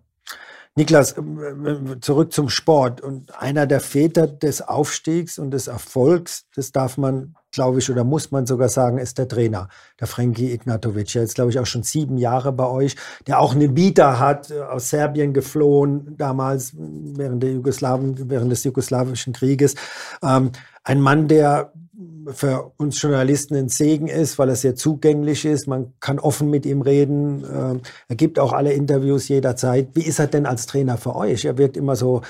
Niklas, 0.75 1.13
äh, 1.13 2.01
zurück 2.01 2.33
zum 2.33 2.49
Sport. 2.49 3.03
Und 3.03 3.39
einer 3.39 3.67
der 3.67 3.81
Väter 3.81 4.27
des 4.27 4.63
Aufstiegs 4.63 5.39
und 5.39 5.51
des 5.51 5.67
Erfolgs, 5.67 6.47
das 6.55 6.73
darf 6.73 6.97
man, 6.97 7.35
glaube 7.51 7.81
ich, 7.81 7.91
oder 7.91 8.05
muss 8.05 8.31
man 8.31 8.47
sogar 8.47 8.71
sagen, 8.71 8.97
ist 8.97 9.19
der 9.19 9.29
Trainer, 9.29 9.69
der 10.01 10.07
Franki 10.07 10.51
Ignatovic. 10.51 11.15
Er 11.15 11.25
ist, 11.25 11.35
glaube 11.35 11.51
ich, 11.51 11.59
auch 11.59 11.67
schon 11.67 11.83
sieben 11.83 12.17
Jahre 12.17 12.53
bei 12.53 12.67
euch, 12.67 12.97
der 13.27 13.41
auch 13.41 13.55
eine 13.55 13.69
Bieter 13.69 14.19
hat, 14.19 14.51
äh, 14.51 14.61
aus 14.61 14.89
Serbien 14.89 15.35
geflohen, 15.35 16.17
damals 16.17 16.73
während, 16.75 17.43
der 17.43 17.53
Jugoslawen, 17.53 18.31
während 18.31 18.51
des 18.51 18.65
jugoslawischen 18.65 19.35
Krieges. 19.35 19.75
Ähm, 20.23 20.53
ein 20.85 21.01
Mann, 21.01 21.29
der 21.29 21.73
für 22.33 22.73
uns 22.77 23.01
Journalisten 23.01 23.57
ein 23.57 23.69
Segen 23.69 24.09
ist, 24.09 24.38
weil 24.38 24.49
er 24.49 24.57
sehr 24.57 24.75
zugänglich 24.75 25.45
ist. 25.45 25.67
Man 25.67 25.93
kann 26.01 26.19
offen 26.19 26.51
mit 26.51 26.67
ihm 26.67 26.83
reden. 26.83 27.45
Ähm, 27.45 27.81
er 28.09 28.17
gibt 28.17 28.38
auch 28.38 28.53
alle 28.53 28.73
Interviews 28.73 29.29
jederzeit. 29.29 29.88
Wie 29.95 30.03
ist 30.03 30.19
er 30.19 30.27
denn 30.27 30.47
als 30.47 30.67
Trainer 30.67 30.99
für 30.99 31.17
euch? 31.17 31.45
Er 31.45 31.59
wirkt 31.59 31.77
immer 31.77 31.97
so 31.97 32.23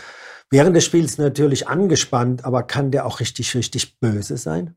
während 0.50 0.76
des 0.76 0.84
Spiels 0.84 1.18
natürlich 1.18 1.68
angespannt, 1.68 2.44
aber 2.44 2.62
kann 2.62 2.90
der 2.90 3.06
auch 3.06 3.20
richtig, 3.20 3.54
richtig 3.54 3.98
böse 4.00 4.36
sein? 4.36 4.76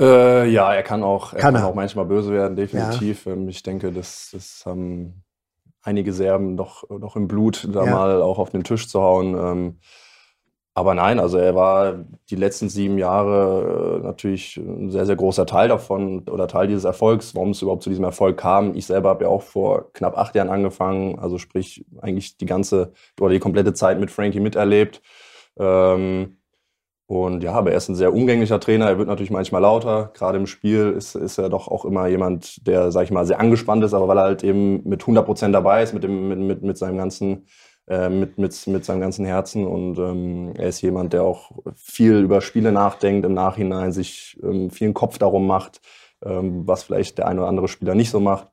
Äh, 0.00 0.48
ja, 0.48 0.74
er 0.74 0.82
kann 0.82 1.02
auch, 1.02 1.32
er 1.32 1.38
kann, 1.38 1.54
kann 1.54 1.62
er. 1.62 1.68
auch 1.68 1.74
manchmal 1.74 2.06
böse 2.06 2.32
werden, 2.32 2.56
definitiv. 2.56 3.26
Ja. 3.26 3.32
Ähm, 3.32 3.48
ich 3.48 3.62
denke, 3.62 3.92
das, 3.92 4.30
das 4.32 4.62
haben 4.64 5.22
einige 5.82 6.12
Serben 6.12 6.56
doch, 6.56 6.84
doch 6.88 7.16
im 7.16 7.28
Blut, 7.28 7.68
da 7.72 7.84
ja. 7.84 7.94
mal 7.94 8.22
auch 8.22 8.38
auf 8.38 8.50
den 8.50 8.64
Tisch 8.64 8.88
zu 8.88 9.02
hauen. 9.02 9.78
Aber 10.74 10.94
nein, 10.94 11.20
also 11.20 11.36
er 11.36 11.54
war 11.54 12.04
die 12.30 12.36
letzten 12.36 12.70
sieben 12.70 12.96
Jahre 12.96 13.98
äh, 14.00 14.06
natürlich 14.06 14.56
ein 14.56 14.90
sehr, 14.90 15.04
sehr 15.04 15.16
großer 15.16 15.44
Teil 15.44 15.68
davon 15.68 16.26
oder 16.30 16.48
Teil 16.48 16.66
dieses 16.66 16.84
Erfolgs, 16.84 17.34
warum 17.34 17.50
es 17.50 17.60
überhaupt 17.60 17.82
zu 17.82 17.90
diesem 17.90 18.04
Erfolg 18.04 18.38
kam. 18.38 18.74
Ich 18.74 18.86
selber 18.86 19.10
habe 19.10 19.24
ja 19.24 19.30
auch 19.30 19.42
vor 19.42 19.92
knapp 19.92 20.16
acht 20.16 20.34
Jahren 20.34 20.48
angefangen, 20.48 21.18
also 21.18 21.36
sprich 21.36 21.84
eigentlich 22.00 22.38
die 22.38 22.46
ganze 22.46 22.92
oder 23.20 23.32
die 23.32 23.38
komplette 23.38 23.74
Zeit 23.74 24.00
mit 24.00 24.10
Frankie 24.10 24.40
miterlebt. 24.40 25.02
Ähm, 25.58 26.38
und 27.06 27.42
ja, 27.42 27.52
aber 27.52 27.72
er 27.72 27.76
ist 27.76 27.90
ein 27.90 27.94
sehr 27.94 28.14
umgänglicher 28.14 28.58
Trainer. 28.58 28.88
Er 28.88 28.96
wird 28.96 29.08
natürlich 29.08 29.30
manchmal 29.30 29.60
lauter. 29.60 30.12
Gerade 30.14 30.38
im 30.38 30.46
Spiel 30.46 30.94
ist, 30.96 31.14
ist 31.14 31.36
er 31.36 31.50
doch 31.50 31.68
auch 31.68 31.84
immer 31.84 32.06
jemand, 32.06 32.66
der, 32.66 32.90
sag 32.90 33.04
ich 33.04 33.10
mal, 33.10 33.26
sehr 33.26 33.38
angespannt 33.40 33.84
ist, 33.84 33.92
aber 33.92 34.08
weil 34.08 34.16
er 34.16 34.24
halt 34.24 34.42
eben 34.44 34.82
mit 34.88 35.02
100 35.02 35.26
Prozent 35.26 35.54
dabei 35.54 35.82
ist, 35.82 35.92
mit, 35.92 36.04
dem, 36.04 36.28
mit, 36.28 36.38
mit, 36.38 36.62
mit 36.62 36.78
seinem 36.78 36.96
ganzen 36.96 37.44
äh, 37.92 38.08
mit, 38.08 38.38
mit, 38.38 38.66
mit 38.68 38.84
seinem 38.86 39.00
ganzen 39.00 39.26
Herzen. 39.26 39.66
Und 39.66 39.98
ähm, 39.98 40.54
er 40.56 40.68
ist 40.68 40.80
jemand, 40.80 41.12
der 41.12 41.24
auch 41.24 41.50
viel 41.74 42.20
über 42.20 42.40
Spiele 42.40 42.72
nachdenkt 42.72 43.26
im 43.26 43.34
Nachhinein, 43.34 43.92
sich 43.92 44.40
ähm, 44.42 44.70
viel 44.70 44.94
Kopf 44.94 45.18
darum 45.18 45.46
macht, 45.46 45.82
ähm, 46.24 46.66
was 46.66 46.84
vielleicht 46.84 47.18
der 47.18 47.28
eine 47.28 47.40
oder 47.40 47.48
andere 47.50 47.68
Spieler 47.68 47.94
nicht 47.94 48.10
so 48.10 48.18
macht. 48.18 48.48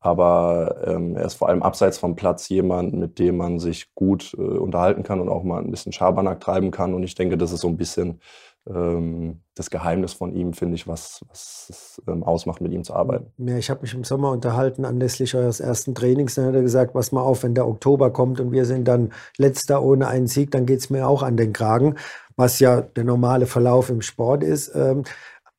Aber 0.00 0.82
ähm, 0.86 1.14
er 1.14 1.26
ist 1.26 1.34
vor 1.34 1.48
allem 1.50 1.62
abseits 1.62 1.98
vom 1.98 2.16
Platz 2.16 2.48
jemand, 2.48 2.94
mit 2.94 3.18
dem 3.20 3.36
man 3.36 3.60
sich 3.60 3.94
gut 3.94 4.34
äh, 4.36 4.40
unterhalten 4.40 5.04
kann 5.04 5.20
und 5.20 5.28
auch 5.28 5.44
mal 5.44 5.62
ein 5.62 5.70
bisschen 5.70 5.92
Schabernack 5.92 6.40
treiben 6.40 6.72
kann. 6.72 6.92
Und 6.92 7.04
ich 7.04 7.14
denke, 7.14 7.36
das 7.38 7.52
ist 7.52 7.60
so 7.60 7.68
ein 7.68 7.76
bisschen 7.76 8.20
das 8.66 9.70
Geheimnis 9.70 10.12
von 10.12 10.32
ihm, 10.32 10.52
finde 10.52 10.74
ich, 10.74 10.86
was, 10.86 11.20
was 11.28 11.66
es 11.70 12.02
ähm, 12.06 12.22
ausmacht, 12.22 12.60
mit 12.60 12.72
ihm 12.72 12.84
zu 12.84 12.94
arbeiten. 12.94 13.32
Ja, 13.38 13.56
ich 13.56 13.70
habe 13.70 13.80
mich 13.82 13.94
im 13.94 14.04
Sommer 14.04 14.30
unterhalten 14.30 14.84
anlässlich 14.84 15.34
eures 15.34 15.60
ersten 15.60 15.94
Trainings. 15.94 16.34
Dann 16.34 16.44
hat 16.44 16.54
er 16.54 16.62
gesagt, 16.62 16.92
pass 16.92 17.10
mal 17.10 17.22
auf, 17.22 17.42
wenn 17.42 17.54
der 17.54 17.66
Oktober 17.66 18.10
kommt 18.10 18.38
und 18.38 18.52
wir 18.52 18.66
sind 18.66 18.86
dann 18.86 19.12
letzter 19.38 19.82
ohne 19.82 20.08
einen 20.08 20.26
Sieg, 20.26 20.50
dann 20.50 20.66
geht 20.66 20.80
es 20.80 20.90
mir 20.90 21.08
auch 21.08 21.22
an 21.22 21.36
den 21.36 21.52
Kragen, 21.52 21.96
was 22.36 22.60
ja 22.60 22.82
der 22.82 23.04
normale 23.04 23.46
Verlauf 23.46 23.88
im 23.88 24.02
Sport 24.02 24.44
ist. 24.44 24.72
Ähm, 24.74 25.04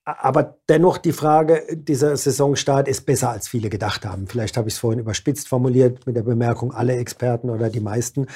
aber 0.03 0.57
dennoch 0.69 0.97
die 0.97 1.11
Frage, 1.11 1.63
dieser 1.71 2.15
Saisonstart 2.17 2.87
ist 2.87 3.05
besser, 3.05 3.29
als 3.29 3.47
viele 3.47 3.69
gedacht 3.69 4.05
haben. 4.05 4.27
Vielleicht 4.27 4.57
habe 4.57 4.67
ich 4.67 4.75
es 4.75 4.79
vorhin 4.79 4.99
überspitzt 4.99 5.47
formuliert 5.47 6.05
mit 6.05 6.15
der 6.15 6.23
Bemerkung, 6.23 6.73
alle 6.73 6.95
Experten 6.95 7.49
oder 7.49 7.69
die 7.69 7.81
meisten. 7.81 8.27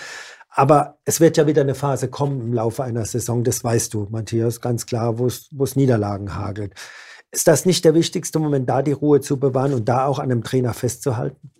Aber 0.57 0.99
es 1.03 1.19
wird 1.19 1.35
ja 1.35 1.47
wieder 1.47 1.61
eine 1.61 1.75
Phase 1.75 2.07
kommen 2.07 2.39
im 2.39 2.53
Laufe 2.53 2.83
einer 2.83 3.03
Saison, 3.03 3.43
das 3.43 3.61
weißt 3.63 3.93
du, 3.93 4.07
Matthias, 4.09 4.61
ganz 4.61 4.85
klar, 4.85 5.19
wo 5.19 5.25
es 5.27 5.75
Niederlagen 5.75 6.35
hagelt. 6.35 6.73
Ist 7.31 7.49
das 7.49 7.65
nicht 7.65 7.83
der 7.83 7.93
wichtigste 7.93 8.39
Moment, 8.39 8.69
da 8.69 8.81
die 8.81 8.93
Ruhe 8.93 9.19
zu 9.19 9.37
bewahren 9.37 9.73
und 9.73 9.89
da 9.89 10.05
auch 10.05 10.17
an 10.17 10.31
einem 10.31 10.43
Trainer 10.43 10.73
festzuhalten? 10.73 11.51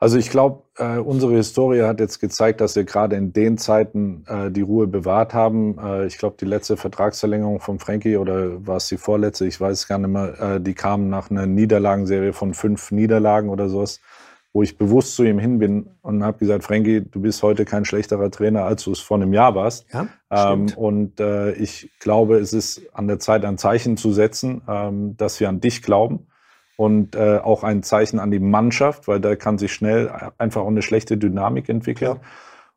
Also 0.00 0.18
ich 0.18 0.30
glaube, 0.30 0.62
äh, 0.76 0.98
unsere 0.98 1.32
Historie 1.32 1.82
hat 1.82 1.98
jetzt 1.98 2.20
gezeigt, 2.20 2.60
dass 2.60 2.76
wir 2.76 2.84
gerade 2.84 3.16
in 3.16 3.32
den 3.32 3.56
Zeiten 3.58 4.24
äh, 4.28 4.50
die 4.50 4.60
Ruhe 4.60 4.86
bewahrt 4.86 5.34
haben. 5.34 5.76
Äh, 5.78 6.06
ich 6.06 6.18
glaube, 6.18 6.36
die 6.38 6.44
letzte 6.44 6.76
Vertragsverlängerung 6.76 7.58
von 7.58 7.80
Frankie 7.80 8.16
oder 8.16 8.64
war 8.64 8.76
es 8.76 8.86
die 8.86 8.98
vorletzte, 8.98 9.46
ich 9.46 9.60
weiß 9.60 9.72
es 9.72 9.88
gar 9.88 9.98
nicht 9.98 10.10
mehr, 10.10 10.40
äh, 10.40 10.60
die 10.60 10.74
kam 10.74 11.08
nach 11.08 11.30
einer 11.30 11.46
Niederlagenserie 11.46 12.32
von 12.32 12.54
fünf 12.54 12.92
Niederlagen 12.92 13.48
oder 13.48 13.68
sowas, 13.68 14.00
wo 14.52 14.62
ich 14.62 14.78
bewusst 14.78 15.14
zu 15.14 15.24
ihm 15.24 15.38
hin 15.38 15.58
bin 15.58 15.90
und 16.02 16.24
habe 16.24 16.38
gesagt, 16.38 16.64
Frankie, 16.64 17.02
du 17.02 17.20
bist 17.20 17.42
heute 17.42 17.64
kein 17.64 17.84
schlechterer 17.84 18.30
Trainer, 18.30 18.64
als 18.64 18.84
du 18.84 18.92
es 18.92 18.98
vor 18.98 19.16
einem 19.16 19.32
Jahr 19.32 19.54
warst. 19.54 19.86
Ja, 19.92 20.08
ähm, 20.30 20.66
und 20.76 21.20
äh, 21.20 21.52
ich 21.52 21.90
glaube, 22.00 22.38
es 22.38 22.52
ist 22.52 22.82
an 22.94 23.08
der 23.08 23.18
Zeit, 23.18 23.44
ein 23.44 23.58
Zeichen 23.58 23.96
zu 23.96 24.12
setzen, 24.12 24.62
ähm, 24.66 25.16
dass 25.16 25.38
wir 25.40 25.48
an 25.48 25.60
dich 25.60 25.82
glauben 25.82 26.28
und 26.76 27.16
äh, 27.16 27.38
auch 27.38 27.64
ein 27.64 27.82
Zeichen 27.82 28.18
an 28.20 28.30
die 28.30 28.38
Mannschaft, 28.38 29.08
weil 29.08 29.20
da 29.20 29.36
kann 29.36 29.58
sich 29.58 29.72
schnell 29.72 30.10
einfach 30.38 30.62
auch 30.62 30.68
eine 30.68 30.82
schlechte 30.82 31.18
Dynamik 31.18 31.68
entwickeln. 31.68 32.16
Ja. 32.16 32.20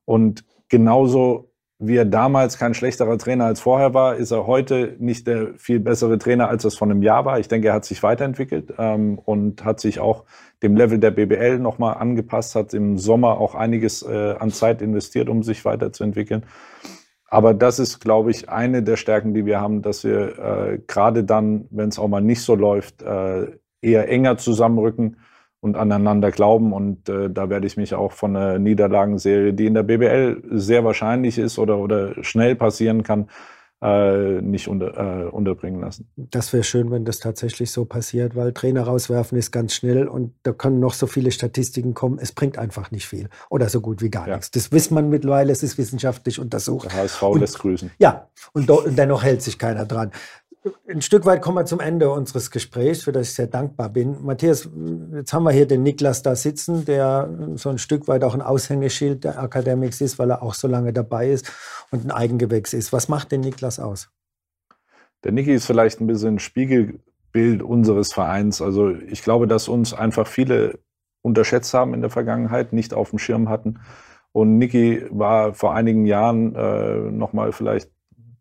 Und 0.06 0.44
genauso 0.70 1.51
wie 1.84 1.98
er 1.98 2.06
damals 2.06 2.60
kein 2.60 2.76
schlechterer 2.76 3.18
Trainer 3.18 3.46
als 3.46 3.60
vorher 3.60 3.96
war, 3.96 4.16
ist 4.16 4.30
er 4.30 4.46
heute 4.46 4.96
nicht 5.00 5.26
der 5.26 5.56
viel 5.58 5.80
bessere 5.80 6.20
Trainer, 6.20 6.48
als 6.48 6.64
es 6.64 6.78
vor 6.78 6.88
einem 6.88 7.02
Jahr 7.02 7.26
war. 7.26 7.40
Ich 7.40 7.48
denke, 7.48 7.70
er 7.70 7.74
hat 7.74 7.86
sich 7.86 8.04
weiterentwickelt 8.04 8.76
ähm, 8.78 9.18
und 9.18 9.66
hat 9.66 9.80
sich 9.80 10.00
auch 10.00 10.26
dem 10.62 10.76
Level 10.76 11.00
der 11.00 11.10
BBL 11.10 11.58
nochmal 11.58 11.98
angepasst, 11.98 12.54
hat 12.54 12.76
im 12.76 13.00
Sommer 13.00 13.40
auch 13.40 13.56
einiges 13.56 14.04
äh, 14.04 14.36
an 14.38 14.52
Zeit 14.52 14.84
investiert, 14.84 15.28
um 15.28 15.42
sich 15.42 15.66
weiterzuentwickeln. 15.66 16.46
Aber 17.26 17.56
das 17.56 17.80
ist, 17.80 18.00
glaube 18.00 18.30
ich, 18.30 18.50
eine 18.50 18.84
der 18.84 18.98
Stärken, 18.98 19.34
die 19.34 19.46
wir 19.48 19.60
haben, 19.60 19.82
dass 19.82 20.04
wir 20.04 20.38
äh, 20.38 20.80
gerade 20.86 21.24
dann, 21.24 21.66
wenn 21.72 21.90
es 21.90 21.98
auch 21.98 22.10
mal 22.10 22.22
nicht 22.22 22.42
so 22.42 22.54
läuft, 22.54 23.02
äh, 23.02 23.48
eher 23.82 24.08
enger 24.08 24.38
zusammenrücken 24.38 25.18
und 25.62 25.78
aneinander 25.78 26.32
glauben. 26.32 26.74
Und 26.74 27.08
äh, 27.08 27.30
da 27.30 27.50
werde 27.50 27.68
ich 27.68 27.78
mich 27.78 27.94
auch 27.94 28.12
von 28.12 28.36
einer 28.36 28.60
Niederlagenserie, 28.60 29.54
die 29.54 29.68
in 29.68 29.76
der 29.76 29.84
BBL 29.84 30.44
sehr 30.52 30.84
wahrscheinlich 30.84 31.38
ist 31.38 31.58
oder, 31.60 31.78
oder 31.78 32.22
schnell 32.24 32.56
passieren 32.56 33.04
kann, 33.04 33.28
äh, 33.84 34.42
nicht 34.42 34.68
unter, 34.68 35.26
äh, 35.26 35.30
unterbringen 35.30 35.82
lassen. 35.82 36.08
Das 36.16 36.54
wäre 36.54 36.64
schön, 36.64 36.92
wenn 36.92 37.04
das 37.04 37.20
tatsächlich 37.20 37.72
so 37.72 37.86
passiert, 37.86 38.36
weil 38.36 38.54
Trainer 38.54 38.84
rauswerfen 38.84 39.38
ist 39.38 39.52
ganz 39.52 39.74
schnell 39.74 40.08
und 40.08 40.34
da 40.44 40.52
können 40.52 40.80
noch 40.80 40.94
so 40.94 41.08
viele 41.08 41.32
Statistiken 41.32 41.96
kommen. 41.96 42.20
Es 42.20 42.32
bringt 42.32 42.60
einfach 42.60 42.92
nicht 42.92 43.08
viel 43.08 43.30
oder 43.50 43.70
so 43.70 43.82
gut 43.82 44.02
wie 44.02 44.12
gar 44.12 44.28
ja. 44.28 44.36
nichts. 44.36 44.52
Das 44.52 44.72
weiß 44.72 44.92
man 44.92 45.10
mittlerweile, 45.10 45.52
es 45.52 45.64
ist 45.64 45.80
wissenschaftlich 45.80 46.40
untersucht. 46.40 46.92
Der 46.92 47.02
HSV 47.02 47.24
und, 47.24 47.40
lässt 47.40 47.60
grüßen. 47.60 47.92
Ja, 47.98 48.28
und, 48.54 48.70
und 48.70 48.98
dennoch 48.98 49.24
hält 49.24 49.42
sich 49.42 49.58
keiner 49.58 49.86
dran 49.86 50.12
ein 50.88 51.02
Stück 51.02 51.26
weit 51.26 51.42
kommen 51.42 51.58
wir 51.58 51.66
zum 51.66 51.80
Ende 51.80 52.12
unseres 52.12 52.52
Gesprächs, 52.52 53.04
für 53.04 53.12
das 53.12 53.30
ich 53.30 53.34
sehr 53.34 53.48
dankbar 53.48 53.90
bin. 53.90 54.24
Matthias, 54.24 54.70
jetzt 55.14 55.34
haben 55.34 55.44
wir 55.44 55.52
hier 55.52 55.68
den 55.68 55.82
Niklas 55.82 56.22
da 56.22 56.36
sitzen, 56.36 56.86
der 56.86 57.30
so 57.56 57.70
ein 57.70 57.80
Stück 57.80 58.08
weit 58.08 58.24
auch 58.24 58.36
ein 58.36 58.42
Aushängeschild 58.42 59.24
der 59.24 59.42
Academics 59.42 60.02
ist, 60.02 60.20
weil 60.20 60.30
er 60.30 60.44
auch 60.44 60.54
so 60.54 60.68
lange 60.68 60.94
dabei 60.94 61.32
ist 61.32 61.52
und 61.90 62.06
ein 62.06 62.12
Eigengewächs 62.12 62.74
ist. 62.74 62.94
Was 62.94 63.10
macht 63.10 63.32
den 63.32 63.42
Niklas 63.42 63.80
aus? 63.80 64.12
Der 65.24 65.32
Niki 65.32 65.54
ist 65.54 65.66
vielleicht 65.66 66.00
ein 66.00 66.08
bisschen 66.08 66.38
Spiegelbild 66.40 67.64
unseres 67.64 68.14
Vereins. 68.14 68.62
Also 68.62 68.90
ich 68.92 69.24
glaube, 69.24 69.48
dass 69.48 69.68
uns 69.68 69.94
einfach 69.94 70.28
viele 70.28 70.80
unterschätzt 71.24 71.74
haben 71.74 71.94
in 71.94 72.02
der 72.02 72.10
Vergangenheit, 72.10 72.74
nicht 72.74 72.94
auf 72.94 73.10
dem 73.10 73.20
Schirm 73.20 73.50
hatten. 73.50 73.80
Und 74.32 74.58
Niki 74.60 75.06
war 75.10 75.54
vor 75.54 75.74
einigen 75.74 76.06
Jahren 76.06 76.56
äh, 76.56 77.12
nochmal 77.12 77.52
vielleicht 77.52 77.90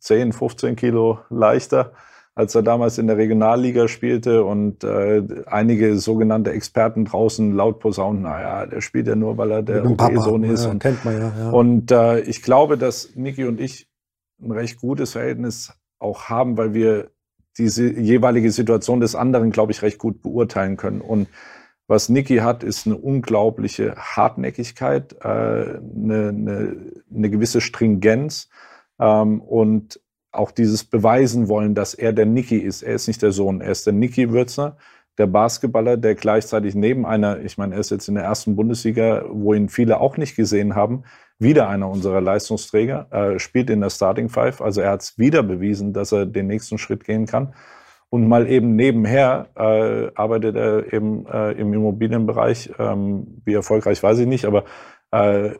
10, 0.01 0.33
15 0.33 0.77
Kilo 0.77 1.21
leichter 1.31 1.93
als 2.35 2.55
er 2.55 2.63
damals 2.63 2.99
in 2.99 3.07
der 3.07 3.17
Regionalliga 3.17 3.87
spielte 3.89 4.45
und 4.45 4.85
äh, 4.85 5.23
einige 5.47 5.99
sogenannte 5.99 6.53
Experten 6.53 7.05
draußen 7.05 7.53
laut 7.53 7.81
posaunen, 7.81 8.23
naja, 8.23 8.67
der 8.67 8.81
spielt 8.81 9.09
ja 9.09 9.17
nur, 9.17 9.37
weil 9.37 9.51
er 9.51 9.63
der 9.63 9.85
OP-Sohn 9.85 10.45
ist. 10.45 10.65
Ja, 10.65 10.71
und, 10.71 10.79
kennt 10.79 11.05
man 11.05 11.19
ja, 11.19 11.33
ja. 11.39 11.51
und 11.51 11.91
äh, 11.91 12.21
ich 12.21 12.43
glaube, 12.43 12.79
dass 12.79 13.15
Niki 13.15 13.45
und 13.45 13.61
ich 13.61 13.89
ein 14.41 14.53
recht 14.53 14.81
gutes 14.81 15.13
Verhältnis 15.13 15.75
auch 15.99 16.31
haben, 16.31 16.57
weil 16.57 16.73
wir 16.73 17.11
diese 17.59 17.91
jeweilige 17.91 18.53
Situation 18.53 19.01
des 19.01 19.15
anderen, 19.15 19.51
glaube 19.51 19.73
ich, 19.73 19.83
recht 19.83 19.99
gut 19.99 20.23
beurteilen 20.23 20.77
können. 20.79 21.03
Und 21.03 21.29
was 21.89 22.09
Niki 22.09 22.39
hat, 22.39 22.63
ist 22.63 22.87
eine 22.87 22.97
unglaubliche 22.97 23.97
Hartnäckigkeit, 23.97 25.17
äh, 25.21 25.27
eine, 25.27 26.29
eine, 26.29 26.77
eine 27.15 27.31
gewisse 27.31 27.61
Stringenz 27.61 28.49
ähm, 29.01 29.41
und 29.41 30.01
auch 30.33 30.51
dieses 30.53 30.85
Beweisen 30.85 31.49
wollen, 31.49 31.75
dass 31.75 31.95
er 31.95 32.13
der 32.13 32.27
Niki 32.27 32.59
ist. 32.59 32.83
Er 32.83 32.95
ist 32.95 33.09
nicht 33.09 33.23
der 33.23 33.33
Sohn, 33.33 33.61
er 33.61 33.73
ist 33.73 33.87
der 33.87 33.93
Niki 33.93 34.31
Würzner, 34.31 34.77
der 35.19 35.27
Basketballer, 35.27 35.97
der 35.97 36.15
gleichzeitig 36.15 36.75
neben 36.75 37.05
einer, 37.05 37.41
ich 37.41 37.59
meine, 37.59 37.75
er 37.75 37.81
ist 37.81 37.91
jetzt 37.91 38.09
in 38.09 38.15
der 38.15 38.25
ersten 38.25 38.57
Bundesliga, 38.57 39.25
wo 39.29 39.55
ihn 39.55 39.69
viele 39.69 40.01
auch 40.01 40.17
nicht 40.17 40.37
gesehen 40.37 40.75
haben, 40.77 41.03
wieder 41.39 41.69
einer 41.69 41.89
unserer 41.89 42.21
Leistungsträger, 42.21 43.09
äh, 43.11 43.39
spielt 43.39 43.71
in 43.71 43.81
der 43.81 43.91
Starting 43.91 44.29
Five. 44.29 44.61
Also 44.61 44.81
er 44.81 44.93
hat 44.93 45.03
es 45.03 45.19
wieder 45.19 45.43
bewiesen, 45.43 45.93
dass 45.93 46.13
er 46.13 46.27
den 46.27 46.47
nächsten 46.47 46.79
Schritt 46.79 47.05
gehen 47.05 47.27
kann. 47.27 47.55
Und 48.09 48.29
mal 48.29 48.49
eben 48.49 48.77
nebenher 48.77 49.49
äh, 49.57 50.11
arbeitet 50.15 50.57
er 50.57 50.93
eben 50.93 51.27
äh, 51.27 51.53
im 51.53 51.73
Immobilienbereich. 51.73 52.73
Ähm, 52.79 53.41
wie 53.45 53.55
erfolgreich 53.55 54.03
weiß 54.03 54.19
ich 54.19 54.27
nicht, 54.27 54.47
aber 54.47 54.65
äh, 55.13 55.53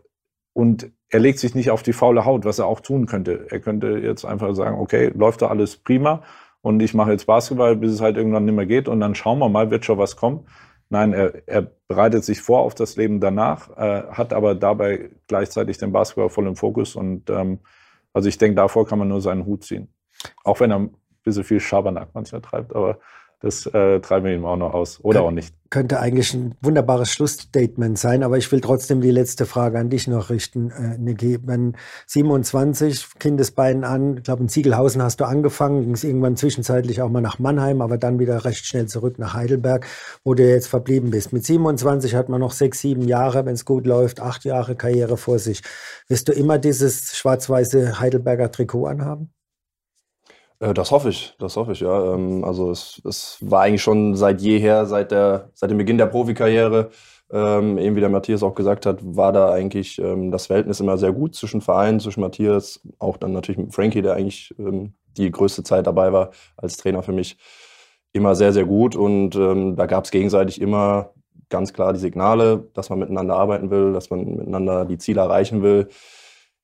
und 0.53 0.91
er 1.11 1.21
legt 1.21 1.39
sich 1.39 1.55
nicht 1.55 1.71
auf 1.71 1.83
die 1.83 1.93
faule 1.93 2.25
Haut, 2.25 2.45
was 2.45 2.59
er 2.59 2.67
auch 2.67 2.81
tun 2.81 3.07
könnte. 3.07 3.47
Er 3.51 3.61
könnte 3.61 3.99
jetzt 3.99 4.25
einfach 4.25 4.55
sagen, 4.55 4.79
okay, 4.79 5.13
läuft 5.15 5.43
da 5.43 5.49
alles 5.49 5.77
prima 5.77 6.23
und 6.63 6.81
ich 6.81 6.95
mache 6.95 7.11
jetzt 7.11 7.27
Basketball, 7.27 7.77
bis 7.77 7.93
es 7.93 8.01
halt 8.01 8.17
irgendwann 8.17 8.45
nicht 8.45 8.55
mehr 8.55 8.67
geht 8.67 8.89
und 8.89 9.01
dann 9.01 9.15
schauen 9.15 9.39
wir 9.41 9.49
mal, 9.49 9.71
wird 9.71 9.85
schon 9.85 9.99
was 9.99 10.17
kommen. 10.17 10.47
Nein, 10.89 11.13
er, 11.13 11.47
er 11.47 11.71
bereitet 11.89 12.25
sich 12.25 12.41
vor 12.41 12.61
auf 12.61 12.75
das 12.75 12.97
Leben 12.97 13.21
danach, 13.21 13.71
äh, 13.77 14.05
hat 14.11 14.33
aber 14.33 14.55
dabei 14.55 15.11
gleichzeitig 15.29 15.79
den 15.79 15.93
Basketball 15.93 16.31
voll 16.31 16.47
im 16.47 16.57
Fokus 16.57 16.97
und 16.97 17.29
ähm, 17.31 17.61
also 18.13 18.29
ich 18.29 18.39
denke, 18.39 18.57
davor 18.57 18.87
kann 18.87 18.99
man 18.99 19.09
nur 19.09 19.21
seinen 19.21 19.47
Hut 19.47 19.65
ziehen. 19.65 19.93
Auch 20.45 20.61
wenn 20.61 20.71
er 20.71 20.81
ein 20.81 20.95
bisschen 21.23 21.45
viel 21.45 21.61
Schabernack 21.61 22.11
manchmal 22.15 22.41
treibt, 22.41 22.75
aber 22.75 22.99
das 23.41 23.65
äh, 23.65 24.01
treiben 24.01 24.27
wir 24.27 24.35
ihm 24.35 24.45
auch 24.45 24.57
noch 24.57 24.75
aus. 24.75 25.03
Oder 25.03 25.21
Kön 25.21 25.27
auch 25.29 25.31
nicht. 25.31 25.55
Könnte 25.71 25.99
eigentlich 25.99 26.35
ein 26.35 26.55
wunderbares 26.61 27.11
Schlussstatement 27.11 27.99
sein, 27.99 28.23
aber 28.23 28.37
ich 28.37 28.53
will 28.53 28.61
trotzdem 28.61 29.01
die 29.01 29.11
letzte 29.11 29.47
Frage 29.47 29.79
an 29.79 29.89
dich 29.89 30.07
noch 30.09 30.29
richten, 30.29 30.71
äh, 30.71 30.99
Niki. 30.99 31.39
Wenn 31.43 31.75
27, 32.07 33.19
Kindesbeinen 33.19 33.85
an, 33.85 34.19
ich 34.19 34.25
glaube 34.25 34.43
in 34.43 34.51
Ziegelhausen 34.51 35.03
hast 35.03 35.21
du 35.21 35.25
angefangen, 35.25 35.81
ging 35.81 35.93
es 35.93 36.05
irgendwann 36.05 36.37
zwischenzeitlich 36.37 37.01
auch 37.01 37.09
mal 37.09 37.23
nach 37.23 37.39
Mannheim, 37.39 37.81
aber 37.81 37.97
dann 37.97 38.19
wieder 38.19 38.45
recht 38.45 38.67
schnell 38.67 38.87
zurück 38.87 39.19
nach 39.19 39.33
Heidelberg, 39.33 39.87
wo 40.23 40.35
du 40.35 40.47
jetzt 40.47 40.69
verblieben 40.69 41.11
bist. 41.11 41.33
Mit 41.33 41.47
27 41.47 42.15
hat 42.15 42.29
man 42.29 42.41
noch 42.41 42.53
sechs, 42.53 42.81
sieben 42.81 43.09
Jahre, 43.09 43.47
wenn 43.47 43.55
es 43.55 43.65
gut 43.65 43.87
läuft, 43.87 44.21
acht 44.21 44.45
Jahre 44.45 44.77
Karriere 44.77 45.17
vor 45.17 45.39
sich. 45.39 45.63
Wirst 46.09 46.29
du 46.29 46.33
immer 46.33 46.59
dieses 46.59 47.17
schwarz-weiße 47.17 48.01
Heidelberger 48.01 48.53
Trikot 48.53 48.85
anhaben? 48.85 49.33
Äh, 50.61 50.75
das 50.75 50.91
hoffe 50.91 51.09
ich, 51.09 51.35
das 51.39 51.57
hoffe 51.57 51.73
ich, 51.73 51.81
ja. 51.81 52.15
Ähm, 52.15 52.45
also 52.45 52.71
es, 52.71 53.01
es 53.05 53.39
war 53.41 53.63
eigentlich 53.63 53.83
schon 53.83 54.15
seit 54.15 54.41
jeher, 54.41 54.87
seit, 54.87 55.11
der, 55.11 55.51
seit 55.55 55.71
dem 55.71 55.79
Beginn 55.79 55.99
der 55.99 56.07
Profikarriere, 56.07 56.91
ähm, 57.33 57.79
eben 57.79 57.97
wie 57.97 58.01
der 58.01 58.09
Matthias 58.09 58.43
auch 58.43 58.55
gesagt 58.55 58.87
hat, 58.87 58.99
war 59.03 59.33
da 59.33 59.53
eigentlich 59.53 59.99
ähm, 59.99 60.31
das 60.31 60.47
Verhältnis 60.47 60.81
immer 60.81 60.99
sehr 60.99 61.13
gut 61.13 61.35
zwischen 61.35 61.61
Vereinen, 61.61 62.01
zwischen 62.01 62.21
Matthias, 62.21 62.81
auch 62.99 63.17
dann 63.17 63.33
natürlich 63.33 63.59
mit 63.59 63.75
Frankie, 63.75 64.03
der 64.03 64.15
eigentlich 64.15 64.55
die 65.17 65.31
größte 65.31 65.63
Zeit 65.63 65.87
dabei 65.87 66.13
war 66.13 66.31
als 66.57 66.77
Trainer 66.77 67.03
für 67.03 67.13
mich, 67.13 67.37
immer 68.13 68.35
sehr, 68.35 68.53
sehr 68.53 68.65
gut. 68.65 68.97
Und 68.97 69.31
da 69.31 69.87
gab 69.87 70.05
es 70.05 70.11
gegenseitig 70.11 70.61
immer 70.61 71.11
ganz 71.49 71.73
klar 71.73 71.93
die 71.93 71.99
Signale, 72.01 72.69
dass 72.75 72.91
man 72.91 72.99
miteinander 72.99 73.37
arbeiten 73.37 73.71
will, 73.71 73.93
dass 73.93 74.11
man 74.11 74.25
miteinander 74.25 74.85
die 74.85 74.99
Ziele 74.99 75.21
erreichen 75.21 75.63
will 75.63 75.89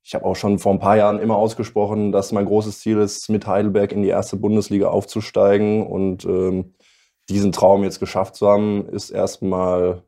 ich 0.07 0.15
habe 0.15 0.25
auch 0.25 0.37
schon 0.37 0.61
vor 0.61 0.73
ein 0.73 0.79
paar 0.79 0.97
Jahren 0.97 1.19
immer 1.19 1.37
ausgesprochen, 1.37 2.13
dass 2.13 2.31
mein 2.31 2.45
großes 2.45 2.79
Ziel 2.79 2.99
ist, 2.99 3.29
mit 3.29 3.49
Heidelberg 3.49 3.91
in 3.91 4.03
die 4.03 4.09
erste 4.09 4.37
Bundesliga 4.37 4.87
aufzusteigen. 4.87 5.85
Und 5.85 6.25
ähm, 6.25 6.75
diesen 7.29 7.51
Traum 7.51 7.83
jetzt 7.83 7.99
geschafft 7.99 8.37
zu 8.37 8.47
haben, 8.47 8.89
ist 8.89 9.11
erstmal 9.11 10.05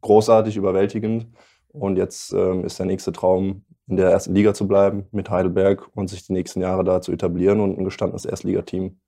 großartig, 0.00 0.56
überwältigend. 0.56 1.26
Und 1.72 1.96
jetzt 1.96 2.32
ähm, 2.32 2.64
ist 2.64 2.78
der 2.78 2.86
nächste 2.86 3.10
Traum, 3.10 3.64
in 3.88 3.96
der 3.96 4.10
ersten 4.10 4.32
Liga 4.32 4.54
zu 4.54 4.68
bleiben 4.68 5.08
mit 5.10 5.28
Heidelberg 5.28 5.90
und 5.96 6.08
sich 6.08 6.24
die 6.24 6.34
nächsten 6.34 6.60
Jahre 6.60 6.84
da 6.84 7.00
zu 7.00 7.10
etablieren 7.10 7.58
und 7.58 7.76
ein 7.76 7.84
gestandenes 7.84 8.24
Erstligateam 8.24 9.00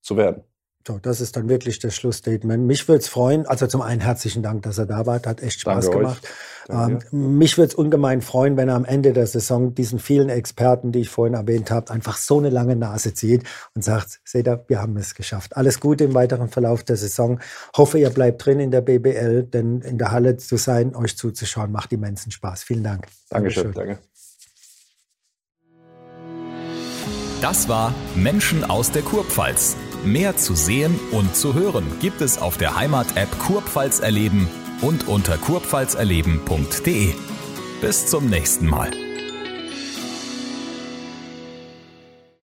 zu 0.00 0.16
werden. 0.16 0.44
So, 0.86 0.98
das 0.98 1.20
ist 1.20 1.36
dann 1.36 1.48
wirklich 1.48 1.78
das 1.78 1.94
Schlussstatement. 1.94 2.66
Mich 2.66 2.88
würde 2.88 3.00
es 3.00 3.08
freuen, 3.08 3.46
also 3.46 3.66
zum 3.68 3.82
einen 3.82 4.00
herzlichen 4.00 4.42
Dank, 4.42 4.62
dass 4.62 4.78
er 4.78 4.86
da 4.86 5.06
war, 5.06 5.22
hat 5.22 5.40
echt 5.40 5.60
Spaß 5.60 5.84
Danke 5.84 5.98
gemacht. 5.98 6.28
Ähm, 6.68 7.00
mich 7.10 7.56
würde 7.58 7.68
es 7.68 7.74
ungemein 7.74 8.20
freuen, 8.20 8.56
wenn 8.56 8.68
er 8.68 8.74
am 8.74 8.84
Ende 8.84 9.12
der 9.12 9.26
Saison 9.26 9.74
diesen 9.74 9.98
vielen 9.98 10.28
Experten, 10.28 10.92
die 10.92 11.00
ich 11.00 11.08
vorhin 11.08 11.34
erwähnt 11.34 11.70
habe, 11.70 11.92
einfach 11.92 12.16
so 12.16 12.38
eine 12.38 12.50
lange 12.50 12.76
Nase 12.76 13.14
zieht 13.14 13.44
und 13.74 13.82
sagt, 13.82 14.20
seht 14.24 14.48
ihr, 14.48 14.64
wir 14.68 14.80
haben 14.80 14.96
es 14.96 15.14
geschafft. 15.14 15.56
Alles 15.56 15.80
Gute 15.80 16.04
im 16.04 16.14
weiteren 16.14 16.48
Verlauf 16.48 16.82
der 16.82 16.96
Saison. 16.96 17.40
Hoffe, 17.76 17.98
ihr 17.98 18.10
bleibt 18.10 18.44
drin 18.44 18.60
in 18.60 18.70
der 18.70 18.80
BBL, 18.80 19.44
denn 19.44 19.80
in 19.82 19.98
der 19.98 20.10
Halle 20.10 20.36
zu 20.36 20.56
sein, 20.56 20.94
euch 20.94 21.16
zuzuschauen, 21.16 21.70
macht 21.72 21.92
immensen 21.92 22.30
Spaß. 22.32 22.64
Vielen 22.64 22.84
Dank. 22.84 23.06
Dankeschön. 23.30 23.72
Danke. 23.72 23.98
Das 27.40 27.68
war 27.68 27.92
Menschen 28.14 28.64
aus 28.64 28.92
der 28.92 29.02
Kurpfalz. 29.02 29.76
Mehr 30.04 30.36
zu 30.36 30.54
sehen 30.54 30.98
und 31.12 31.36
zu 31.36 31.54
hören 31.54 31.84
gibt 32.00 32.20
es 32.20 32.38
auf 32.38 32.58
der 32.58 32.76
Heimat-App 32.76 33.38
Kurpfalz 33.38 34.00
erleben 34.00 34.48
und 34.80 35.06
unter 35.06 35.38
kurpfalzerleben.de. 35.38 37.14
Bis 37.80 38.06
zum 38.06 38.26
nächsten 38.26 38.66
Mal. 38.66 38.90